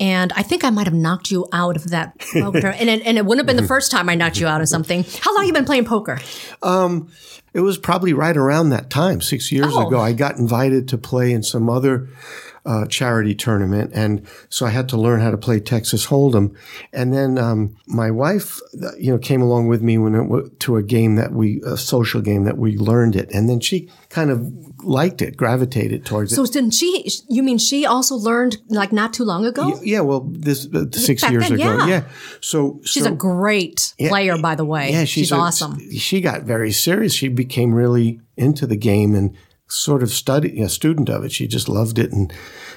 And 0.00 0.32
I 0.34 0.42
think 0.42 0.64
I 0.64 0.70
might 0.70 0.86
have 0.88 0.94
knocked 0.94 1.30
you 1.30 1.46
out 1.52 1.76
of 1.76 1.90
that 1.90 2.18
poker 2.32 2.60
tournament. 2.60 2.80
And 2.80 2.90
it, 2.90 3.06
and 3.06 3.16
it 3.18 3.24
wouldn't 3.24 3.46
have 3.48 3.56
been 3.56 3.62
the 3.62 3.68
first 3.68 3.90
time 3.92 4.08
I 4.08 4.16
knocked 4.16 4.40
you 4.40 4.46
out 4.48 4.60
of 4.60 4.68
something. 4.68 5.04
How 5.20 5.34
long 5.34 5.46
you 5.46 5.52
been 5.52 5.64
playing 5.64 5.84
poker? 5.84 6.18
Um, 6.62 7.08
it 7.52 7.60
was 7.60 7.78
probably 7.78 8.12
right 8.12 8.36
around 8.36 8.70
that 8.70 8.90
time, 8.90 9.20
six 9.20 9.52
years 9.52 9.68
Oh. 9.70 9.86
ago. 9.86 10.00
I 10.00 10.12
got 10.12 10.38
invited 10.38 10.88
to 10.88 10.98
play 10.98 11.32
in 11.32 11.44
some 11.44 11.70
other 11.70 12.08
uh, 12.66 12.86
charity 12.86 13.34
tournament, 13.34 13.90
and 13.94 14.26
so 14.48 14.66
I 14.66 14.70
had 14.70 14.88
to 14.90 14.96
learn 14.96 15.20
how 15.20 15.30
to 15.30 15.36
play 15.36 15.60
Texas 15.60 16.06
Hold'em. 16.06 16.54
And 16.92 17.12
then 17.12 17.38
um, 17.38 17.76
my 17.86 18.10
wife, 18.10 18.60
uh, 18.82 18.94
you 18.98 19.12
know, 19.12 19.18
came 19.18 19.42
along 19.42 19.68
with 19.68 19.82
me 19.82 19.98
when 19.98 20.14
it 20.14 20.22
w- 20.24 20.48
to 20.60 20.76
a 20.76 20.82
game 20.82 21.16
that 21.16 21.32
we 21.32 21.60
a 21.66 21.76
social 21.76 22.20
game 22.20 22.44
that 22.44 22.56
we 22.58 22.76
learned 22.78 23.16
it, 23.16 23.30
and 23.32 23.48
then 23.48 23.60
she 23.60 23.90
kind 24.08 24.30
of 24.30 24.50
liked 24.82 25.22
it, 25.22 25.36
gravitated 25.36 26.04
towards 26.04 26.32
it. 26.32 26.36
So 26.36 26.46
didn't 26.46 26.72
she? 26.72 27.08
You 27.28 27.42
mean 27.42 27.58
she 27.58 27.84
also 27.86 28.14
learned 28.16 28.58
like 28.68 28.92
not 28.92 29.12
too 29.12 29.24
long 29.24 29.44
ago? 29.44 29.78
Yeah, 29.82 30.00
well, 30.00 30.20
this 30.30 30.66
uh, 30.74 30.84
six 30.92 31.22
Back 31.22 31.32
years 31.32 31.44
then, 31.44 31.54
ago. 31.54 31.64
yeah. 31.64 31.86
Yeah. 31.86 32.04
So 32.40 32.80
She's 32.84 33.04
so, 33.04 33.12
a 33.12 33.14
great 33.14 33.94
player, 33.98 34.36
by 34.38 34.54
the 34.54 34.64
way. 34.64 34.90
Yeah, 34.90 35.04
she's, 35.04 35.30
a- 35.32 35.36
awesome. 35.36 35.78
She 35.92 36.20
got 36.20 36.42
very 36.42 36.72
serious. 36.72 37.12
She 37.12 37.28
became 37.28 37.74
really 37.74 38.20
into 38.36 38.66
the 38.66 38.76
game 38.76 39.14
and 39.14 39.36
sort 39.66 40.02
of 40.02 40.10
study 40.10 40.60
a 40.60 40.68
student 40.68 41.08
of 41.08 41.24
it. 41.24 41.32
She 41.32 41.46
just 41.46 41.68
loved 41.68 41.98
it 41.98 42.12
and 42.12 42.32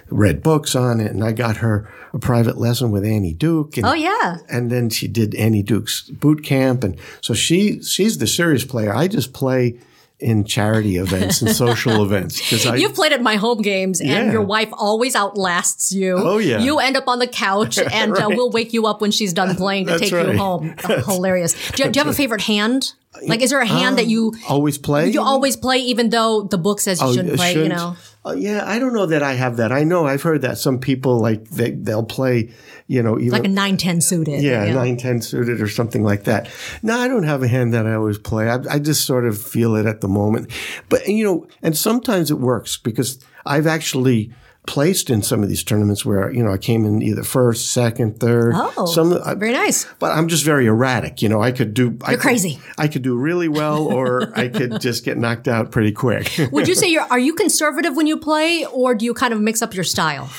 read 0.10 0.41
books 0.41 0.76
on 0.76 1.00
it. 1.00 1.12
And 1.12 1.23
I 1.23 1.32
got 1.34 1.58
her 1.58 1.91
a 2.13 2.19
private 2.19 2.58
lesson 2.58 2.91
with 2.91 3.04
Annie 3.06 3.34
Duke. 3.34 3.78
And, 3.78 3.86
Oh 3.86 3.93
yeah. 3.93 4.38
and 4.50 4.71
then 4.71 4.89
she 4.89 5.08
did 5.08 5.36
Annie 5.36 5.63
Duke's 5.63 6.10
boot 6.10 6.43
camp, 6.43 6.84
and 6.84 6.97
so 7.21 7.34
she 7.34 7.82
she's 7.84 8.17
the 8.17 8.28
serious 8.28 8.63
player. 8.63 8.95
I 8.95 9.08
just 9.08 9.34
play 9.34 9.80
in 10.19 10.43
charity 10.45 10.95
events 10.97 11.43
and 11.43 11.52
social 11.56 12.02
events 12.06 12.39
because 12.39 12.65
I 12.65 12.78
You've 12.78 12.95
played 12.95 13.12
at 13.12 13.21
my 13.21 13.36
home 13.36 13.62
games, 13.62 14.00
and 14.00 14.10
Yeah. 14.10 14.32
your 14.32 14.41
wife 14.41 14.69
always 14.71 15.13
outlasts 15.15 15.91
you. 15.91 16.15
Oh, 16.17 16.39
yeah. 16.39 16.58
You 16.58 16.80
end 16.80 16.97
up 16.97 17.08
on 17.08 17.19
the 17.19 17.28
couch, 17.28 17.78
and 17.78 18.17
uh, 18.17 18.28
we'll 18.32 18.50
wake 18.50 18.73
you 18.73 18.88
up 18.88 19.00
when 19.00 19.12
she's 19.12 19.32
done 19.34 19.56
playing 19.56 19.86
to 19.86 19.91
That's 19.91 20.10
take 20.10 20.12
you 20.12 20.38
home. 20.38 20.73
Oh, 20.89 21.02
hilarious. 21.04 21.54
Do 21.73 21.84
you, 21.84 21.91
do 21.91 22.00
you 22.00 22.04
have 22.04 22.12
a 22.12 22.15
favorite 22.17 22.41
hand? 22.41 22.93
Like, 23.25 23.41
is 23.41 23.49
there 23.49 23.60
a 23.62 23.65
hand 23.65 23.97
that 23.97 24.08
you 24.08 24.34
always 24.47 24.77
play. 24.77 25.10
you 25.10 25.21
always 25.21 25.56
play, 25.56 25.77
even 25.80 26.10
though 26.10 26.43
the 26.43 26.58
book 26.58 26.80
says 26.80 27.01
you 27.01 27.13
shouldn't 27.13 27.34
Uh, 27.34 27.38
play? 27.38 27.47
You 27.49 27.53
shouldn't- 27.63 27.75
know. 27.75 27.95
Uh, 28.25 28.34
yeah, 28.34 28.63
I 28.67 28.77
don't 28.77 28.93
know 28.93 29.06
that 29.06 29.23
I 29.23 29.34
have 29.36 29.56
that. 29.58 29.71
I 29.71 29.84
know 29.86 30.06
I've 30.06 30.21
heard 30.21 30.41
that 30.41 30.58
some 30.58 30.80
people 30.80 31.19
like 31.19 31.49
they 31.49 31.71
they'll 31.71 32.03
play, 32.03 32.49
you 32.88 33.01
know, 33.01 33.17
even 33.17 33.32
Like 33.32 33.45
a 33.45 33.47
nine 33.47 33.77
ten 33.77 34.01
suited. 34.01 34.41
yeah, 34.41 34.65
you 34.65 34.73
know. 34.73 34.80
nine 34.84 34.97
ten 34.97 35.21
suited 35.21 35.62
or 35.62 35.69
something 35.69 36.03
like 36.03 36.25
that. 36.25 36.49
No, 36.84 36.97
I 36.99 37.08
don't 37.08 37.23
have 37.23 37.41
a 37.41 37.47
hand 37.47 37.73
that 37.73 37.86
I 37.88 37.93
always 37.93 38.17
play. 38.17 38.49
I, 38.49 38.60
I 38.69 38.80
just 38.80 39.06
sort 39.06 39.25
of 39.25 39.41
feel 39.41 39.75
it 39.77 39.86
at 39.86 40.01
the 40.01 40.10
moment. 40.10 40.51
But 40.89 41.08
you 41.08 41.23
know, 41.23 41.47
and 41.63 41.77
sometimes 41.77 42.30
it 42.30 42.39
works 42.39 42.75
because 42.75 43.17
I've 43.45 43.67
actually 43.67 44.34
placed 44.67 45.10
in 45.10 45.23
some 45.23 45.41
of 45.41 45.49
these 45.49 45.63
tournaments 45.63 46.06
where 46.06 46.32
you 46.32 46.43
know 46.43 46.51
I 46.51 46.58
came 46.60 46.86
in 46.86 47.01
either 47.01 47.23
first, 47.23 47.71
second, 47.71 48.19
third. 48.19 48.53
Oh, 48.56 48.86
some 48.86 49.19
I, 49.25 49.34
very 49.34 49.53
nice. 49.53 49.86
but 49.97 50.12
I'm 50.12 50.27
just 50.27 50.45
very 50.45 50.67
erratic. 50.67 51.21
You 51.23 51.30
know, 51.30 51.41
I 51.41 51.51
could 51.51 51.73
do. 51.73 51.84
You're 51.84 51.97
could- 51.97 52.19
crazy. 52.19 52.60
I 52.77 52.88
could 52.88 53.01
do 53.01 53.15
really 53.17 53.47
well, 53.47 53.88
or 53.88 54.32
I 54.38 54.49
could 54.49 54.80
just 54.80 55.03
get 55.03 55.17
knocked 55.17 55.47
out 55.47 55.71
pretty 55.71 55.91
quick. 55.91 56.32
Would 56.51 56.67
you 56.67 56.75
say 56.82 56.91
you're 56.91 57.08
are 57.10 57.17
you 57.17 57.34
conservative 57.34 57.95
when 57.95 58.06
you 58.06 58.17
play, 58.17 58.65
or 58.65 58.93
do 58.93 59.06
you 59.06 59.13
kind 59.15 59.34
of 59.34 59.41
mix 59.41 59.62
up 59.63 59.73
your 59.73 59.84
style 59.86 60.30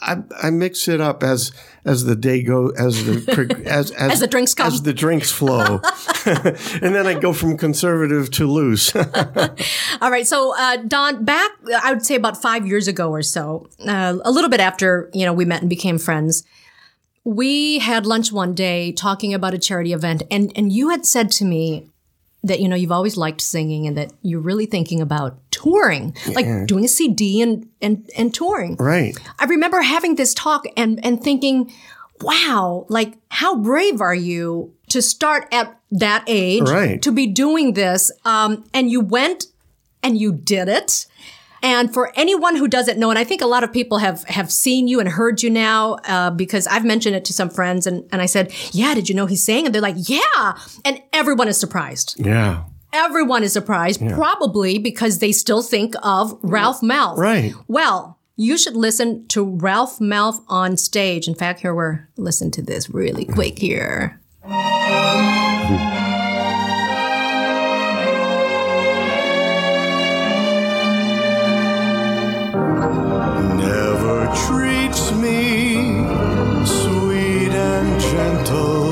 I, 0.00 0.22
I 0.42 0.50
mix 0.50 0.88
it 0.88 1.00
up 1.00 1.22
as 1.22 1.52
as 1.84 2.04
the 2.04 2.16
day 2.16 2.42
go 2.42 2.70
as 2.70 3.04
the 3.04 3.62
as 3.66 3.90
as, 3.92 4.12
As 4.12 4.20
the 4.20 4.26
drinks 4.26 4.54
come. 4.54 4.66
as 4.66 4.82
the 4.82 4.92
drinks 4.92 5.30
flow, 5.30 5.80
and 6.26 6.94
then 6.94 7.06
I 7.06 7.14
go 7.14 7.32
from 7.32 7.56
conservative 7.56 8.30
to 8.32 8.46
loose. 8.46 8.94
All 10.00 10.10
right. 10.10 10.26
So, 10.26 10.54
uh, 10.56 10.78
Don, 10.78 11.24
back, 11.24 11.52
I 11.82 11.92
would 11.92 12.04
say 12.04 12.16
about 12.16 12.40
five 12.40 12.66
years 12.66 12.88
ago 12.88 13.10
or 13.10 13.22
so, 13.22 13.68
uh, 13.86 14.18
a 14.24 14.30
little 14.30 14.50
bit 14.50 14.60
after, 14.60 15.10
you 15.14 15.24
know, 15.24 15.32
we 15.32 15.44
met 15.44 15.60
and 15.60 15.70
became 15.70 15.98
friends, 15.98 16.44
we 17.24 17.78
had 17.78 18.04
lunch 18.04 18.32
one 18.32 18.54
day 18.54 18.92
talking 18.92 19.32
about 19.32 19.54
a 19.54 19.58
charity 19.58 19.92
event. 19.92 20.22
And, 20.30 20.52
and 20.56 20.72
you 20.72 20.90
had 20.90 21.06
said 21.06 21.30
to 21.32 21.44
me 21.44 21.88
that, 22.42 22.60
you 22.60 22.68
know, 22.68 22.76
you've 22.76 22.92
always 22.92 23.16
liked 23.16 23.40
singing 23.40 23.86
and 23.86 23.96
that 23.96 24.12
you're 24.22 24.40
really 24.40 24.66
thinking 24.66 25.00
about 25.00 25.38
touring, 25.54 26.14
like 26.34 26.66
doing 26.66 26.84
a 26.84 26.88
CD 26.88 27.40
and, 27.40 27.66
and, 27.80 28.10
and 28.18 28.34
touring. 28.34 28.76
right. 28.80 29.16
I 29.38 29.44
remember 29.44 29.80
having 29.80 30.16
this 30.16 30.34
talk 30.34 30.64
and, 30.76 30.98
and 31.06 31.22
thinking, 31.22 31.72
wow, 32.20 32.86
like 32.88 33.14
how 33.30 33.56
brave 33.56 34.00
are 34.00 34.14
you 34.14 34.72
to 34.88 35.00
start 35.00 35.46
at 35.52 35.78
that 35.92 36.24
age 36.26 36.68
Right. 36.68 37.00
to 37.02 37.12
be 37.12 37.26
doing 37.26 37.74
this? 37.74 38.10
Um, 38.24 38.64
and 38.74 38.90
you 38.90 39.00
went 39.00 39.46
and 40.02 40.18
you 40.18 40.32
did 40.32 40.68
it. 40.68 41.06
And 41.62 41.94
for 41.94 42.12
anyone 42.14 42.56
who 42.56 42.68
doesn't 42.68 42.98
know, 42.98 43.08
and 43.08 43.18
I 43.18 43.24
think 43.24 43.40
a 43.40 43.46
lot 43.46 43.64
of 43.64 43.72
people 43.72 43.96
have 43.98 44.22
have 44.24 44.52
seen 44.52 44.86
you 44.86 45.00
and 45.00 45.08
heard 45.08 45.42
you 45.42 45.48
now, 45.48 45.94
uh, 46.04 46.28
because 46.30 46.66
I've 46.66 46.84
mentioned 46.84 47.16
it 47.16 47.24
to 47.24 47.32
some 47.32 47.48
friends, 47.48 47.86
and, 47.86 48.04
and 48.12 48.20
I 48.20 48.26
said, 48.26 48.52
"Yeah, 48.72 48.92
did 48.94 49.08
you 49.08 49.14
know 49.14 49.24
he 49.24 49.34
sang?" 49.36 49.64
And 49.64 49.74
they're 49.74 49.80
like, 49.80 49.96
"Yeah," 49.96 50.58
and 50.84 51.00
everyone 51.14 51.48
is 51.48 51.56
surprised. 51.58 52.16
Yeah. 52.18 52.64
Everyone 52.96 53.42
is 53.42 53.52
surprised, 53.52 54.00
probably 54.12 54.78
because 54.78 55.18
they 55.18 55.32
still 55.32 55.62
think 55.62 55.94
of 56.04 56.38
Ralph 56.42 56.80
Malph. 56.80 57.16
Right. 57.16 57.52
Well, 57.66 58.20
you 58.36 58.56
should 58.56 58.76
listen 58.76 59.26
to 59.28 59.42
Ralph 59.42 59.98
Malph 59.98 60.40
on 60.48 60.76
stage. 60.76 61.26
In 61.26 61.34
fact, 61.34 61.58
here 61.60 61.74
we're 61.74 62.08
listen 62.16 62.52
to 62.52 62.62
this 62.62 62.88
really 62.88 63.24
quick 63.24 63.58
here. 63.58 64.20
never 73.58 74.26
treats 74.46 75.12
me 75.12 75.74
sweet 76.64 77.52
and 77.52 78.00
gentle 78.00 78.83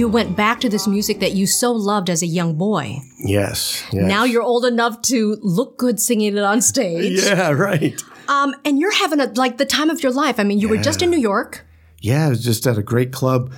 You 0.00 0.08
went 0.08 0.34
back 0.34 0.60
to 0.60 0.70
this 0.70 0.86
music 0.86 1.20
that 1.20 1.32
you 1.32 1.46
so 1.46 1.72
loved 1.72 2.08
as 2.08 2.22
a 2.22 2.26
young 2.26 2.54
boy. 2.54 3.00
Yes. 3.18 3.84
yes. 3.92 4.08
Now 4.08 4.24
you're 4.24 4.42
old 4.42 4.64
enough 4.64 5.02
to 5.02 5.36
look 5.42 5.76
good 5.76 6.00
singing 6.00 6.38
it 6.38 6.42
on 6.42 6.62
stage. 6.62 7.20
Yeah. 7.30 7.50
Right. 7.50 8.02
Um, 8.26 8.54
and 8.64 8.78
you're 8.78 8.94
having 8.94 9.20
a 9.20 9.26
like 9.34 9.58
the 9.58 9.66
time 9.66 9.90
of 9.90 10.02
your 10.02 10.10
life. 10.10 10.40
I 10.40 10.44
mean, 10.44 10.58
you 10.58 10.70
were 10.70 10.78
just 10.78 11.02
in 11.02 11.10
New 11.10 11.18
York. 11.18 11.66
Yeah, 12.00 12.28
I 12.28 12.28
was 12.30 12.42
just 12.42 12.66
at 12.66 12.78
a 12.78 12.82
great 12.82 13.12
club 13.12 13.52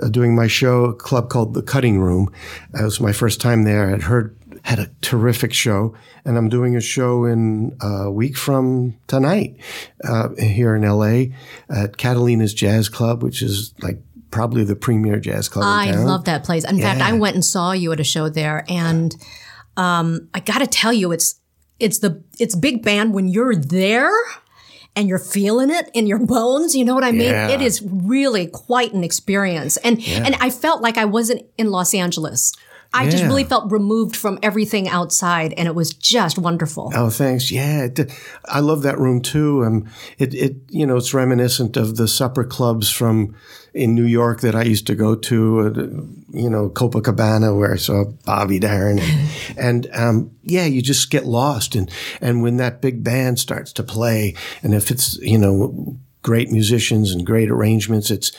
uh, 0.00 0.08
doing 0.08 0.36
my 0.36 0.46
show, 0.46 0.84
a 0.84 0.94
club 0.94 1.30
called 1.30 1.54
The 1.54 1.62
Cutting 1.62 1.98
Room. 1.98 2.32
That 2.70 2.84
was 2.84 3.00
my 3.00 3.10
first 3.10 3.40
time 3.40 3.64
there. 3.64 3.92
I'd 3.92 4.02
heard, 4.02 4.38
had 4.62 4.78
a 4.78 4.90
terrific 5.00 5.52
show, 5.52 5.96
and 6.24 6.38
I'm 6.38 6.48
doing 6.48 6.76
a 6.76 6.80
show 6.80 7.24
in 7.24 7.76
a 7.80 8.08
week 8.08 8.36
from 8.36 8.96
tonight 9.08 9.56
uh, 10.04 10.28
here 10.38 10.76
in 10.76 10.82
LA 10.82 11.34
at 11.68 11.96
Catalina's 11.96 12.54
Jazz 12.54 12.88
Club, 12.88 13.24
which 13.24 13.42
is 13.42 13.74
like 13.82 14.00
probably 14.30 14.64
the 14.64 14.76
premier 14.76 15.18
jazz 15.18 15.48
club 15.48 15.64
I 15.66 15.92
love 15.92 16.24
that 16.24 16.44
place. 16.44 16.64
In 16.64 16.78
fact, 16.80 17.00
I 17.00 17.12
went 17.12 17.34
and 17.34 17.44
saw 17.44 17.72
you 17.72 17.92
at 17.92 18.00
a 18.00 18.04
show 18.04 18.28
there, 18.28 18.64
and 18.68 19.14
um, 19.76 20.28
I 20.34 20.40
got 20.40 20.58
to 20.58 20.66
tell 20.66 20.92
you, 20.92 21.12
it's 21.12 21.40
it's 21.78 21.98
the 21.98 22.22
it's 22.38 22.54
big 22.56 22.82
band 22.82 23.14
when 23.14 23.28
you're 23.28 23.54
there 23.54 24.12
and 24.96 25.08
you're 25.08 25.18
feeling 25.18 25.70
it 25.70 25.90
in 25.94 26.06
your 26.06 26.18
bones. 26.26 26.74
You 26.74 26.84
know 26.84 26.94
what 26.94 27.04
I 27.04 27.12
mean? 27.12 27.30
Yeah. 27.30 27.48
It 27.48 27.62
is 27.62 27.82
really 27.82 28.46
quite 28.46 28.92
an 28.92 29.04
experience, 29.04 29.76
and 29.78 30.02
and 30.06 30.34
I 30.40 30.50
felt 30.50 30.82
like 30.82 30.98
I 30.98 31.04
wasn't 31.04 31.42
in 31.56 31.70
Los 31.70 31.94
Angeles. 31.94 32.52
I 32.92 33.10
just 33.10 33.24
really 33.24 33.44
felt 33.44 33.70
removed 33.70 34.16
from 34.16 34.38
everything 34.42 34.88
outside, 34.88 35.52
and 35.54 35.68
it 35.68 35.74
was 35.74 35.92
just 35.92 36.38
wonderful. 36.38 36.90
Oh, 36.94 37.10
thanks. 37.10 37.50
Yeah, 37.50 37.84
it, 37.84 38.10
I 38.46 38.60
love 38.60 38.82
that 38.82 38.98
room 38.98 39.20
too. 39.20 39.62
Um, 39.64 39.90
it, 40.16 40.32
it, 40.34 40.56
you 40.70 40.86
know, 40.86 40.96
it's 40.96 41.12
reminiscent 41.12 41.76
of 41.76 41.96
the 41.96 42.08
supper 42.08 42.44
clubs 42.44 42.90
from 42.90 43.36
in 43.78 43.94
New 43.94 44.04
York 44.04 44.40
that 44.40 44.54
I 44.54 44.62
used 44.62 44.86
to 44.88 44.94
go 44.94 45.14
to. 45.14 45.60
Uh, 45.60 46.18
you 46.30 46.50
know, 46.50 46.68
Copacabana, 46.68 47.56
where 47.56 47.72
I 47.72 47.76
saw 47.76 48.04
Bobby 48.26 48.58
Darin, 48.58 48.98
and, 48.98 49.30
and 49.56 49.88
um, 49.94 50.30
yeah, 50.42 50.66
you 50.66 50.82
just 50.82 51.10
get 51.10 51.24
lost. 51.24 51.74
And 51.74 51.90
and 52.20 52.42
when 52.42 52.56
that 52.58 52.82
big 52.82 53.02
band 53.02 53.38
starts 53.38 53.72
to 53.74 53.82
play, 53.82 54.34
and 54.62 54.74
if 54.74 54.90
it's 54.90 55.16
you 55.18 55.38
know 55.38 55.96
great 56.22 56.50
musicians 56.50 57.12
and 57.12 57.24
great 57.24 57.50
arrangements, 57.50 58.10
it's 58.10 58.32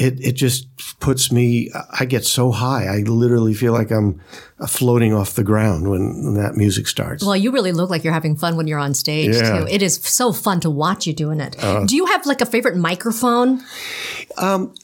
it 0.00 0.18
it 0.20 0.32
just 0.32 0.66
puts 0.98 1.30
me. 1.30 1.70
I 1.98 2.06
get 2.06 2.24
so 2.24 2.50
high. 2.50 2.86
I 2.86 3.00
literally 3.00 3.52
feel 3.52 3.74
like 3.74 3.90
I'm 3.90 4.20
uh, 4.58 4.66
floating 4.66 5.12
off 5.12 5.34
the 5.34 5.44
ground 5.44 5.90
when, 5.90 6.24
when 6.24 6.34
that 6.34 6.54
music 6.56 6.88
starts. 6.88 7.22
Well, 7.22 7.36
you 7.36 7.52
really 7.52 7.72
look 7.72 7.90
like 7.90 8.02
you're 8.02 8.14
having 8.14 8.34
fun 8.34 8.56
when 8.56 8.66
you're 8.66 8.78
on 8.78 8.94
stage 8.94 9.34
Yeah. 9.34 9.60
Too. 9.60 9.66
It 9.68 9.82
is 9.82 9.96
so 9.96 10.32
fun 10.32 10.60
to 10.60 10.70
watch 10.70 11.06
you 11.06 11.12
doing 11.12 11.38
it. 11.38 11.54
Do 11.86 11.94
you 11.94 12.06
have 12.06 12.24
like 12.24 12.40
a 12.40 12.46
favorite 12.46 12.76
microphone? 12.76 13.62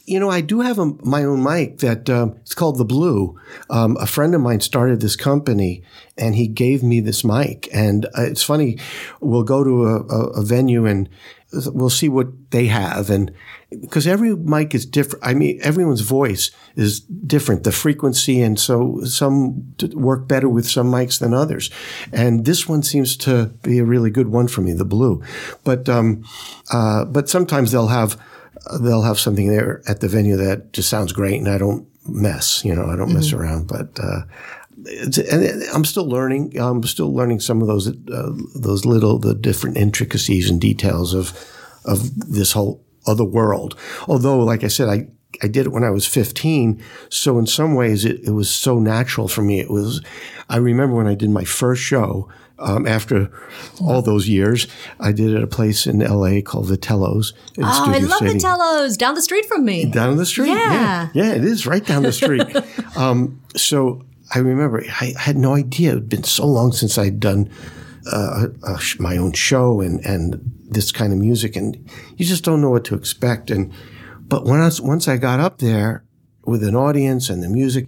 You 0.05 0.19
know, 0.19 0.29
I 0.29 0.41
do 0.41 0.61
have 0.61 0.77
a, 0.77 0.85
my 1.03 1.23
own 1.23 1.43
mic 1.43 1.79
that 1.79 2.09
um, 2.09 2.35
it's 2.41 2.53
called 2.53 2.77
the 2.77 2.85
Blue. 2.85 3.39
Um, 3.71 3.97
a 3.99 4.05
friend 4.05 4.35
of 4.35 4.41
mine 4.41 4.61
started 4.61 5.01
this 5.01 5.15
company, 5.15 5.83
and 6.15 6.35
he 6.35 6.47
gave 6.47 6.83
me 6.83 6.99
this 6.99 7.23
mic. 7.23 7.67
And 7.73 8.05
uh, 8.05 8.21
it's 8.23 8.43
funny, 8.43 8.77
we'll 9.19 9.43
go 9.43 9.63
to 9.63 9.85
a, 9.87 9.95
a, 10.05 10.27
a 10.41 10.45
venue 10.45 10.85
and 10.85 11.09
we'll 11.51 11.89
see 11.89 12.09
what 12.09 12.27
they 12.51 12.67
have, 12.67 13.09
and 13.09 13.31
because 13.69 14.07
every 14.07 14.35
mic 14.35 14.73
is 14.73 14.85
different. 14.85 15.25
I 15.25 15.33
mean, 15.33 15.59
everyone's 15.61 16.01
voice 16.01 16.51
is 16.75 17.01
different, 17.01 17.63
the 17.63 17.71
frequency, 17.71 18.41
and 18.41 18.59
so 18.59 19.03
some 19.03 19.75
work 19.93 20.27
better 20.27 20.47
with 20.47 20.67
some 20.67 20.89
mics 20.89 21.19
than 21.19 21.33
others. 21.33 21.69
And 22.13 22.45
this 22.45 22.67
one 22.67 22.83
seems 22.83 23.17
to 23.17 23.47
be 23.63 23.79
a 23.79 23.85
really 23.85 24.09
good 24.09 24.29
one 24.29 24.47
for 24.47 24.61
me, 24.61 24.73
the 24.73 24.85
blue. 24.85 25.21
But, 25.63 25.89
um, 25.89 26.23
uh, 26.71 27.05
but 27.05 27.27
sometimes 27.27 27.71
they'll 27.71 27.87
have, 27.87 28.19
they'll 28.79 29.03
have 29.03 29.19
something 29.19 29.49
there 29.49 29.81
at 29.87 29.99
the 29.99 30.07
venue 30.07 30.37
that 30.37 30.71
just 30.71 30.89
sounds 30.89 31.11
great 31.11 31.39
and 31.39 31.49
I 31.49 31.57
don't 31.57 31.87
mess, 32.07 32.63
you 32.63 32.73
know, 32.73 32.85
I 32.85 32.95
don't 32.95 33.13
mess 33.13 33.33
around, 33.33 33.67
but, 33.67 33.99
uh, 33.99 34.21
it's, 34.85 35.17
and 35.17 35.63
I'm 35.73 35.83
still 35.83 36.07
learning. 36.07 36.57
I'm 36.57 36.83
still 36.83 37.13
learning 37.13 37.41
some 37.41 37.61
of 37.61 37.67
those 37.67 37.87
uh, 37.87 38.31
those 38.55 38.85
little 38.85 39.19
the 39.19 39.33
different 39.33 39.75
intricacies 39.75 40.49
and 40.49 40.61
details 40.61 41.13
of 41.13 41.33
of 41.83 42.15
this 42.31 42.51
whole 42.51 42.86
other 43.07 43.23
world. 43.23 43.77
Although, 44.07 44.39
like 44.39 44.63
I 44.63 44.67
said, 44.67 44.89
I 44.89 45.07
I 45.43 45.47
did 45.47 45.65
it 45.67 45.71
when 45.71 45.83
I 45.83 45.91
was 45.91 46.07
15, 46.07 46.81
so 47.09 47.37
in 47.37 47.45
some 47.45 47.75
ways 47.75 48.05
it, 48.05 48.21
it 48.23 48.31
was 48.31 48.49
so 48.49 48.79
natural 48.79 49.27
for 49.27 49.41
me. 49.43 49.59
It 49.59 49.69
was. 49.69 50.01
I 50.49 50.57
remember 50.57 50.95
when 50.95 51.07
I 51.07 51.15
did 51.15 51.29
my 51.29 51.43
first 51.43 51.81
show. 51.81 52.29
Um, 52.59 52.87
after 52.87 53.29
all 53.79 54.01
those 54.01 54.27
years, 54.27 54.65
I 54.99 55.11
did 55.11 55.29
it 55.29 55.35
at 55.37 55.43
a 55.43 55.47
place 55.47 55.85
in 55.85 55.99
LA 55.99 56.41
called 56.41 56.65
Vitello's. 56.65 57.33
In 57.55 57.63
Oh, 57.63 57.67
I 57.67 57.99
love 57.99 58.17
City. 58.17 58.39
Vitello's 58.39 58.97
down 58.97 59.13
the 59.13 59.21
street 59.21 59.45
from 59.45 59.63
me. 59.63 59.85
Down 59.85 60.17
the 60.17 60.25
street. 60.25 60.47
Yeah. 60.47 60.55
Yeah. 60.73 61.09
Yeah, 61.13 61.33
it 61.35 61.43
is 61.43 61.67
right 61.67 61.85
down 61.85 62.01
the 62.01 62.11
street. 62.11 62.47
um, 62.97 63.39
so 63.55 64.01
I 64.33 64.39
remember 64.39 64.83
I 64.99 65.13
had 65.19 65.37
no 65.37 65.53
idea. 65.53 65.91
It 65.91 65.95
had 65.95 66.09
been 66.09 66.23
so 66.23 66.47
long 66.47 66.71
since 66.71 66.97
I'd 66.97 67.19
done 67.19 67.47
uh, 68.11 68.47
a, 68.63 68.79
my 68.99 69.17
own 69.17 69.31
show 69.33 69.81
and, 69.81 70.03
and 70.05 70.39
this 70.69 70.91
kind 70.91 71.13
of 71.13 71.19
music, 71.19 71.55
and 71.55 71.75
you 72.17 72.25
just 72.25 72.43
don't 72.43 72.61
know 72.61 72.69
what 72.69 72.85
to 72.85 72.95
expect. 72.95 73.49
And 73.51 73.71
but 74.21 74.45
when 74.45 74.59
I 74.61 74.69
once 74.81 75.07
I 75.07 75.17
got 75.17 75.39
up 75.39 75.59
there 75.59 76.03
with 76.45 76.63
an 76.63 76.75
audience 76.75 77.29
and 77.29 77.41
the 77.43 77.49
music, 77.49 77.87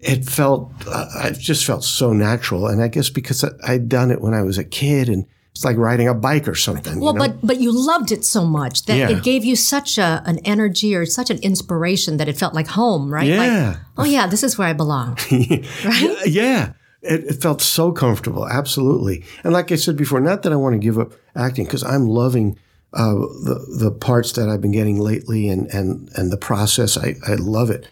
it 0.00 0.24
felt 0.24 0.70
uh, 0.86 1.06
I 1.16 1.30
just 1.30 1.64
felt 1.64 1.84
so 1.84 2.12
natural. 2.12 2.66
And 2.66 2.82
I 2.82 2.88
guess 2.88 3.10
because 3.10 3.44
I, 3.44 3.50
I'd 3.66 3.88
done 3.88 4.10
it 4.10 4.20
when 4.20 4.34
I 4.34 4.42
was 4.42 4.58
a 4.58 4.64
kid, 4.64 5.08
and 5.08 5.26
it's 5.52 5.64
like 5.64 5.76
riding 5.76 6.08
a 6.08 6.14
bike 6.14 6.48
or 6.48 6.54
something. 6.54 6.98
Well, 7.00 7.12
you 7.12 7.18
know? 7.18 7.28
but 7.28 7.46
but 7.46 7.60
you 7.60 7.72
loved 7.72 8.10
it 8.12 8.24
so 8.24 8.44
much 8.44 8.86
that 8.86 8.96
Yeah. 8.96 9.10
it 9.10 9.22
gave 9.22 9.44
you 9.44 9.54
such 9.56 9.98
a 9.98 10.22
an 10.24 10.38
energy 10.44 10.94
or 10.94 11.04
such 11.06 11.30
an 11.30 11.38
inspiration 11.42 12.16
that 12.16 12.28
it 12.28 12.38
felt 12.38 12.54
like 12.54 12.68
home, 12.68 13.12
right? 13.12 13.26
Yeah. 13.28 13.68
Like, 13.68 13.78
oh 13.98 14.04
yeah, 14.04 14.26
this 14.26 14.42
is 14.42 14.56
where 14.56 14.68
I 14.68 14.72
belong. 14.72 15.18
Yeah, 15.30 16.24
yeah. 16.26 16.72
It, 17.02 17.24
it 17.24 17.42
felt 17.42 17.60
so 17.60 17.92
comfortable, 17.92 18.48
absolutely. 18.48 19.24
And 19.42 19.52
like 19.52 19.72
I 19.72 19.76
said 19.76 19.96
before, 19.96 20.20
not 20.20 20.42
that 20.42 20.52
I 20.52 20.56
want 20.56 20.74
to 20.74 20.78
give 20.78 20.98
up 20.98 21.12
acting 21.34 21.64
because 21.64 21.82
I'm 21.82 22.06
loving 22.06 22.58
uh, 22.92 23.14
the 23.14 23.76
the 23.78 23.90
parts 23.90 24.32
that 24.32 24.48
I've 24.48 24.60
been 24.60 24.72
getting 24.72 25.00
lately 25.00 25.48
and 25.48 25.66
and 25.68 26.10
and 26.14 26.30
the 26.30 26.36
process. 26.36 26.96
I 26.96 27.16
I 27.26 27.34
love 27.34 27.70
it. 27.70 27.88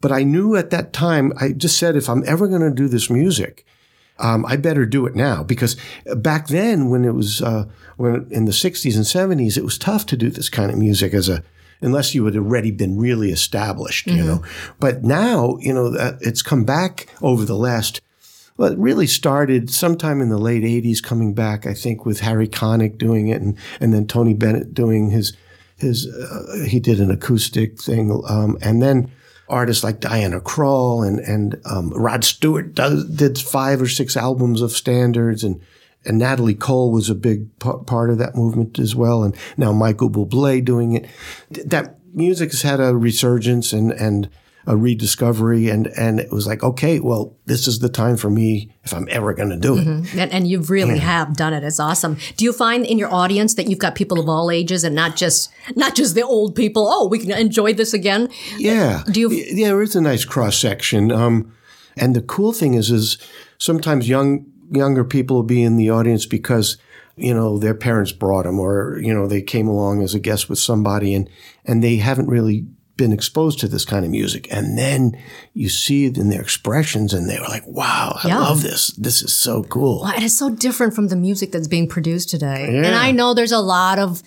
But 0.00 0.12
I 0.12 0.24
knew 0.24 0.56
at 0.56 0.70
that 0.70 0.92
time, 0.92 1.32
I 1.40 1.52
just 1.52 1.78
said, 1.78 1.94
if 1.94 2.08
I'm 2.08 2.24
ever 2.26 2.48
going 2.48 2.62
to 2.62 2.72
do 2.72 2.88
this 2.88 3.08
music, 3.08 3.64
um, 4.18 4.44
I 4.46 4.56
better 4.56 4.84
do 4.84 5.06
it 5.06 5.14
now 5.14 5.44
because 5.44 5.76
back 6.16 6.48
then, 6.48 6.90
when 6.90 7.04
it 7.04 7.14
was 7.14 7.40
uh, 7.40 7.66
when 7.96 8.26
in 8.30 8.44
the 8.44 8.52
'60s 8.52 8.96
and 8.96 9.04
'70s, 9.04 9.56
it 9.56 9.64
was 9.64 9.78
tough 9.78 10.06
to 10.06 10.16
do 10.16 10.28
this 10.28 10.48
kind 10.48 10.70
of 10.70 10.78
music 10.78 11.14
as 11.14 11.28
a 11.28 11.42
unless 11.80 12.14
you 12.14 12.24
had 12.24 12.36
already 12.36 12.70
been 12.70 12.98
really 12.98 13.30
established, 13.32 14.06
you 14.06 14.22
know. 14.24 14.42
But 14.78 15.02
now, 15.02 15.56
you 15.60 15.74
know, 15.74 15.92
it's 16.20 16.42
come 16.42 16.64
back 16.64 17.08
over 17.20 17.44
the 17.44 17.56
last. 17.56 18.00
Well, 18.56 18.72
it 18.72 18.78
really 18.78 19.06
started 19.06 19.70
sometime 19.70 20.20
in 20.20 20.28
the 20.28 20.38
late 20.38 20.62
'80s, 20.62 21.02
coming 21.02 21.34
back. 21.34 21.66
I 21.66 21.74
think 21.74 22.04
with 22.04 22.20
Harry 22.20 22.48
Connick 22.48 22.98
doing 22.98 23.28
it, 23.28 23.40
and 23.40 23.56
and 23.80 23.92
then 23.92 24.06
Tony 24.06 24.34
Bennett 24.34 24.74
doing 24.74 25.10
his 25.10 25.32
his. 25.76 26.06
Uh, 26.06 26.64
he 26.66 26.80
did 26.80 27.00
an 27.00 27.10
acoustic 27.10 27.80
thing, 27.80 28.22
um, 28.28 28.58
and 28.60 28.82
then 28.82 29.10
artists 29.48 29.84
like 29.84 30.00
Diana 30.00 30.40
Krall 30.40 31.06
and 31.06 31.18
and 31.20 31.60
um, 31.64 31.90
Rod 31.90 32.24
Stewart 32.24 32.74
does, 32.74 33.04
did 33.04 33.38
five 33.38 33.80
or 33.80 33.88
six 33.88 34.16
albums 34.16 34.62
of 34.62 34.72
standards, 34.72 35.44
and 35.44 35.60
and 36.04 36.18
Natalie 36.18 36.54
Cole 36.54 36.90
was 36.90 37.08
a 37.08 37.14
big 37.14 37.58
p- 37.58 37.70
part 37.86 38.10
of 38.10 38.18
that 38.18 38.34
movement 38.34 38.78
as 38.78 38.94
well, 38.94 39.22
and 39.22 39.36
now 39.56 39.72
Michael 39.72 40.10
Bublé 40.10 40.64
doing 40.64 40.94
it. 40.94 41.08
That 41.50 41.98
music 42.12 42.50
has 42.50 42.62
had 42.62 42.80
a 42.80 42.96
resurgence 42.96 43.72
and 43.72 43.92
and 43.92 44.28
a 44.66 44.76
rediscovery, 44.76 45.68
and 45.68 45.86
and 45.88 46.20
it 46.20 46.30
was 46.30 46.46
like, 46.46 46.62
okay, 46.62 47.00
well, 47.00 47.36
this 47.46 47.66
is 47.66 47.80
the 47.80 47.88
time 47.88 48.16
for 48.16 48.30
me 48.30 48.72
if 48.84 48.92
I'm 48.94 49.08
ever 49.10 49.34
going 49.34 49.50
to 49.50 49.56
do 49.56 49.76
it. 49.78 49.86
And, 49.86 50.32
and 50.32 50.46
you 50.48 50.60
really 50.60 50.98
have 50.98 51.36
done 51.36 51.52
it. 51.52 51.64
It's 51.64 51.80
awesome. 51.80 52.16
Do 52.36 52.44
you 52.44 52.52
find 52.52 52.86
in 52.86 52.98
your 52.98 53.12
audience 53.12 53.54
that 53.54 53.68
you've 53.68 53.78
got 53.80 53.94
people 53.94 54.20
of 54.20 54.28
all 54.28 54.50
ages 54.50 54.84
and 54.84 54.94
not 54.94 55.16
just 55.16 55.50
not 55.76 55.94
just 55.94 56.14
the 56.14 56.22
old 56.22 56.54
people? 56.54 56.86
Oh, 56.88 57.08
we 57.08 57.18
can 57.18 57.32
enjoy 57.32 57.72
this 57.74 57.92
again. 57.92 58.28
Yeah. 58.56 59.02
Do 59.10 59.20
you- 59.20 59.30
Yeah, 59.30 59.68
there 59.68 59.82
is 59.82 59.96
a 59.96 60.00
nice 60.00 60.24
cross 60.24 60.56
section. 60.58 61.10
Um, 61.10 61.52
and 61.96 62.14
the 62.16 62.22
cool 62.22 62.52
thing 62.52 62.74
is, 62.74 62.90
is 62.90 63.18
sometimes 63.58 64.08
young 64.08 64.46
younger 64.70 65.04
people 65.04 65.36
will 65.36 65.42
be 65.42 65.62
in 65.62 65.76
the 65.76 65.90
audience 65.90 66.24
because 66.24 66.78
you 67.16 67.34
know 67.34 67.58
their 67.58 67.74
parents 67.74 68.12
brought 68.12 68.44
them, 68.44 68.58
or 68.58 68.98
you 69.02 69.12
know 69.12 69.26
they 69.26 69.42
came 69.42 69.68
along 69.68 70.02
as 70.02 70.14
a 70.14 70.18
guest 70.20 70.48
with 70.48 70.58
somebody, 70.58 71.14
and 71.14 71.28
and 71.66 71.82
they 71.82 71.96
haven't 71.96 72.28
really 72.28 72.66
been 72.96 73.12
exposed 73.12 73.58
to 73.60 73.68
this 73.68 73.84
kind 73.84 74.04
of 74.04 74.10
music. 74.10 74.46
And 74.50 74.76
then 74.78 75.16
you 75.54 75.68
see 75.68 76.04
it 76.06 76.18
in 76.18 76.28
their 76.28 76.42
expressions, 76.42 77.12
and 77.14 77.28
they 77.28 77.38
were 77.38 77.48
like, 77.48 77.66
"Wow, 77.66 78.18
I 78.22 78.28
Yeah. 78.28 78.38
love 78.40 78.62
this. 78.62 78.88
This 78.98 79.22
is 79.22 79.32
so 79.32 79.62
cool." 79.64 80.02
Well, 80.02 80.14
it 80.16 80.22
is 80.22 80.36
so 80.36 80.50
different 80.50 80.94
from 80.94 81.08
the 81.08 81.16
music 81.16 81.52
that's 81.52 81.68
being 81.68 81.88
produced 81.88 82.28
today. 82.30 82.66
And 82.84 82.94
I 82.94 83.10
know 83.12 83.34
there's 83.34 83.52
a 83.52 83.60
lot 83.60 83.98
of 83.98 84.22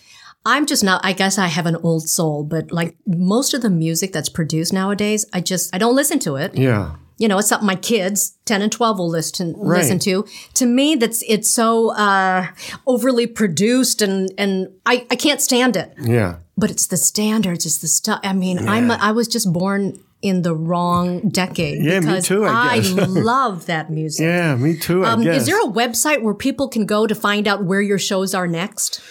I'm 0.48 0.68
just 0.68 0.84
not 0.84 1.02
I 1.04 1.14
guess 1.14 1.38
I 1.40 1.48
have 1.48 1.66
an 1.66 1.76
old 1.78 2.08
soul, 2.08 2.44
but 2.44 2.72
like 2.72 2.96
most 3.08 3.54
of 3.56 3.62
the 3.64 3.70
music 3.70 4.14
that's 4.14 4.30
produced 4.30 4.74
nowadays, 4.74 5.26
I 5.34 5.42
just 5.42 5.74
I 5.74 5.80
don't 5.80 5.96
listen 5.96 6.20
to 6.20 6.36
it. 6.36 6.56
Yeah. 6.56 6.92
You 7.18 7.28
know, 7.30 7.38
it's 7.40 7.48
something 7.48 7.66
my 7.66 7.76
kids, 7.78 8.34
10 8.46 8.62
and 8.62 8.72
12 8.72 9.00
will 9.00 9.10
listen 9.10 9.56
Right. 9.58 9.80
listen 9.80 9.98
to. 10.00 10.26
To 10.56 10.66
me 10.68 10.96
that's 10.96 11.24
it's 11.28 11.50
so 11.50 11.92
uh 11.96 12.48
overly 12.86 13.26
produced 13.26 14.02
and 14.04 14.32
and 14.38 14.68
I 14.86 15.08
I 15.10 15.16
can't 15.16 15.42
stand 15.42 15.76
it. 15.78 15.94
Yeah. 16.04 16.36
But 16.58 16.72
it's 16.72 16.88
the 16.88 16.98
standards, 16.98 17.66
it's 17.66 17.78
the 17.80 17.88
stuff. 17.88 18.20
I 18.24 18.34
mean, 18.34 18.68
I'm 18.68 18.90
I 18.92 19.12
was 19.12 19.28
just 19.28 19.52
born 19.52 20.00
in 20.22 20.42
the 20.42 20.56
wrong 20.56 21.20
decade 21.30 21.84
Yeah, 21.84 22.00
me 22.00 22.22
too, 22.22 22.46
I 22.46 22.80
guess. 22.80 23.08
love 23.10 23.66
that 23.68 23.92
music. 23.92 24.24
Yeah. 24.24 24.56
Me 24.56 24.76
too. 24.76 25.04
I 25.04 25.12
Um, 25.12 25.22
guess. 25.24 25.42
is 25.42 25.46
there 25.48 25.62
a 25.62 25.68
website 25.72 26.22
where 26.24 26.34
people 26.34 26.68
can 26.68 26.86
go 26.86 27.06
to 27.06 27.14
find 27.14 27.48
out 27.48 27.64
where 27.66 27.82
your 27.82 28.00
shows 28.00 28.34
are 28.34 28.48
next? 28.48 29.02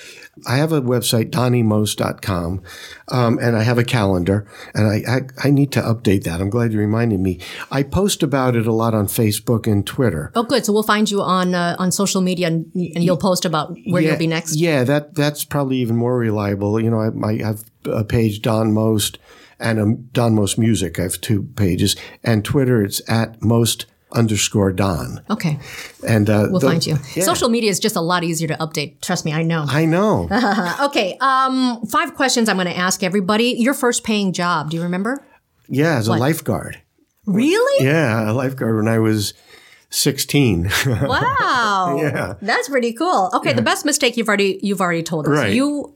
I 0.46 0.56
have 0.56 0.72
a 0.72 0.80
website, 0.80 1.30
donniemost.com, 1.30 2.62
um, 3.08 3.38
and 3.40 3.56
I 3.56 3.62
have 3.62 3.78
a 3.78 3.84
calendar, 3.84 4.46
and 4.74 4.86
I, 4.86 5.02
I, 5.16 5.48
I 5.48 5.50
need 5.50 5.72
to 5.72 5.80
update 5.80 6.24
that. 6.24 6.40
I'm 6.40 6.50
glad 6.50 6.72
you 6.72 6.78
reminded 6.78 7.20
me. 7.20 7.40
I 7.70 7.82
post 7.82 8.22
about 8.22 8.56
it 8.56 8.66
a 8.66 8.72
lot 8.72 8.94
on 8.94 9.06
Facebook 9.06 9.70
and 9.70 9.86
Twitter. 9.86 10.32
Oh, 10.34 10.42
good. 10.42 10.64
So 10.64 10.72
we'll 10.72 10.82
find 10.82 11.10
you 11.10 11.22
on 11.22 11.54
uh, 11.54 11.76
on 11.78 11.92
social 11.92 12.20
media, 12.20 12.48
and, 12.48 12.70
and 12.74 13.04
you'll 13.04 13.16
post 13.16 13.44
about 13.44 13.76
where 13.86 14.02
yeah, 14.02 14.10
you'll 14.10 14.18
be 14.18 14.26
next. 14.26 14.56
Yeah, 14.56 14.84
that 14.84 15.14
that's 15.14 15.44
probably 15.44 15.76
even 15.78 15.96
more 15.96 16.18
reliable. 16.18 16.80
You 16.80 16.90
know, 16.90 17.00
I, 17.00 17.28
I 17.28 17.42
have 17.42 17.64
a 17.84 18.04
page, 18.04 18.42
Don 18.42 18.72
Most, 18.72 19.18
and 19.58 19.80
um, 19.80 20.08
Don 20.12 20.34
Most 20.34 20.58
Music. 20.58 20.98
I 20.98 21.02
have 21.02 21.20
two 21.20 21.44
pages, 21.56 21.96
and 22.22 22.44
Twitter, 22.44 22.82
it's 22.82 23.00
at 23.08 23.42
most 23.42 23.86
underscore 24.14 24.72
Don. 24.72 25.20
Okay, 25.28 25.58
And 26.06 26.30
uh, 26.30 26.46
we'll 26.50 26.60
tho- 26.60 26.68
find 26.68 26.86
you. 26.86 26.96
Yeah. 27.14 27.24
Social 27.24 27.48
media 27.48 27.70
is 27.70 27.78
just 27.80 27.96
a 27.96 28.00
lot 28.00 28.24
easier 28.24 28.48
to 28.48 28.54
update. 28.56 29.00
Trust 29.00 29.24
me, 29.24 29.32
I 29.32 29.42
know. 29.42 29.64
I 29.68 29.84
know. 29.84 30.28
Okay, 30.84 31.16
um, 31.20 31.84
five 31.86 32.14
questions 32.14 32.48
I'm 32.48 32.56
going 32.56 32.66
to 32.68 32.76
ask 32.76 33.02
everybody. 33.02 33.54
Your 33.58 33.74
first 33.74 34.04
paying 34.04 34.32
job, 34.32 34.70
do 34.70 34.76
you 34.76 34.82
remember? 34.82 35.24
Yeah, 35.68 35.96
as 35.98 36.08
a 36.08 36.12
lifeguard. 36.12 36.80
Really? 37.26 37.84
Yeah, 37.86 38.30
a 38.30 38.32
lifeguard 38.32 38.76
when 38.76 38.88
I 38.88 38.98
was 38.98 39.34
16. 39.90 40.70
Wow. 40.86 41.98
Yeah. 42.00 42.34
That's 42.42 42.68
pretty 42.68 42.92
cool. 42.92 43.30
Okay, 43.34 43.52
the 43.52 43.62
best 43.62 43.84
mistake 43.84 44.16
you've 44.16 44.28
already 44.28 44.58
you've 44.62 44.80
already 44.80 45.02
told 45.02 45.26
us. 45.26 45.30
Right. 45.32 45.54
You 45.54 45.93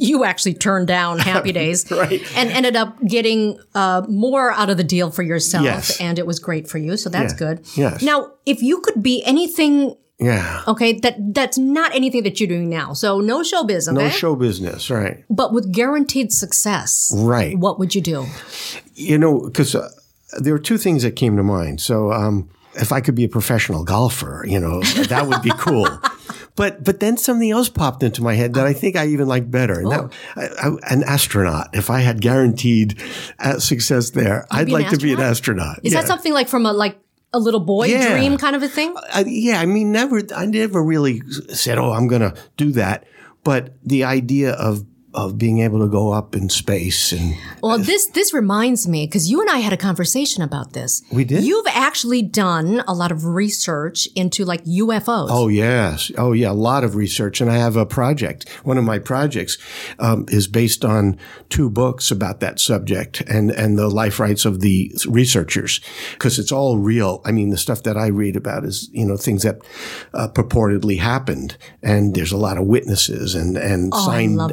you 0.00 0.24
actually 0.24 0.54
turned 0.54 0.86
down 0.88 1.18
Happy 1.18 1.52
Days 1.62 1.90
Right. 1.90 2.22
and 2.36 2.50
ended 2.50 2.76
up 2.76 2.96
getting 3.06 3.58
uh, 3.74 4.02
more 4.08 4.50
out 4.52 4.70
of 4.70 4.76
the 4.76 4.84
deal 4.84 5.10
for 5.10 5.22
yourself, 5.22 5.64
Yes. 5.64 6.00
and 6.00 6.18
it 6.18 6.26
was 6.26 6.38
great 6.38 6.68
for 6.68 6.78
you. 6.78 6.96
So 6.96 7.08
that's 7.10 7.32
Yeah. 7.34 7.38
good. 7.38 7.60
Yes. 7.76 8.02
Now, 8.02 8.32
if 8.46 8.62
you 8.62 8.80
could 8.80 9.02
be 9.02 9.22
anything, 9.24 9.94
yeah. 10.18 10.62
okay, 10.68 10.98
that 11.00 11.16
that's 11.34 11.58
not 11.58 11.94
anything 11.94 12.22
that 12.24 12.40
you're 12.40 12.48
doing 12.48 12.68
now. 12.70 12.92
So 12.92 13.20
no 13.20 13.40
showbiz, 13.42 13.88
okay, 13.88 14.04
No 14.04 14.08
show 14.10 14.34
business, 14.36 14.90
right? 14.90 15.24
but 15.30 15.52
with 15.52 15.72
guaranteed 15.72 16.32
success, 16.32 17.12
Right. 17.14 17.58
What 17.58 17.78
would 17.78 17.94
you 17.94 18.00
do? 18.00 18.26
You 18.94 19.18
know, 19.18 19.40
because 19.40 19.74
uh, 19.74 19.88
there 20.40 20.54
are 20.54 20.58
two 20.58 20.78
things 20.78 21.02
that 21.02 21.16
came 21.16 21.36
to 21.36 21.42
mind. 21.42 21.80
So, 21.80 22.12
um, 22.12 22.48
if 22.74 22.90
I 22.90 23.00
could 23.02 23.14
be 23.14 23.24
a 23.24 23.28
professional 23.28 23.84
golfer, 23.84 24.46
you 24.48 24.58
know, 24.58 24.80
that 25.08 25.26
would 25.26 25.42
be 25.42 25.50
cool. 25.58 25.86
But 26.54 26.84
but 26.84 27.00
then 27.00 27.16
something 27.16 27.50
else 27.50 27.68
popped 27.70 28.02
into 28.02 28.22
my 28.22 28.34
head 28.34 28.54
that 28.54 28.66
I 28.66 28.74
think 28.74 28.94
I 28.94 29.06
even 29.06 29.26
like 29.26 29.50
better, 29.50 29.80
and 29.80 29.90
that 29.90 30.12
I, 30.36 30.68
I, 30.68 30.92
an 30.92 31.02
astronaut. 31.04 31.70
If 31.72 31.88
I 31.88 32.00
had 32.00 32.20
guaranteed 32.20 33.00
uh, 33.38 33.58
success 33.58 34.10
there, 34.10 34.46
I'd 34.50 34.66
be 34.66 34.74
an 34.74 34.82
like 34.82 34.90
to 34.90 34.98
be 34.98 35.12
an 35.14 35.20
astronaut? 35.20 35.80
Is 35.82 35.94
that 35.94 36.06
something 36.06 36.32
like 36.32 36.48
from 36.48 36.66
a 36.66 36.72
like 36.72 36.98
a 37.32 37.38
little 37.38 37.60
boy 37.60 37.86
Yeah. 37.86 38.10
dream 38.12 38.36
kind 38.36 38.54
of 38.54 38.62
a 38.62 38.68
thing? 38.68 38.94
I, 39.12 39.24
yeah, 39.26 39.60
I 39.60 39.66
mean, 39.66 39.92
never. 39.92 40.20
I 40.36 40.44
never 40.44 40.82
really 40.82 41.22
said, 41.48 41.78
"Oh, 41.78 41.92
I'm 41.92 42.06
going 42.06 42.20
to 42.22 42.34
do 42.58 42.72
that." 42.72 43.06
But 43.44 43.74
the 43.82 44.04
idea 44.04 44.52
of 44.52 44.84
of 45.14 45.36
being 45.36 45.60
able 45.60 45.78
to 45.80 45.88
go 45.88 46.10
up 46.12 46.34
in 46.34 46.48
space 46.48 47.12
and 47.12 47.36
Well, 47.62 47.78
this 47.78 48.06
this 48.06 48.32
reminds 48.32 48.88
me 48.88 49.06
because 49.06 49.30
you 49.30 49.40
and 49.40 49.50
I 49.50 49.58
had 49.58 49.72
a 49.72 49.76
conversation 49.76 50.42
about 50.42 50.72
this. 50.72 51.02
We 51.12 51.24
did? 51.24 51.44
You've 51.44 51.66
actually 51.68 52.22
done 52.22 52.82
a 52.88 52.94
lot 52.94 53.12
of 53.12 53.24
research 53.26 54.08
into 54.16 54.44
like 54.44 54.64
UFOs. 54.64 55.28
Oh 55.30 55.48
yes, 55.48 56.10
oh 56.16 56.32
yeah, 56.32 56.50
a 56.50 56.52
lot 56.52 56.82
of 56.82 56.94
research, 56.96 57.40
and 57.40 57.50
I 57.50 57.56
have 57.56 57.76
a 57.76 57.84
project. 57.84 58.48
One 58.64 58.78
of 58.78 58.84
my 58.84 58.98
projects 58.98 59.58
um, 59.98 60.24
is 60.28 60.48
based 60.48 60.84
on 60.84 61.18
two 61.50 61.68
books 61.68 62.10
about 62.10 62.40
that 62.40 62.58
subject 62.58 63.20
and 63.22 63.50
and 63.50 63.78
the 63.78 63.88
life 63.88 64.18
rights 64.18 64.44
of 64.46 64.60
the 64.60 64.90
researchers, 65.06 65.80
because 66.12 66.38
it's 66.38 66.52
all 66.52 66.78
real. 66.78 67.20
I 67.24 67.32
mean, 67.32 67.50
the 67.50 67.58
stuff 67.58 67.82
that 67.82 67.96
I 67.98 68.06
read 68.06 68.34
about 68.36 68.64
is 68.64 68.88
you 68.92 69.04
know 69.04 69.16
things 69.18 69.42
that 69.42 69.58
uh, 70.14 70.28
purportedly 70.28 70.98
happened, 70.98 71.56
and 71.82 72.14
there's 72.14 72.32
a 72.32 72.38
lot 72.38 72.56
of 72.56 72.64
witnesses 72.66 73.34
and 73.34 73.56
and 73.58 73.92
Oh, 73.94 74.06
signed 74.06 74.40
stuff. 74.40 74.52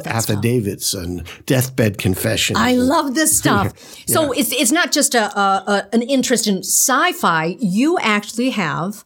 Affidavits 0.50 0.94
and 0.94 1.22
deathbed 1.46 1.98
confessions. 1.98 2.58
I 2.58 2.74
love 2.74 3.14
this 3.14 3.36
stuff. 3.42 3.72
So 4.06 4.32
it's 4.32 4.52
it's 4.52 4.72
not 4.72 4.92
just 4.92 5.14
a, 5.14 5.36
a, 5.38 5.64
a 5.66 5.88
an 5.92 6.02
interest 6.02 6.46
in 6.46 6.58
sci-fi. 6.58 7.56
You 7.60 7.98
actually 8.00 8.50
have 8.50 9.04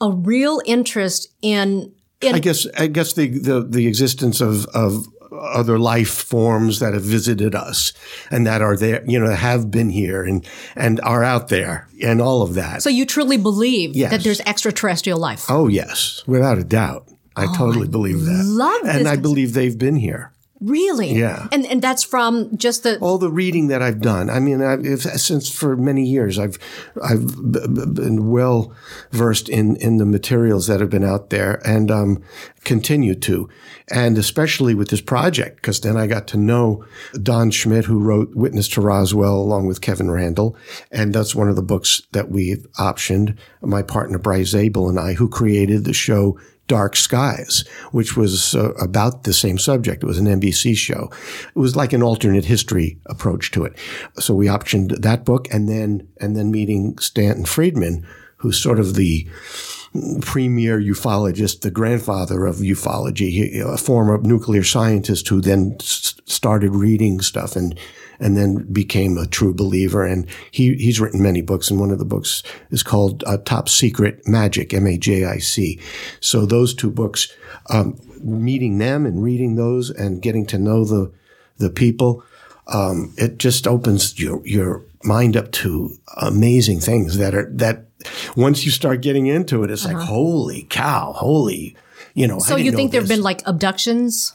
a 0.00 0.10
real 0.10 0.60
interest 0.66 1.28
in 1.42 1.92
in 2.20 2.34
I 2.34 2.38
guess 2.38 2.66
I 2.76 2.86
guess 2.86 3.12
the 3.14 3.28
the, 3.28 3.62
the 3.62 3.86
existence 3.86 4.40
of 4.40 4.66
of 4.66 5.06
other 5.32 5.78
life 5.78 6.10
forms 6.10 6.80
that 6.80 6.92
have 6.92 7.04
visited 7.04 7.54
us 7.54 7.92
and 8.32 8.44
that 8.48 8.60
are 8.60 8.76
there, 8.76 9.02
you 9.06 9.18
know, 9.18 9.30
have 9.32 9.70
been 9.70 9.88
here 9.90 10.24
and 10.24 10.46
and 10.74 11.00
are 11.02 11.22
out 11.22 11.48
there 11.48 11.86
and 12.02 12.20
all 12.20 12.42
of 12.42 12.54
that. 12.54 12.82
so 12.82 12.90
you 12.90 13.06
truly 13.06 13.36
believe 13.36 13.94
Yes. 13.94 14.10
that 14.10 14.22
there's 14.24 14.40
extraterrestrial 14.40 15.18
life. 15.18 15.46
oh 15.48 15.68
yes, 15.68 16.22
without 16.26 16.58
a 16.58 16.64
doubt. 16.64 17.06
I 17.36 17.46
oh, 17.48 17.54
totally 17.56 17.86
believe 17.88 18.22
that. 18.24 18.42
Oh, 18.44 18.48
love 18.48 18.82
and. 18.96 19.06
I 19.08 19.16
believe 19.16 19.54
they've 19.54 19.78
been 19.78 19.94
here. 19.96 20.32
Really? 20.60 21.14
Yeah. 21.14 21.48
And 21.52 21.64
and 21.64 21.80
that's 21.80 22.04
from 22.04 22.54
just 22.58 22.82
the 22.82 22.98
all 22.98 23.16
the 23.16 23.30
reading 23.30 23.68
that 23.68 23.80
I've 23.80 24.02
done. 24.02 24.28
I 24.28 24.40
mean, 24.40 24.62
I've, 24.62 24.84
if, 24.84 25.02
since 25.02 25.50
for 25.50 25.74
many 25.74 26.04
years, 26.04 26.38
I've 26.38 26.58
I've 27.02 27.26
b- 27.50 27.66
b- 27.66 27.86
been 27.86 28.30
well 28.30 28.74
versed 29.10 29.48
in 29.48 29.76
in 29.76 29.96
the 29.96 30.04
materials 30.04 30.66
that 30.66 30.80
have 30.80 30.90
been 30.90 31.04
out 31.04 31.30
there, 31.30 31.62
and 31.66 31.90
um, 31.90 32.22
continue 32.62 33.14
to, 33.14 33.48
and 33.90 34.18
especially 34.18 34.74
with 34.74 34.90
this 34.90 35.00
project, 35.00 35.56
because 35.56 35.80
then 35.80 35.96
I 35.96 36.06
got 36.06 36.26
to 36.28 36.36
know 36.36 36.84
Don 37.22 37.50
Schmitt, 37.50 37.86
who 37.86 37.98
wrote 37.98 38.34
Witness 38.34 38.68
to 38.68 38.82
Roswell, 38.82 39.36
along 39.36 39.66
with 39.66 39.80
Kevin 39.80 40.10
Randle, 40.10 40.58
and 40.90 41.14
that's 41.14 41.34
one 41.34 41.48
of 41.48 41.56
the 41.56 41.62
books 41.62 42.02
that 42.12 42.30
we've 42.30 42.66
optioned. 42.78 43.38
My 43.62 43.80
partner 43.80 44.18
Bryce 44.18 44.48
Zabel 44.48 44.90
and 44.90 45.00
I, 45.00 45.14
who 45.14 45.26
created 45.26 45.84
the 45.84 45.94
show 45.94 46.38
Dark 46.70 46.94
Skies, 46.94 47.64
which 47.90 48.16
was 48.16 48.54
uh, 48.54 48.70
about 48.74 49.24
the 49.24 49.32
same 49.32 49.58
subject. 49.58 50.04
It 50.04 50.06
was 50.06 50.18
an 50.20 50.26
NBC 50.26 50.76
show. 50.76 51.10
It 51.48 51.58
was 51.58 51.74
like 51.74 51.92
an 51.92 52.02
alternate 52.02 52.44
history 52.44 52.96
approach 53.06 53.50
to 53.50 53.64
it. 53.64 53.76
So 54.20 54.34
we 54.34 54.46
optioned 54.46 55.02
that 55.02 55.24
book 55.24 55.48
and 55.52 55.68
then, 55.68 56.06
and 56.20 56.36
then 56.36 56.52
meeting 56.52 56.96
Stanton 56.98 57.44
Friedman, 57.44 58.06
who's 58.36 58.56
sort 58.62 58.78
of 58.78 58.94
the 58.94 59.26
premier 60.22 60.80
ufologist, 60.80 61.62
the 61.62 61.70
grandfather 61.72 62.46
of 62.46 62.56
ufology, 62.56 63.60
a 63.60 63.76
former 63.76 64.18
nuclear 64.18 64.62
scientist 64.62 65.26
who 65.28 65.40
then 65.40 65.76
s- 65.80 66.14
started 66.24 66.76
reading 66.76 67.20
stuff 67.20 67.56
and 67.56 67.76
and 68.20 68.36
then 68.36 68.70
became 68.72 69.18
a 69.18 69.26
true 69.26 69.54
believer. 69.54 70.04
And 70.04 70.26
he 70.50 70.74
he's 70.74 71.00
written 71.00 71.22
many 71.22 71.42
books, 71.42 71.70
and 71.70 71.80
one 71.80 71.90
of 71.90 71.98
the 71.98 72.04
books 72.04 72.42
is 72.70 72.82
called 72.82 73.24
uh, 73.26 73.38
Top 73.38 73.68
Secret 73.68 74.24
Majic, 74.26 74.72
M 74.74 74.86
A 74.86 74.98
J 74.98 75.24
I 75.24 75.38
C. 75.38 75.80
So 76.20 76.46
those 76.46 76.74
two 76.74 76.90
books, 76.90 77.32
um, 77.70 77.98
meeting 78.20 78.78
them 78.78 79.06
and 79.06 79.22
reading 79.22 79.56
those 79.56 79.90
and 79.90 80.22
getting 80.22 80.46
to 80.46 80.58
know 80.58 80.84
the 80.84 81.10
the 81.56 81.70
people, 81.70 82.22
um, 82.68 83.12
it 83.16 83.38
just 83.38 83.66
opens 83.66 84.18
your 84.20 84.46
your 84.46 84.84
mind 85.02 85.36
up 85.36 85.50
to 85.50 85.96
amazing 86.18 86.80
things 86.80 87.16
that 87.16 87.34
are 87.34 87.50
that 87.50 87.86
once 88.36 88.64
you 88.64 88.70
start 88.70 89.02
getting 89.02 89.26
into 89.26 89.64
it, 89.64 89.70
it's 89.70 89.84
like 89.84 89.96
holy 89.96 90.66
cow, 90.68 91.12
holy. 91.12 91.76
You 92.14 92.26
know, 92.26 92.36
I. 92.36 92.40
So 92.40 92.56
you 92.56 92.72
think 92.72 92.92
there 92.92 93.00
have 93.00 93.08
been 93.08 93.22
like 93.22 93.42
abductions? 93.46 94.34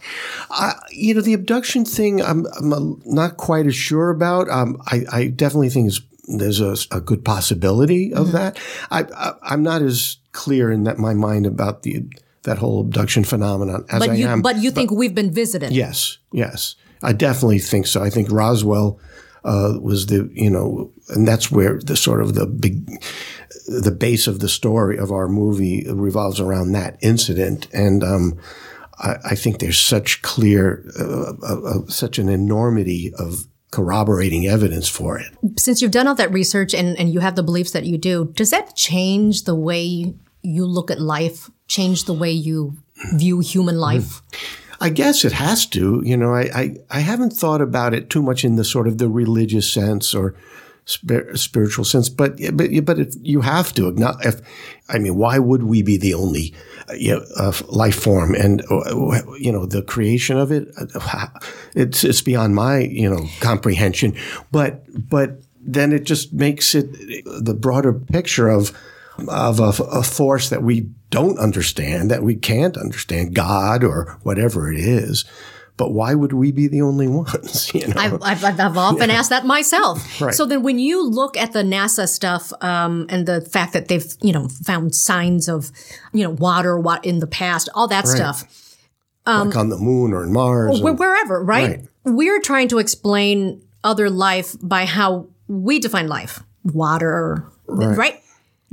you 0.92 1.14
know, 1.14 1.22
the 1.22 1.34
abduction 1.34 1.86
thing, 1.86 2.22
I'm, 2.22 2.46
I'm 2.58 2.74
uh 2.74 2.80
not 3.06 3.38
quite 3.38 3.66
as 3.66 3.76
sure 3.76 4.10
about. 4.10 4.50
Um, 4.50 4.82
I, 4.88 5.06
I 5.12 5.28
definitely 5.28 5.70
think 5.70 5.92
there's 6.28 6.60
a, 6.60 6.76
a 6.92 7.02
good 7.02 7.24
possibility 7.24 8.14
of 8.14 8.32
that. 8.32 8.58
I, 8.90 9.04
I, 9.16 9.34
I'm 9.44 9.64
not 9.64 9.82
as 9.82 10.18
clear 10.32 10.72
in 10.72 10.84
that 10.84 10.98
my 10.98 11.14
mind 11.14 11.46
about 11.46 11.84
the 11.84 12.04
that 12.44 12.58
whole 12.60 12.82
abduction 12.82 13.24
phenomenon 13.24 13.86
as 13.90 14.04
I 14.04 14.08
But 14.08 14.18
you 14.18 14.28
am. 14.28 14.42
but 14.42 14.58
you 14.58 14.72
think 14.72 14.92
we've 14.92 15.16
been 15.16 15.32
visited? 15.32 15.72
yes, 15.72 16.18
yes, 16.32 16.76
I 17.02 17.14
definitely 17.14 17.60
think 17.60 17.88
so. 17.88 18.04
I 18.04 18.10
think 18.10 18.32
Roswell 18.32 19.00
uh, 19.44 19.78
was 19.82 20.08
the 20.08 20.30
you 20.34 20.50
know, 20.50 20.92
and 21.10 21.28
that's 21.28 21.52
where 21.52 21.80
the 21.80 21.96
sort 21.96 22.22
of 22.22 22.36
the 22.36 22.46
big 22.46 22.88
the 23.68 23.92
base 23.92 24.28
of 24.28 24.40
the 24.40 24.50
story 24.50 24.98
of 24.98 25.12
our 25.12 25.28
movie 25.28 25.86
revolves 25.90 26.40
around 26.40 26.72
that 26.72 26.98
incident, 27.02 27.68
and 27.74 28.04
um, 28.04 28.40
I, 28.98 29.16
I 29.24 29.36
think 29.36 29.60
there's 29.60 29.80
such 29.80 30.22
clear, 30.22 30.86
uh, 31.00 31.34
uh, 31.42 31.62
uh, 31.62 31.88
such 31.88 32.20
an 32.20 32.30
enormity 32.30 33.14
of 33.18 33.46
corroborating 33.72 34.48
evidence 34.48 34.88
for 34.88 35.20
it. 35.20 35.28
Since 35.58 35.82
you've 35.82 35.92
done 35.92 36.08
all 36.08 36.16
that 36.16 36.32
research 36.32 36.74
and, 36.74 36.98
and 36.98 37.12
you 37.12 37.20
have 37.20 37.36
the 37.36 37.44
beliefs 37.44 37.72
that 37.72 37.86
you 37.86 37.98
do, 37.98 38.32
does 38.36 38.52
that 38.52 38.76
change 38.76 39.44
the 39.44 39.56
way 39.56 40.14
you 40.42 40.66
look 40.66 40.90
at 40.92 41.02
life? 41.02 41.50
Change 41.68 42.06
the 42.06 42.14
way 42.14 42.32
you 42.32 42.78
view 43.16 43.40
human 43.40 43.78
life? 43.78 44.22
I 44.80 44.90
guess 44.90 45.26
it 45.26 45.34
has 45.34 45.66
to. 45.68 46.02
You 46.06 46.16
know, 46.16 46.34
I, 46.34 46.42
I, 46.54 46.76
I 46.90 47.00
haven't 47.00 47.32
thought 47.32 47.62
about 47.62 47.94
it 47.94 48.10
too 48.10 48.22
much 48.22 48.46
in 48.46 48.56
the 48.56 48.64
sort 48.64 48.88
of 48.88 48.98
the 48.98 49.10
religious 49.10 49.72
sense 49.72 50.14
or 50.14 50.36
spir- 50.86 51.36
spiritual 51.36 51.86
sense, 51.86 52.10
but 52.10 52.38
but 52.54 52.70
but 52.84 53.00
if 53.00 53.16
you 53.22 53.42
have 53.42 53.74
to. 53.74 53.94
If 54.24 54.42
I 54.90 55.00
mean, 55.00 55.16
why 55.16 55.40
would 55.40 55.64
we 55.64 55.82
be 55.82 55.98
the 55.98 56.14
only 56.14 56.54
uh, 56.90 56.94
you 56.94 57.16
know, 57.16 57.26
uh, 57.38 57.52
life 57.68 57.96
form? 57.96 58.36
And 58.36 58.62
uh, 58.72 59.22
you 59.38 59.52
know, 59.52 59.66
the 59.66 59.84
creation 59.84 60.38
of 60.38 60.52
it, 60.52 60.70
uh, 60.78 61.28
it's 61.76 62.04
it's 62.04 62.22
beyond 62.22 62.56
my 62.56 62.80
you 62.80 63.10
know 63.10 63.28
comprehension. 63.42 64.16
But 64.52 64.86
but 65.10 65.42
then 65.60 65.92
it 65.92 66.04
just 66.04 66.32
makes 66.32 66.76
it 66.76 66.92
the 67.26 67.56
broader 67.56 67.94
picture 67.94 68.48
of 68.48 68.72
of 69.28 69.60
a, 69.60 69.84
a 69.84 70.04
force 70.04 70.50
that 70.50 70.62
we 70.64 70.90
don't 71.10 71.40
understand, 71.40 72.12
that 72.12 72.24
we 72.24 72.36
can't 72.36 72.78
understand, 72.78 73.34
God 73.34 73.84
or 73.84 74.20
whatever 74.24 74.72
it 74.72 74.80
is. 74.80 75.26
But 75.78 75.92
why 75.92 76.16
would 76.16 76.32
we 76.32 76.52
be 76.52 76.68
the 76.68 76.82
only 76.82 77.08
ones? 77.08 77.70
You 77.76 77.88
know? 77.88 77.96
I've, 77.98 78.22
I've, 78.22 78.44
I've 78.44 78.78
often 78.90 79.10
asked 79.10 79.30
that 79.32 79.46
myself. 79.46 80.22
Right. 80.22 80.34
So 80.34 80.46
then, 80.46 80.64
when 80.64 80.80
you 80.80 81.06
look 81.06 81.36
at 81.36 81.52
the 81.52 81.64
NASA 81.64 82.08
stuff 82.08 82.54
um, 82.62 83.06
and 83.10 83.28
the 83.28 83.42
fact 83.42 83.74
that 83.74 83.90
they've 83.90 84.06
you 84.22 84.32
know 84.32 84.48
found 84.48 84.96
signs 84.96 85.50
of 85.50 85.72
you 86.14 86.24
know 86.24 86.30
water 86.30 86.80
what 86.80 87.04
in 87.04 87.20
the 87.20 87.28
past, 87.28 87.68
all 87.76 87.88
that 87.90 88.08
stuff, 88.08 88.78
like 89.26 89.56
on 89.56 89.70
the 89.70 89.78
moon 89.78 90.14
or 90.14 90.24
in 90.24 90.32
Mars. 90.32 90.80
Or 90.82 90.90
and- 90.90 91.00
wherever, 91.00 91.44
right? 91.44 91.70
Right. 91.70 91.88
We're 92.06 92.40
trying 92.40 92.68
to 92.70 92.78
explain 92.78 93.62
other 93.84 94.10
life 94.10 94.56
by 94.62 94.86
how 94.86 95.28
we 95.48 95.80
define 95.80 96.08
life, 96.08 96.42
water, 96.64 97.46
right? 97.68 98.22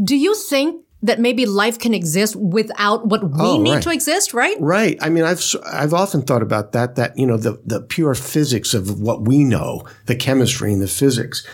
Do 0.03 0.16
you 0.16 0.34
think 0.34 0.84
that 1.03 1.18
maybe 1.18 1.46
life 1.46 1.78
can 1.78 1.94
exist 1.94 2.36
without 2.36 3.07
what 3.07 3.22
we 3.24 3.30
Oh, 3.40 3.61
need 3.61 3.72
right. 3.74 3.82
to 3.82 3.90
exist, 3.90 4.32
right? 4.32 4.57
Right. 4.61 4.96
I 5.00 5.09
mean, 5.09 5.24
I've 5.24 5.42
I've 5.66 5.92
often 5.94 6.22
thought 6.22 6.42
about 6.42 6.72
that. 6.72 6.94
That 6.96 7.18
you 7.18 7.26
know, 7.26 7.36
the 7.36 7.61
the 7.66 7.80
pure 7.80 8.14
physics 8.14 8.72
of 8.74 9.00
what 9.00 9.22
we 9.22 9.44
know, 9.44 9.82
the 10.07 10.14
chemistry 10.16 10.72
and 10.72 10.80
the 10.80 10.88
physics. 10.88 11.46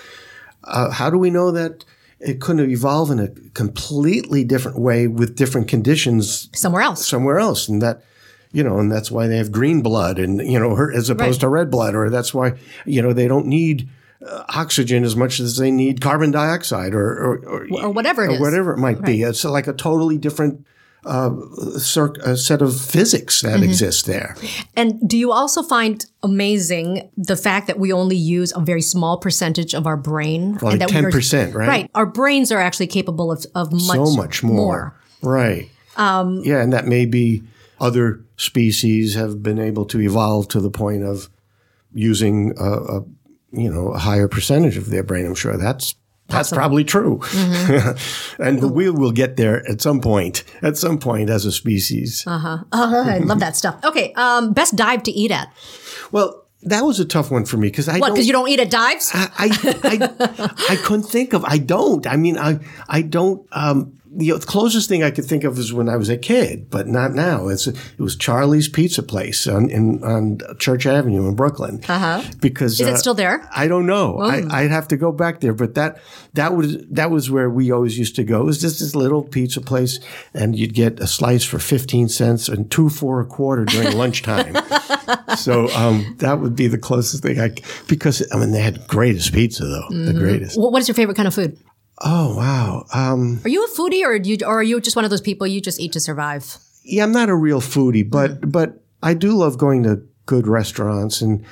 Uh, 0.64 0.90
how 0.90 1.08
do 1.08 1.16
we 1.18 1.30
know 1.30 1.50
that 1.50 1.84
it 2.20 2.40
couldn't 2.40 2.68
evolve 2.70 3.10
in 3.10 3.18
a 3.20 3.28
completely 3.54 4.44
different 4.44 4.78
way 4.78 5.06
with 5.06 5.36
different 5.36 5.68
conditions 5.68 6.50
Somewhere 6.52 6.82
else. 6.82 7.06
somewhere 7.06 7.38
else? 7.38 7.68
And 7.68 7.80
that, 7.80 8.02
you 8.52 8.62
know, 8.64 8.78
and 8.78 8.90
that's 8.92 9.10
why 9.10 9.28
they 9.28 9.36
have 9.38 9.50
green 9.52 9.80
blood, 9.82 10.18
and 10.18 10.40
you 10.40 10.58
know, 10.58 10.76
as 10.94 11.08
opposed 11.08 11.36
Right. 11.36 11.40
to 11.40 11.48
red 11.48 11.70
blood, 11.70 11.94
or 11.94 12.10
that's 12.10 12.34
why 12.34 12.54
you 12.84 13.00
know 13.00 13.12
they 13.14 13.28
don't 13.28 13.46
need. 13.46 13.88
Uh, 14.26 14.42
oxygen 14.48 15.04
as 15.04 15.14
much 15.14 15.38
as 15.38 15.58
they 15.58 15.70
need 15.70 16.00
carbon 16.00 16.32
dioxide 16.32 16.92
or 16.92 17.06
or, 17.08 17.36
or, 17.46 17.66
Or 17.84 17.90
whatever 17.90 18.24
it 18.24 18.30
or 18.30 18.34
is. 18.34 18.40
whatever 18.40 18.72
it 18.72 18.78
might 18.78 19.00
be. 19.02 19.22
It's 19.22 19.44
like 19.44 19.68
a 19.68 19.72
totally 19.72 20.18
different 20.18 20.66
uh, 21.06 21.30
circ- 21.78 22.18
a 22.18 22.36
set 22.36 22.60
of 22.60 22.78
physics 22.78 23.42
that 23.42 23.54
Mm-hmm. 23.60 23.62
exists 23.70 24.02
there. 24.02 24.34
And 24.74 25.08
do 25.08 25.16
you 25.16 25.30
also 25.30 25.62
find 25.62 26.04
amazing 26.24 27.08
the 27.16 27.36
fact 27.36 27.68
that 27.68 27.78
we 27.78 27.92
only 27.92 28.16
use 28.16 28.52
a 28.56 28.60
very 28.60 28.82
small 28.82 29.18
percentage 29.18 29.72
of 29.72 29.86
our 29.86 29.96
brain? 29.96 30.58
Like 30.60 30.80
we 30.80 30.86
10%, 30.86 31.54
right? 31.54 31.68
Right. 31.68 31.90
Our 31.94 32.06
brains 32.06 32.50
are 32.50 32.60
actually 32.60 32.88
capable 32.88 33.30
of, 33.30 33.46
of 33.54 33.72
much, 33.72 33.82
so 33.96 34.16
much 34.16 34.42
more. 34.42 34.94
Right. 35.22 35.68
Um, 35.96 36.42
yeah, 36.44 36.60
and 36.60 36.72
that 36.72 36.86
may 36.86 37.06
be 37.06 37.44
other 37.80 38.20
species 38.36 39.14
have 39.14 39.44
been 39.44 39.60
able 39.60 39.84
to 39.86 40.00
evolve 40.00 40.48
to 40.48 40.60
the 40.60 40.70
point 40.70 41.04
of 41.04 41.28
using 41.94 42.52
a, 42.58 42.70
a 42.98 43.04
you 43.50 43.70
know 43.70 43.88
a 43.88 43.98
higher 43.98 44.28
percentage 44.28 44.76
of 44.76 44.90
their 44.90 45.02
brain. 45.02 45.26
I'm 45.26 45.34
sure 45.34 45.56
that's 45.56 45.94
that's 46.28 46.50
probably 46.50 46.84
true, 46.84 47.20
Mm-hmm. 47.22 48.42
and 48.42 48.72
we 48.72 48.90
will 48.90 49.12
get 49.12 49.36
there 49.36 49.66
at 49.68 49.80
some 49.80 50.00
point. 50.00 50.44
At 50.60 50.76
some 50.76 50.98
point, 50.98 51.30
as 51.30 51.46
a 51.46 51.52
species. 51.52 52.24
Oh, 52.26 52.64
I 52.72 53.18
love 53.18 53.40
that 53.40 53.56
stuff. 53.56 53.82
Okay. 53.82 54.12
Um, 54.12 54.52
best 54.52 54.76
dive 54.76 55.02
to 55.04 55.10
eat 55.10 55.30
at. 55.30 55.50
Well, 56.12 56.44
that 56.62 56.82
was 56.82 57.00
a 57.00 57.04
tough 57.06 57.30
one 57.30 57.46
for 57.46 57.56
me 57.56 57.68
because 57.68 57.88
I 57.88 57.98
What? 57.98 58.12
Because 58.12 58.26
you 58.26 58.32
don't 58.32 58.48
eat 58.48 58.60
at 58.60 58.70
dives? 58.70 59.10
I, 59.14 59.30
I, 59.38 59.48
I, 59.84 60.74
I 60.74 60.76
couldn't 60.76 61.04
think 61.04 61.32
of. 61.32 61.44
I 61.44 61.56
don't. 61.58 62.06
I 62.06 62.16
mean, 62.16 62.36
I, 62.36 62.58
I 62.88 63.02
don't. 63.02 63.46
Um, 63.52 63.98
the 64.10 64.38
closest 64.38 64.88
thing 64.88 65.02
I 65.02 65.10
could 65.10 65.24
think 65.24 65.44
of 65.44 65.58
is 65.58 65.72
when 65.72 65.88
I 65.88 65.96
was 65.96 66.08
a 66.08 66.16
kid, 66.16 66.70
but 66.70 66.86
not 66.86 67.12
now. 67.12 67.48
It's 67.48 67.66
it 67.66 67.98
was 67.98 68.16
Charlie's 68.16 68.68
Pizza 68.68 69.02
Place 69.02 69.46
on 69.46 69.70
in 69.70 70.02
on 70.02 70.38
Church 70.58 70.86
Avenue 70.86 71.28
in 71.28 71.34
Brooklyn. 71.34 71.82
Uh-huh. 71.88 72.22
Because 72.40 72.80
Is 72.80 72.86
it 72.86 72.94
uh, 72.94 72.96
still 72.96 73.14
there? 73.14 73.48
I 73.54 73.68
don't 73.68 73.86
know. 73.86 74.18
I, 74.18 74.42
I'd 74.50 74.70
have 74.70 74.88
to 74.88 74.96
go 74.96 75.12
back 75.12 75.40
there, 75.40 75.54
but 75.54 75.74
that 75.74 76.00
that 76.34 76.54
was 76.54 76.78
that 76.88 77.10
was 77.10 77.30
where 77.30 77.50
we 77.50 77.70
always 77.70 77.98
used 77.98 78.16
to 78.16 78.24
go. 78.24 78.40
It 78.40 78.44
was 78.44 78.60
just 78.60 78.80
this 78.80 78.94
little 78.94 79.22
pizza 79.22 79.60
place, 79.60 80.00
and 80.34 80.56
you'd 80.56 80.74
get 80.74 81.00
a 81.00 81.06
slice 81.06 81.44
for 81.44 81.58
fifteen 81.58 82.08
cents 82.08 82.48
and 82.48 82.70
two 82.70 82.88
for 82.88 83.20
a 83.20 83.26
quarter 83.26 83.64
during 83.64 83.96
lunchtime. 83.96 84.56
so 85.36 85.68
um, 85.74 86.16
that 86.18 86.40
would 86.40 86.56
be 86.56 86.66
the 86.66 86.78
closest 86.78 87.22
thing 87.22 87.40
I 87.40 87.50
because 87.86 88.26
I 88.32 88.38
mean 88.38 88.52
they 88.52 88.62
had 88.62 88.86
greatest 88.88 89.32
pizza 89.32 89.64
though, 89.64 89.88
the 89.90 90.14
greatest. 90.14 90.58
What 90.58 90.80
is 90.80 90.88
your 90.88 90.94
favorite 90.94 91.16
kind 91.16 91.28
of 91.28 91.34
food? 91.34 91.58
Oh 92.00 92.36
wow. 92.36 92.86
Um, 92.94 93.40
Are 93.44 93.48
you 93.48 93.64
a 93.64 93.68
foodie 93.68 94.04
or, 94.04 94.18
do 94.18 94.30
you, 94.30 94.38
or 94.46 94.60
are 94.60 94.62
you 94.62 94.80
just 94.80 94.96
one 94.96 95.04
of 95.04 95.10
those 95.10 95.20
people 95.20 95.46
you 95.46 95.60
just 95.60 95.80
eat 95.80 95.92
to 95.92 96.00
survive? 96.00 96.58
yeah, 96.88 97.04
I'm 97.04 97.12
not 97.12 97.28
a 97.28 97.34
real 97.34 97.60
foodie, 97.60 98.08
but 98.08 98.40
mm. 98.40 98.50
but 98.50 98.80
I 99.02 99.14
do 99.14 99.32
love 99.32 99.58
going 99.58 99.82
to 99.84 100.02
good 100.26 100.46
restaurants 100.46 101.20
and 101.20 101.44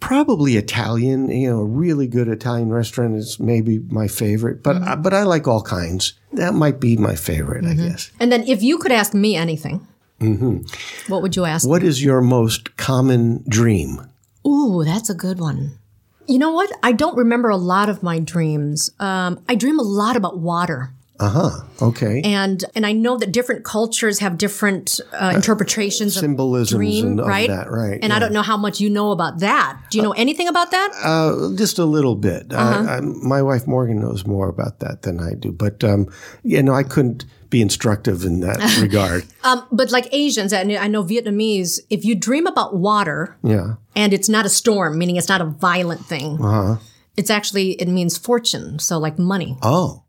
probably 0.00 0.56
Italian. 0.56 1.30
You 1.30 1.50
know, 1.50 1.60
a 1.60 1.64
really 1.64 2.08
good 2.08 2.28
Italian 2.28 2.70
restaurant 2.70 3.14
is 3.14 3.38
maybe 3.38 3.78
my 3.88 4.08
favorite, 4.08 4.62
but 4.62 4.76
mm-hmm. 4.76 4.88
I, 4.88 4.94
but 4.96 5.14
I 5.14 5.22
like 5.22 5.46
all 5.46 5.62
kinds. 5.62 6.14
That 6.32 6.54
might 6.54 6.80
be 6.80 6.96
my 6.96 7.14
favorite, 7.14 7.64
I 7.64 7.68
mm-hmm. 7.68 7.88
guess. 7.88 8.10
And 8.18 8.32
then 8.32 8.42
if 8.46 8.62
you 8.62 8.78
could 8.78 8.92
ask 8.92 9.14
me 9.14 9.36
anything, 9.36 9.86
mm-hmm. 10.20 10.62
what 11.10 11.22
would 11.22 11.36
you 11.36 11.44
ask? 11.44 11.66
What 11.66 11.84
is 11.84 12.02
your 12.02 12.20
most 12.20 12.76
common 12.76 13.44
dream? 13.48 14.10
Ooh, 14.46 14.82
that's 14.84 15.08
a 15.08 15.14
good 15.14 15.38
one. 15.38 15.78
You 16.26 16.38
know 16.38 16.52
what? 16.52 16.70
I 16.82 16.92
don't 16.92 17.16
remember 17.16 17.48
a 17.48 17.56
lot 17.56 17.88
of 17.88 18.02
my 18.02 18.18
dreams. 18.18 18.90
Um, 18.98 19.42
I 19.48 19.54
dream 19.54 19.78
a 19.78 19.82
lot 19.82 20.16
about 20.16 20.38
water. 20.38 20.92
Uh 21.20 21.28
huh. 21.28 21.50
Okay. 21.80 22.20
And 22.24 22.64
and 22.74 22.84
I 22.84 22.92
know 22.92 23.16
that 23.16 23.30
different 23.30 23.64
cultures 23.64 24.18
have 24.18 24.38
different 24.38 24.98
uh, 25.12 25.32
interpretations 25.34 26.14
Symbolisms 26.14 26.72
of 26.72 26.78
dream, 26.78 27.06
and 27.06 27.20
of 27.20 27.26
right? 27.26 27.48
that, 27.48 27.70
right, 27.70 28.00
And 28.02 28.12
I 28.12 28.18
don't 28.18 28.32
know 28.32 28.42
how 28.42 28.56
much 28.56 28.80
you 28.80 28.90
know 28.90 29.12
about 29.12 29.38
that. 29.38 29.78
Do 29.90 29.98
you 29.98 30.02
know 30.02 30.12
anything 30.12 30.48
about 30.48 30.72
that? 30.72 30.90
Uh, 31.00 31.54
just 31.54 31.78
a 31.78 31.84
little 31.84 32.16
bit. 32.16 32.52
Uh-huh. 32.52 32.86
I, 32.88 32.96
I, 32.96 33.00
my 33.00 33.40
wife 33.40 33.68
Morgan 33.68 34.00
knows 34.00 34.26
more 34.26 34.48
about 34.48 34.80
that 34.80 35.02
than 35.02 35.20
I 35.20 35.34
do, 35.34 35.52
but 35.52 35.84
um, 35.84 36.08
you 36.42 36.60
know, 36.60 36.74
I 36.74 36.82
couldn't 36.82 37.24
be 37.52 37.62
instructive 37.62 38.24
in 38.24 38.40
that 38.40 38.58
regard. 38.82 39.24
um, 39.44 39.64
but 39.70 39.92
like 39.92 40.08
Asians, 40.12 40.52
and 40.52 40.72
I 40.72 40.88
know 40.88 41.04
Vietnamese, 41.04 41.78
if 41.90 42.04
you 42.04 42.16
dream 42.16 42.48
about 42.48 42.74
water 42.74 43.36
Yeah. 43.44 43.74
and 43.94 44.12
it's 44.12 44.28
not 44.28 44.44
a 44.44 44.48
storm, 44.48 44.98
meaning 44.98 45.14
it's 45.16 45.28
not 45.28 45.40
a 45.40 45.44
violent 45.46 46.04
thing, 46.04 46.38
Uh-huh. 46.42 46.76
it's 47.16 47.30
actually 47.30 47.72
it 47.80 47.86
means 47.88 48.18
fortune, 48.18 48.78
so 48.80 48.98
like 48.98 49.18
money. 49.18 49.56
Oh. 49.62 50.01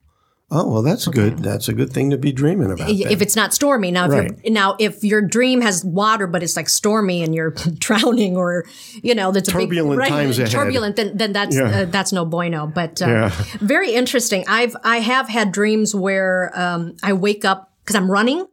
Oh 0.56 0.68
well, 0.70 0.82
that's 0.84 1.08
good. 1.08 1.40
That's 1.40 1.68
a 1.68 1.74
good 1.74 1.92
thing 1.92 2.12
to 2.12 2.18
be 2.18 2.32
dreaming 2.32 2.72
about. 2.72 2.88
then. 2.88 3.12
if 3.12 3.22
it's 3.24 3.36
not 3.36 3.54
stormy. 3.56 3.90
Now, 3.90 4.06
if 4.06 4.12
Right. 4.12 4.40
you're, 4.44 4.54
now 4.54 4.76
if 4.80 5.04
your 5.04 5.20
dream 5.22 5.62
has 5.62 5.84
water, 5.84 6.28
but 6.28 6.44
it's 6.44 6.56
like 6.56 6.70
stormy 6.70 7.24
and 7.24 7.34
you're 7.34 7.50
drowning, 7.80 8.38
or 8.38 8.66
you 9.02 9.16
know, 9.16 9.32
that's 9.32 9.50
a 9.50 9.52
Turbulent 9.52 10.00
big, 10.00 10.10
times 10.10 10.38
ahead. 10.38 10.52
Turbulent, 10.52 10.96
then 10.96 11.18
then 11.18 11.34
that's 11.34 11.56
Yeah. 11.56 11.64
uh, 11.82 11.86
that's 11.86 12.14
no 12.14 12.24
bueno. 12.24 12.68
But 12.68 13.02
uh, 13.02 13.08
Yeah. 13.08 13.30
very 13.62 13.94
interesting. 13.94 14.46
I've 14.48 14.76
I 14.84 14.98
have 15.00 15.28
had 15.28 15.52
dreams 15.52 15.96
where 15.96 16.52
um, 16.54 16.96
I 17.02 17.14
wake 17.14 17.44
up 17.46 17.74
because 17.84 17.96
I'm 17.96 18.12
running, 18.12 18.46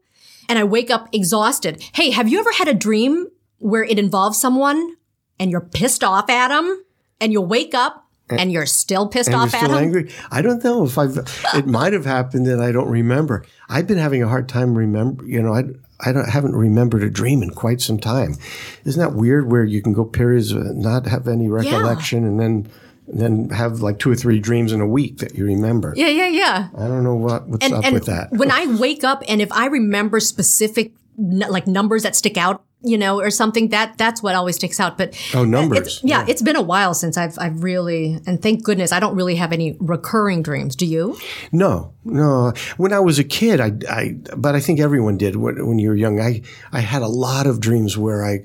and 0.49 0.59
I 0.59 0.65
wake 0.65 0.91
up 0.91 1.09
exhausted. 1.13 1.83
Hey, 1.93 2.11
have 2.13 2.29
you 2.31 2.39
ever 2.41 2.53
had 2.53 2.67
a 2.69 2.75
dream 2.75 3.27
where 3.59 3.85
it 3.85 3.99
involves 3.99 4.41
someone 4.41 4.97
and 5.39 5.51
you're 5.51 5.61
pissed 5.61 6.03
off 6.03 6.31
at 6.31 6.49
them, 6.49 6.83
and 7.21 7.31
you 7.33 7.43
wake 7.43 7.75
up 7.75 8.07
and 8.39 8.53
you're 8.53 8.67
still 8.67 9.09
pissed 9.09 9.29
and 9.29 9.35
you're 9.35 9.43
off 9.43 9.55
at 9.55 9.65
still 9.65 9.77
angry. 9.77 10.11
I 10.31 10.43
don't 10.43 10.63
know 10.63 10.85
if 10.85 10.99
I've. 10.99 11.19
It 11.55 11.67
might 11.67 11.93
have 11.93 12.05
happened 12.05 12.47
and 12.47 12.63
I 12.63 12.73
don't 12.73 12.89
remember. 12.89 13.45
I've 13.69 13.87
been 13.87 13.99
having 13.99 14.23
a 14.23 14.29
hard 14.29 14.49
time 14.49 14.77
remember. 14.77 15.27
You 15.27 15.43
know, 15.43 15.55
I 15.55 15.65
I 16.01 16.13
don't 16.13 16.29
haven't 16.29 16.57
remembered 16.57 17.03
a 17.03 17.11
dream 17.11 17.43
in 17.43 17.51
quite 17.51 17.81
some 17.81 17.99
time. 17.99 18.37
Isn't 18.85 19.01
that 19.01 19.15
weird? 19.15 19.51
Where 19.51 19.65
you 19.65 19.83
can 19.83 19.93
go 19.93 20.05
periods 20.05 20.53
of 20.53 20.77
not 20.77 21.07
have 21.07 21.29
any 21.29 21.49
recollection 21.49 22.25
and 22.25 22.41
then 22.41 22.71
then 23.13 23.51
have 23.51 23.81
like 23.81 23.99
two 23.99 24.11
or 24.11 24.15
three 24.17 24.39
dreams 24.39 24.73
in 24.73 24.81
a 24.81 24.87
week 24.87 25.19
that 25.19 25.35
you 25.35 25.45
remember. 25.45 25.93
Yeah, 25.97 26.09
yeah, 26.09 26.29
yeah. 26.29 26.69
I 26.77 26.87
don't 26.87 27.05
know 27.05 27.15
what 27.15 27.49
what's 27.49 27.67
and, 27.67 27.75
up 27.75 27.85
and 27.85 27.95
with 27.95 28.07
that. 28.07 28.31
when 28.33 28.51
I 28.51 28.67
wake 28.67 29.05
up 29.05 29.23
and 29.29 29.41
if 29.43 29.53
I 29.53 29.67
remember 29.67 30.21
specific 30.21 30.93
like 31.19 31.67
numbers 31.67 32.05
that 32.05 32.17
stick 32.17 32.37
out, 32.37 32.63
you 32.83 32.97
know, 32.97 33.21
or 33.21 33.31
something 33.31 33.69
that 33.69 33.99
that's 33.99 34.23
what 34.23 34.35
always 34.35 34.57
sticks 34.57 34.81
out. 34.81 34.97
But 34.97 35.15
Oh, 35.35 35.45
numbers. 35.45 35.79
it's, 35.79 36.05
yeah, 36.05 36.25
it's 36.29 36.43
been 36.43 36.57
a 36.57 36.63
while 36.63 36.95
since 36.95 37.17
I've 37.19 37.39
I've 37.39 37.63
really 37.63 38.19
and 38.27 38.41
thank 38.43 38.63
goodness 38.65 38.91
I 38.93 39.01
don't 39.01 39.15
really 39.17 39.37
have 39.37 39.53
any 39.53 39.77
recurring 39.81 40.43
dreams. 40.43 40.77
Do 40.77 40.87
you? 40.87 41.19
No, 41.53 41.93
no. 42.05 42.53
When 42.79 42.93
I 42.93 43.01
was 43.01 43.19
a 43.19 43.25
kid, 43.25 43.61
I, 43.61 43.73
I 43.89 44.17
but 44.37 44.55
I 44.55 44.61
think 44.61 44.81
everyone 44.81 45.19
did 45.19 45.37
when, 45.37 45.67
when 45.67 45.79
you 45.79 45.89
were 45.91 45.97
young. 45.97 46.21
I, 46.21 46.43
I 46.73 46.81
had 46.81 47.03
a 47.03 47.09
lot 47.09 47.47
of 47.47 47.61
dreams 47.61 47.99
where 47.99 48.25
I 48.25 48.41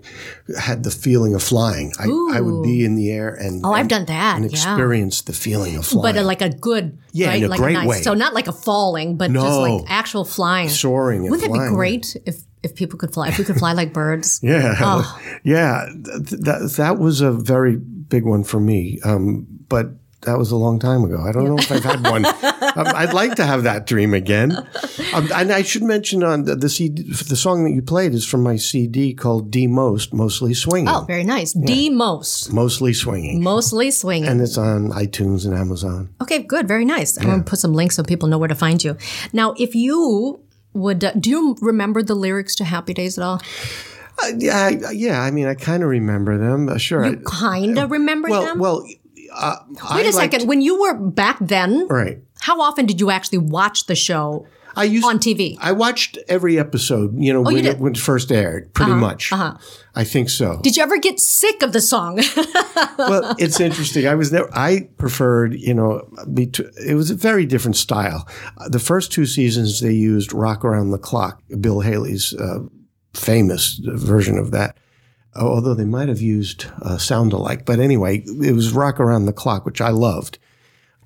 had 0.60 0.84
the 0.84 0.92
feeling 0.92 1.34
of 1.34 1.42
flying. 1.42 1.94
I, 2.00 2.06
I 2.38 2.42
would 2.42 2.64
be 2.64 2.84
in 2.84 2.96
the 2.96 3.12
air 3.12 3.34
and 3.34 3.66
Oh, 3.66 3.72
I've 3.74 3.82
and- 3.82 3.90
done 3.90 4.06
that, 4.06 4.36
and 4.38 4.44
yeah. 4.46 4.52
experience 4.52 5.22
the 5.22 5.34
feeling 5.34 5.76
of 5.78 5.86
flying. 5.86 6.16
But 6.16 6.22
uh, 6.22 6.26
like 6.26 6.42
a 6.42 6.50
good, 6.50 6.98
Yeah, 7.14 7.28
right? 7.28 7.38
in 7.38 7.46
a 7.46 7.48
like 7.48 7.60
great 7.60 7.74
nice. 7.74 7.88
way. 7.88 8.02
So 8.02 8.14
not 8.14 8.34
like 8.34 8.48
a 8.48 8.52
falling, 8.54 9.16
but 9.18 9.32
just 9.32 9.44
No. 9.46 9.62
like 9.62 9.86
actual 9.90 10.26
flying. 10.26 10.70
Soaring 10.70 11.24
Wouldn't 11.30 11.42
that 11.52 11.54
be 11.54 11.70
great 11.74 12.16
if 12.26 12.42
if 12.66 12.76
people 12.76 12.98
could 13.00 13.14
fly? 13.14 13.30
If 13.30 13.38
we 13.38 13.46
could 13.46 13.58
fly 13.58 13.74
like 13.74 13.94
birds? 13.94 14.40
yeah, 14.44 14.76
Oh. 14.82 15.22
yeah. 15.44 15.86
Th- 15.94 16.42
that 16.42 16.74
that 16.78 16.98
was 17.00 17.22
a 17.22 17.32
very 17.32 17.78
big 17.78 18.26
one 18.26 18.44
for 18.44 18.60
me. 18.60 19.00
Um, 19.06 19.48
but 19.70 19.88
that 20.22 20.40
was 20.40 20.50
a 20.52 20.56
long 20.56 20.80
time 20.80 21.04
ago. 21.04 21.22
I 21.22 21.32
don't 21.32 21.46
know 21.46 21.58
if 21.58 21.72
I've 21.72 21.84
had 21.84 22.02
one. 22.02 22.26
um, 22.80 22.88
I'd 22.96 23.14
like 23.14 23.36
to 23.36 23.46
have 23.46 23.62
that 23.64 23.86
dream 23.86 24.16
again. 24.16 24.52
Um, 25.14 25.30
and 25.32 25.52
I 25.52 25.62
should 25.62 25.84
mention 25.84 26.24
on 26.24 26.46
the, 26.46 26.56
the 26.56 26.68
CD, 26.68 27.04
the 27.04 27.36
song 27.36 27.64
that 27.64 27.72
you 27.72 27.84
played 27.84 28.14
is 28.16 28.26
from 28.26 28.42
my 28.42 28.56
CD 28.56 29.14
called 29.14 29.52
"D 29.52 29.68
Most," 29.68 30.14
mostly 30.16 30.56
swinging. 30.56 30.90
Oh, 30.90 31.02
very 31.06 31.24
nice. 31.24 31.54
D 31.54 31.90
most, 31.92 32.52
mostly 32.52 32.92
swinging. 32.94 33.44
mostly 33.44 33.92
swinging. 33.92 34.28
and 34.30 34.42
it's 34.42 34.58
on 34.58 34.90
iTunes 34.92 35.46
and 35.46 35.54
Amazon. 35.54 36.10
Okay, 36.22 36.40
good, 36.42 36.68
very 36.68 36.86
nice. 36.86 37.20
I'm 37.20 37.26
gonna 37.30 37.44
put 37.44 37.60
some 37.60 37.74
links 37.74 37.96
so 37.96 38.02
people 38.04 38.28
know 38.28 38.40
where 38.40 38.50
to 38.50 38.56
find 38.56 38.84
you. 38.84 38.98
Now, 39.32 39.54
if 39.60 39.76
you 39.76 40.42
would, 40.76 41.04
uh, 41.04 41.14
do 41.20 41.30
you 41.30 41.58
remember 41.62 42.04
the 42.04 42.14
lyrics 42.16 42.56
to 42.58 42.64
Happy 42.66 42.94
Days 42.94 43.18
at 43.18 43.24
all? 43.24 43.42
Uh, 44.24 44.32
yeah, 44.38 44.58
I, 44.88 44.92
yeah. 44.92 45.22
I 45.22 45.32
mean, 45.32 45.48
I 45.48 45.56
kind 45.56 45.82
of 45.84 45.90
remember 45.90 46.38
them. 46.38 46.70
Uh, 46.70 46.78
sure. 46.78 47.04
I- 47.06 47.16
Kind 47.26 47.80
of 47.80 47.90
remember 47.92 48.30
well, 48.30 48.44
them. 48.46 48.60
well. 48.60 48.86
Uh, 49.34 49.56
Wait 49.96 50.06
a 50.06 50.10
a 50.10 50.14
second. 50.14 50.48
When 50.48 50.62
you 50.62 50.80
were 50.80 50.94
back 50.94 51.38
then, 51.42 51.88
Right. 51.90 52.20
how 52.42 52.62
often 52.62 52.86
did 52.86 53.02
you 53.02 53.10
actually 53.10 53.40
watch 53.40 53.88
the 53.88 53.96
show? 53.96 54.46
I 54.76 54.84
used 54.84 55.06
On 55.06 55.20
TV? 55.20 55.58
I 55.60 55.72
watched 55.72 56.18
every 56.28 56.60
episode. 56.60 57.16
You 57.18 57.34
know, 57.34 57.42
when, 57.42 57.56
you 57.56 57.62
it. 57.64 57.68
Uh-huh, 57.68 57.78
when 57.84 57.94
it 57.94 57.98
first 57.98 58.32
aired, 58.32 58.74
pretty 58.74 58.92
much. 58.94 59.32
I 59.34 60.04
think 60.04 60.30
so. 60.30 60.60
Did 60.62 60.76
you 60.76 60.84
ever 60.84 60.98
get 60.98 61.20
sick 61.20 61.62
of 61.64 61.72
the 61.72 61.82
song? 61.82 62.18
well, 62.98 63.36
it's 63.40 63.60
interesting. 63.60 64.08
I 64.08 64.16
was 64.16 64.32
there. 64.32 64.50
I 64.56 64.90
preferred, 64.98 65.54
you 65.54 65.74
know, 65.74 66.08
it 66.28 66.96
was 66.96 67.10
a 67.10 67.16
very 67.16 67.46
different 67.46 67.78
style. 67.78 68.28
Uh, 68.58 68.70
The 68.70 68.80
first 68.80 69.12
two 69.12 69.26
seasons 69.26 69.80
they 69.80 69.94
used 69.94 70.34
"Rock 70.34 70.66
Around 70.66 70.92
the 70.92 70.98
Clock," 70.98 71.42
Bill 71.62 71.80
Haley's 71.80 72.34
uh, 72.34 72.60
famous 73.14 73.80
version 73.84 74.38
of 74.38 74.52
that. 74.52 74.78
Although 75.38 75.74
they 75.74 75.86
might 75.86 76.08
have 76.08 76.22
used 76.22 76.66
uh, 76.82 76.98
sound 76.98 77.34
alike, 77.34 77.66
but 77.66 77.80
anyway, 77.80 78.24
it 78.42 78.54
was 78.54 78.72
"Rock 78.74 79.00
Around 79.00 79.26
the 79.26 79.34
Clock," 79.34 79.66
which 79.66 79.82
I 79.82 79.90
loved. 79.90 80.38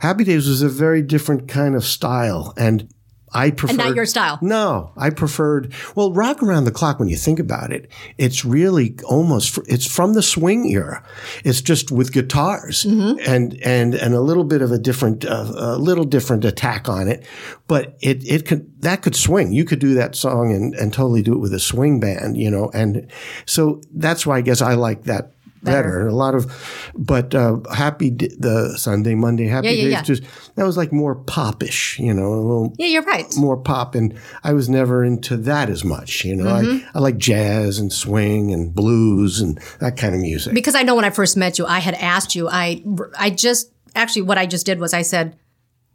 Happy 0.01 0.23
Days 0.23 0.47
was 0.47 0.61
a 0.61 0.69
very 0.69 1.01
different 1.01 1.47
kind 1.47 1.75
of 1.75 1.83
style, 1.83 2.53
and 2.55 2.87
I 3.33 3.51
preferred 3.51 3.77
not 3.77 3.95
your 3.95 4.05
style. 4.05 4.39
No, 4.41 4.91
I 4.97 5.09
preferred 5.09 5.73
well, 5.95 6.11
"Rock 6.13 6.41
Around 6.41 6.65
the 6.65 6.71
Clock." 6.71 6.99
When 6.99 7.09
you 7.09 7.17
think 7.17 7.39
about 7.39 7.71
it, 7.71 7.89
it's 8.17 8.43
really 8.43 8.95
almost 9.05 9.57
it's 9.67 9.85
from 9.85 10.13
the 10.13 10.21
swing 10.23 10.65
era. 10.69 11.03
It's 11.43 11.61
just 11.61 11.91
with 11.91 12.11
guitars 12.11 12.83
Mm-hmm. 12.83 13.19
and 13.29 13.53
and 13.63 13.93
and 13.95 14.13
a 14.13 14.21
little 14.21 14.43
bit 14.43 14.61
of 14.61 14.71
a 14.71 14.77
different 14.77 15.25
uh, 15.25 15.51
a 15.55 15.77
little 15.77 16.05
different 16.05 16.45
attack 16.45 16.87
on 16.89 17.07
it, 17.07 17.25
but 17.67 17.97
it 18.01 18.23
it 18.25 18.45
could 18.45 18.81
that 18.81 19.01
could 19.01 19.15
swing. 19.15 19.51
You 19.51 19.65
could 19.65 19.79
do 19.79 19.93
that 19.95 20.15
song 20.15 20.51
and 20.51 20.73
and 20.75 20.93
totally 20.93 21.21
do 21.21 21.33
it 21.33 21.39
with 21.39 21.53
a 21.53 21.59
swing 21.59 21.99
band, 21.99 22.37
you 22.37 22.49
know. 22.49 22.69
And 22.73 23.11
so 23.45 23.81
that's 23.93 24.25
why 24.25 24.37
I 24.37 24.41
guess 24.41 24.61
I 24.61 24.73
like 24.75 25.03
that. 25.03 25.33
Better. 25.61 26.07
a 26.07 26.13
lot 26.13 26.35
of, 26.35 26.91
but 26.95 27.35
uh, 27.35 27.57
happy 27.73 28.09
D- 28.11 28.35
the 28.39 28.77
Sunday 28.77 29.15
Monday 29.15 29.47
happy 29.47 29.67
Yeah, 29.67 29.73
yeah, 29.73 29.83
days 29.83 29.91
yeah. 29.91 30.01
just 30.03 30.23
that 30.55 30.65
was 30.65 30.77
like 30.77 30.91
more 30.91 31.15
popish, 31.15 31.99
you 31.99 32.13
know, 32.13 32.33
a 32.33 32.41
little 32.41 32.73
yeah, 32.77 32.87
you're 32.87 33.03
right. 33.03 33.25
more 33.37 33.57
pop 33.57 33.95
and 33.95 34.17
I 34.43 34.53
was 34.53 34.69
never 34.69 35.03
into 35.03 35.35
that 35.37 35.69
as 35.69 35.83
much. 35.83 36.23
You 36.23 36.35
know, 36.35 36.47
I, 36.49 36.85
I 36.93 36.99
like 36.99 37.17
jazz 37.17 37.79
and 37.79 37.91
swing 37.91 38.53
and 38.53 38.73
blues 38.73 39.41
and 39.41 39.59
that 39.79 39.97
kind 39.97 40.15
of 40.15 40.21
music. 40.21 40.53
Because 40.53 40.75
I 40.75 40.83
know 40.83 40.95
when 40.95 41.05
I 41.05 41.09
first 41.09 41.35
met 41.35 41.57
you, 41.59 41.65
I 41.65 41.79
had 41.79 41.95
asked 41.95 42.35
you. 42.35 42.47
I 42.47 42.83
I 43.17 43.29
just 43.29 43.71
actually 43.95 44.21
what 44.23 44.37
I 44.37 44.45
just 44.45 44.65
did 44.65 44.79
was 44.79 44.93
I 44.93 45.01
said, 45.01 45.37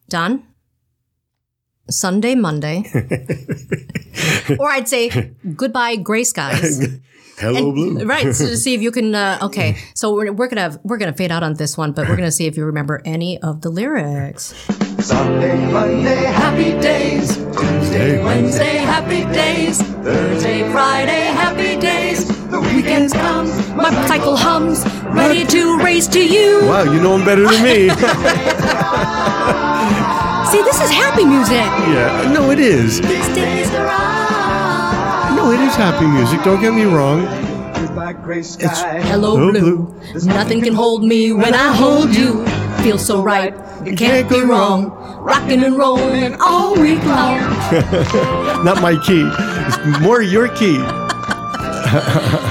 Don, 0.09 0.43
Sunday, 1.95 2.35
Monday. 2.35 2.85
or 4.59 4.69
I'd 4.71 4.89
say 4.89 5.31
goodbye, 5.57 5.97
gray 5.97 6.25
skies. 6.25 6.99
Hello, 7.37 7.73
Blue. 7.73 8.05
right 8.05 8.33
so 8.33 8.47
to 8.47 8.57
see 8.65 8.75
if 8.75 8.81
you 8.81 8.93
can 8.93 9.13
uh, 9.13 9.41
okay 9.43 9.77
so 9.93 10.15
we're, 10.15 10.33
we're 10.33 10.47
gonna 10.47 10.79
we're 10.85 10.99
gonna 10.99 11.13
fade 11.13 11.33
out 11.33 11.43
on 11.43 11.55
this 11.55 11.77
one 11.77 11.91
but 11.91 12.09
we're 12.09 12.15
gonna 12.15 12.31
see 12.31 12.47
if 12.47 12.57
you 12.57 12.65
remember 12.65 13.03
any 13.05 13.43
of 13.43 13.61
the 13.61 13.71
lyrics 13.71 14.55
Sunday, 15.01 15.57
Monday, 15.73 16.15
happy 16.15 16.81
days. 16.81 17.37
Tuesday, 17.37 18.23
Wednesday, 18.25 18.77
happy 18.77 19.25
days. 19.35 19.83
Thursday, 19.83 20.71
Friday, 20.71 21.25
happy 21.25 21.79
days. 21.79 22.29
The 22.49 22.61
weekends 22.61 23.13
come, 23.13 23.49
my 23.77 23.91
cycle 24.07 24.37
hums 24.37 24.87
ready 25.05 25.45
to 25.45 25.79
race 25.81 26.07
to 26.09 26.25
you 26.25 26.61
Wow, 26.67 26.85
you 26.85 27.01
know 27.03 27.17
him 27.17 27.25
better 27.25 27.43
than 27.43 27.63
me. 27.65 27.89
See 30.55 30.63
this 30.63 30.81
is 30.81 30.91
happy 30.91 31.25
music 31.25 31.67
yeah, 31.95 32.33
no, 32.33 32.51
it 32.51 32.59
is. 32.59 33.01
These 33.01 33.29
days 33.35 33.71
are 33.75 33.89
on. 33.89 35.37
No, 35.37 35.51
it 35.51 35.61
is 35.61 35.75
happy 35.75 36.07
music. 36.07 36.43
Don't 36.45 36.61
get 36.61 36.73
me 36.73 36.85
wrong. 36.85 37.27
It's 37.77 38.83
gray 38.83 39.03
hello 39.03 39.33
Oh, 39.33 39.51
blue 39.51 39.95
nothing 40.25 40.61
can 40.63 40.75
hold 40.75 41.05
me 41.05 41.33
when 41.33 41.55
i 41.55 41.73
hold 41.73 42.15
you 42.15 42.45
feel 42.83 42.99
so 42.99 43.23
right 43.23 43.55
it 43.87 43.97
can't 43.99 44.29
be 44.29 44.41
wrong 44.41 44.91
rocking 45.21 45.63
and 45.63 45.77
rolling 45.77 46.35
all 46.41 46.75
week 46.75 47.03
long 47.05 47.39
Not 48.65 48.81
my 48.81 48.97
key. 49.07 49.29
It's 49.69 50.01
more 50.01 50.23
your 50.23 50.49
key. 50.49 50.79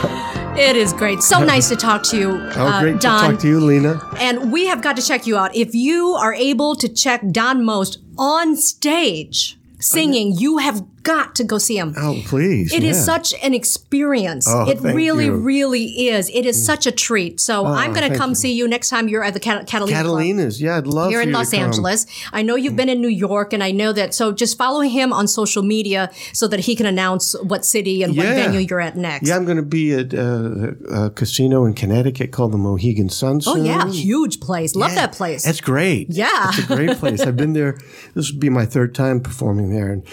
it 0.64 0.76
is 0.76 0.93
great 0.93 1.22
so 1.22 1.43
nice 1.53 1.70
to 1.70 1.76
talk 1.76 2.03
to 2.03 2.18
you 2.18 2.30
Oh, 2.55 2.68
uh, 2.68 2.82
great 2.82 2.99
don 3.01 3.24
to 3.24 3.32
talk 3.32 3.41
to 3.41 3.47
you, 3.47 3.59
Lena. 3.59 3.99
And 4.20 4.51
we 4.51 4.68
have 4.68 4.82
got 4.82 4.95
to 4.95 5.01
check 5.01 5.28
you 5.28 5.38
out. 5.38 5.55
If 5.55 5.76
you 5.76 6.09
are 6.14 6.34
able 6.34 6.76
to 6.76 6.88
check 6.88 7.22
Don 7.32 7.64
Most 7.66 7.99
on 8.18 8.55
stage 8.55 9.57
singing, 9.80 10.34
you 10.38 10.59
have 10.59 11.03
got 11.04 11.36
to 11.36 11.43
go 11.43 11.58
see 11.58 11.78
him. 11.78 11.93
Oh, 11.97 12.22
please. 12.26 12.74
It 12.74 12.84
is 12.84 12.97
yeah. 12.97 13.04
such 13.04 13.34
an 13.43 13.54
experience. 13.54 14.47
Oh, 14.49 14.70
it 14.70 14.80
thank 14.80 14.95
really, 14.95 15.26
you. 15.26 15.34
Mm. 15.34 15.45
really 15.45 15.84
is. 16.08 16.30
It 16.30 16.45
is 16.45 16.64
such 16.64 16.88
a 16.88 16.91
treat. 16.91 17.39
So 17.39 17.66
I'm 17.66 17.93
going 17.93 18.12
to 18.12 18.18
come 18.18 18.32
you. 18.32 18.36
see 18.36 18.54
you 18.54 18.68
next 18.68 18.89
time 18.89 19.08
you're 19.08 19.24
at 19.24 19.34
the 19.34 19.39
Cat- 19.39 19.68
Catalina 19.68 20.01
Club 20.01 20.18
Catalina's. 20.18 20.62
Yeah, 20.62 20.78
I'd 20.78 20.88
love 20.88 21.12
for 21.12 21.22
in 21.22 21.30
you 21.30 21.34
Los. 21.34 21.54
Angeles. 21.54 22.06
I 22.32 22.41
know 22.41 22.56
you've 22.56 22.76
been 22.76 22.89
in 22.89 23.01
New 23.01 23.10
York, 23.10 23.54
and 23.54 23.64
I 23.64 23.72
know 23.72 23.93
that. 23.93 24.14
So 24.14 24.32
just 24.32 24.58
follow 24.58 24.82
him 24.82 25.14
on 25.14 25.28
social 25.28 25.64
media 25.64 26.10
so 26.32 26.47
that 26.47 26.62
he 26.62 26.76
can 26.76 26.86
announce 26.86 27.36
what 27.41 27.66
city 27.66 28.04
and 28.04 28.16
what 28.16 28.26
venue 28.26 28.60
you're 28.60 28.82
at 28.82 28.95
next. 28.95 29.28
Yeah, 29.28 29.36
I'm 29.36 29.45
going 29.45 29.58
to 29.58 29.64
be 29.64 29.93
at 29.93 30.14
uh, 30.14 30.72
a 30.89 31.10
casino 31.10 31.66
in 31.66 31.74
Connecticut 31.74 32.32
called 32.32 32.54
the 32.54 32.58
Mohegan 32.58 33.10
Sun. 33.10 33.41
oh 33.45 33.56
yeah, 33.56 33.88
huge 33.89 34.39
place. 34.39 34.76
Love 34.76 34.95
that 34.95 35.12
place. 35.12 35.43
That's 35.43 35.62
great. 35.62 36.08
Yeah. 36.10 36.49
it's 36.49 36.60
a 36.60 36.76
great 36.76 36.97
place. 36.97 37.22
I've 37.22 37.38
been 37.38 37.54
there. 37.54 37.80
This 38.14 38.32
will 38.32 38.39
be 38.39 38.49
my 38.49 38.66
third 38.66 38.93
time 38.93 39.22
performing 39.22 39.72
there, 39.74 39.91
and 39.91 40.06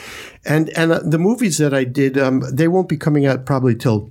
and 0.45 0.70
and 0.70 0.93
uh, 0.93 1.01
the 1.01 1.18
movies 1.18 1.59
that 1.59 1.74
I 1.74 1.84
did, 1.84 2.16
um, 2.16 2.43
they 2.53 2.68
won't 2.68 2.88
be 2.88 2.97
coming 2.97 3.26
out 3.26 3.45
probably 3.45 3.74
till 3.74 4.11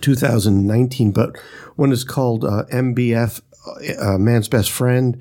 2019. 0.00 1.12
But 1.12 1.36
one 1.76 1.92
is 1.92 2.04
called 2.04 2.44
uh, 2.44 2.64
MBF, 2.72 3.40
uh, 4.00 4.18
Man's 4.18 4.48
Best 4.48 4.70
Friend, 4.70 5.20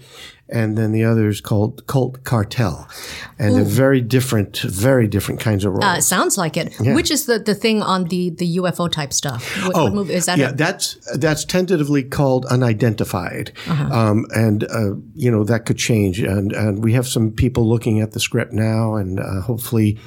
and 0.50 0.78
then 0.78 0.92
the 0.94 1.04
other 1.04 1.28
is 1.28 1.42
called 1.42 1.86
Cult 1.88 2.24
Cartel, 2.24 2.88
and 3.38 3.56
they're 3.56 3.64
very 3.64 4.02
different, 4.02 4.60
very 4.60 5.08
different 5.08 5.42
kinds 5.42 5.66
of 5.66 5.74
roles. 5.74 5.84
Uh, 5.84 6.00
sounds 6.02 6.38
like 6.38 6.56
it. 6.56 6.74
Which 6.80 7.12
is 7.12 7.26
the, 7.26 7.40
the 7.40 7.54
thing 7.56 7.82
on 7.82 8.06
the, 8.06 8.30
the 8.30 8.58
UFO 8.58 8.90
type 8.90 9.12
stuff? 9.14 9.44
What, 9.66 9.76
what 9.76 9.94
movie 9.94 10.14
is 10.14 10.26
that? 10.26 10.40
Oh, 10.40 10.42
yeah, 10.42 10.52
that's 10.54 10.98
that's 11.18 11.44
tentatively 11.44 12.04
called 12.04 12.46
unidentified, 12.46 13.52
um, 13.68 14.26
and 14.34 14.64
uh, 14.64 14.96
you 15.16 15.30
know 15.30 15.44
that 15.44 15.66
could 15.66 15.78
change. 15.78 16.20
And 16.20 16.54
and 16.54 16.84
we 16.84 16.94
have 16.94 17.08
some 17.08 17.32
people 17.32 17.68
looking 17.68 18.00
at 18.02 18.12
the 18.12 18.20
script 18.20 18.54
now, 18.54 18.96
and 18.96 19.20
uh, 19.20 19.42
hopefully 19.42 20.00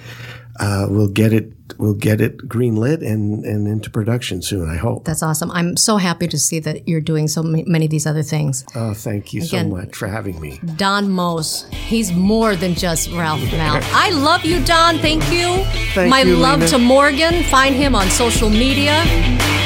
uh, 0.61 0.87
we'll 0.89 1.09
get 1.09 1.33
it 1.33 1.53
we'll 1.79 1.95
get 1.95 2.21
it 2.21 2.37
greenlit 2.49 3.01
and 3.07 3.45
and 3.45 3.67
into 3.67 3.89
production 3.91 4.43
soon. 4.43 4.69
I 4.71 4.77
hope. 4.77 5.05
That's 5.05 5.23
awesome. 5.23 5.51
I'm 5.53 5.77
so 5.77 5.97
happy 5.97 6.29
to 6.29 6.39
see 6.39 6.61
that 6.61 6.87
you're 6.87 7.01
doing 7.01 7.27
so 7.29 7.43
many 7.43 7.85
of 7.87 7.91
these 7.91 8.07
other 8.07 8.23
things. 8.23 8.65
Oh, 8.75 8.93
thank 8.95 9.33
you 9.33 9.43
Again- 9.43 9.71
so 9.71 9.77
much 9.77 9.97
for 9.97 10.07
having 10.09 10.39
me. 10.41 10.61
Don 10.77 11.09
Most, 11.11 11.73
he's 11.73 12.13
more 12.13 12.55
than 12.57 12.75
just 12.75 13.11
Ralph 13.13 13.41
Malph. 13.41 13.83
I 13.95 14.11
love 14.11 14.45
you, 14.45 14.63
Don. 14.65 14.99
Thank 14.99 15.23
you. 15.33 15.65
Thank 15.95 16.11
My 16.11 16.23
you, 16.23 16.37
love 16.37 16.59
Lena. 16.61 16.71
to 16.73 16.79
Morgan. 16.79 17.43
Find 17.45 17.75
him 17.75 17.95
on 17.95 18.09
social 18.11 18.51
media 18.51 19.03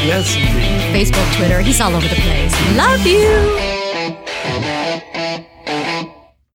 Yes, 0.05 0.35
indeed. 0.37 0.95
Facebook, 0.95 1.37
Twitter. 1.37 1.61
He's 1.61 1.81
all 1.81 1.95
over 1.97 2.07
the 2.07 2.15
place. 2.17 2.53
Love 2.77 3.05
you. 3.07 3.74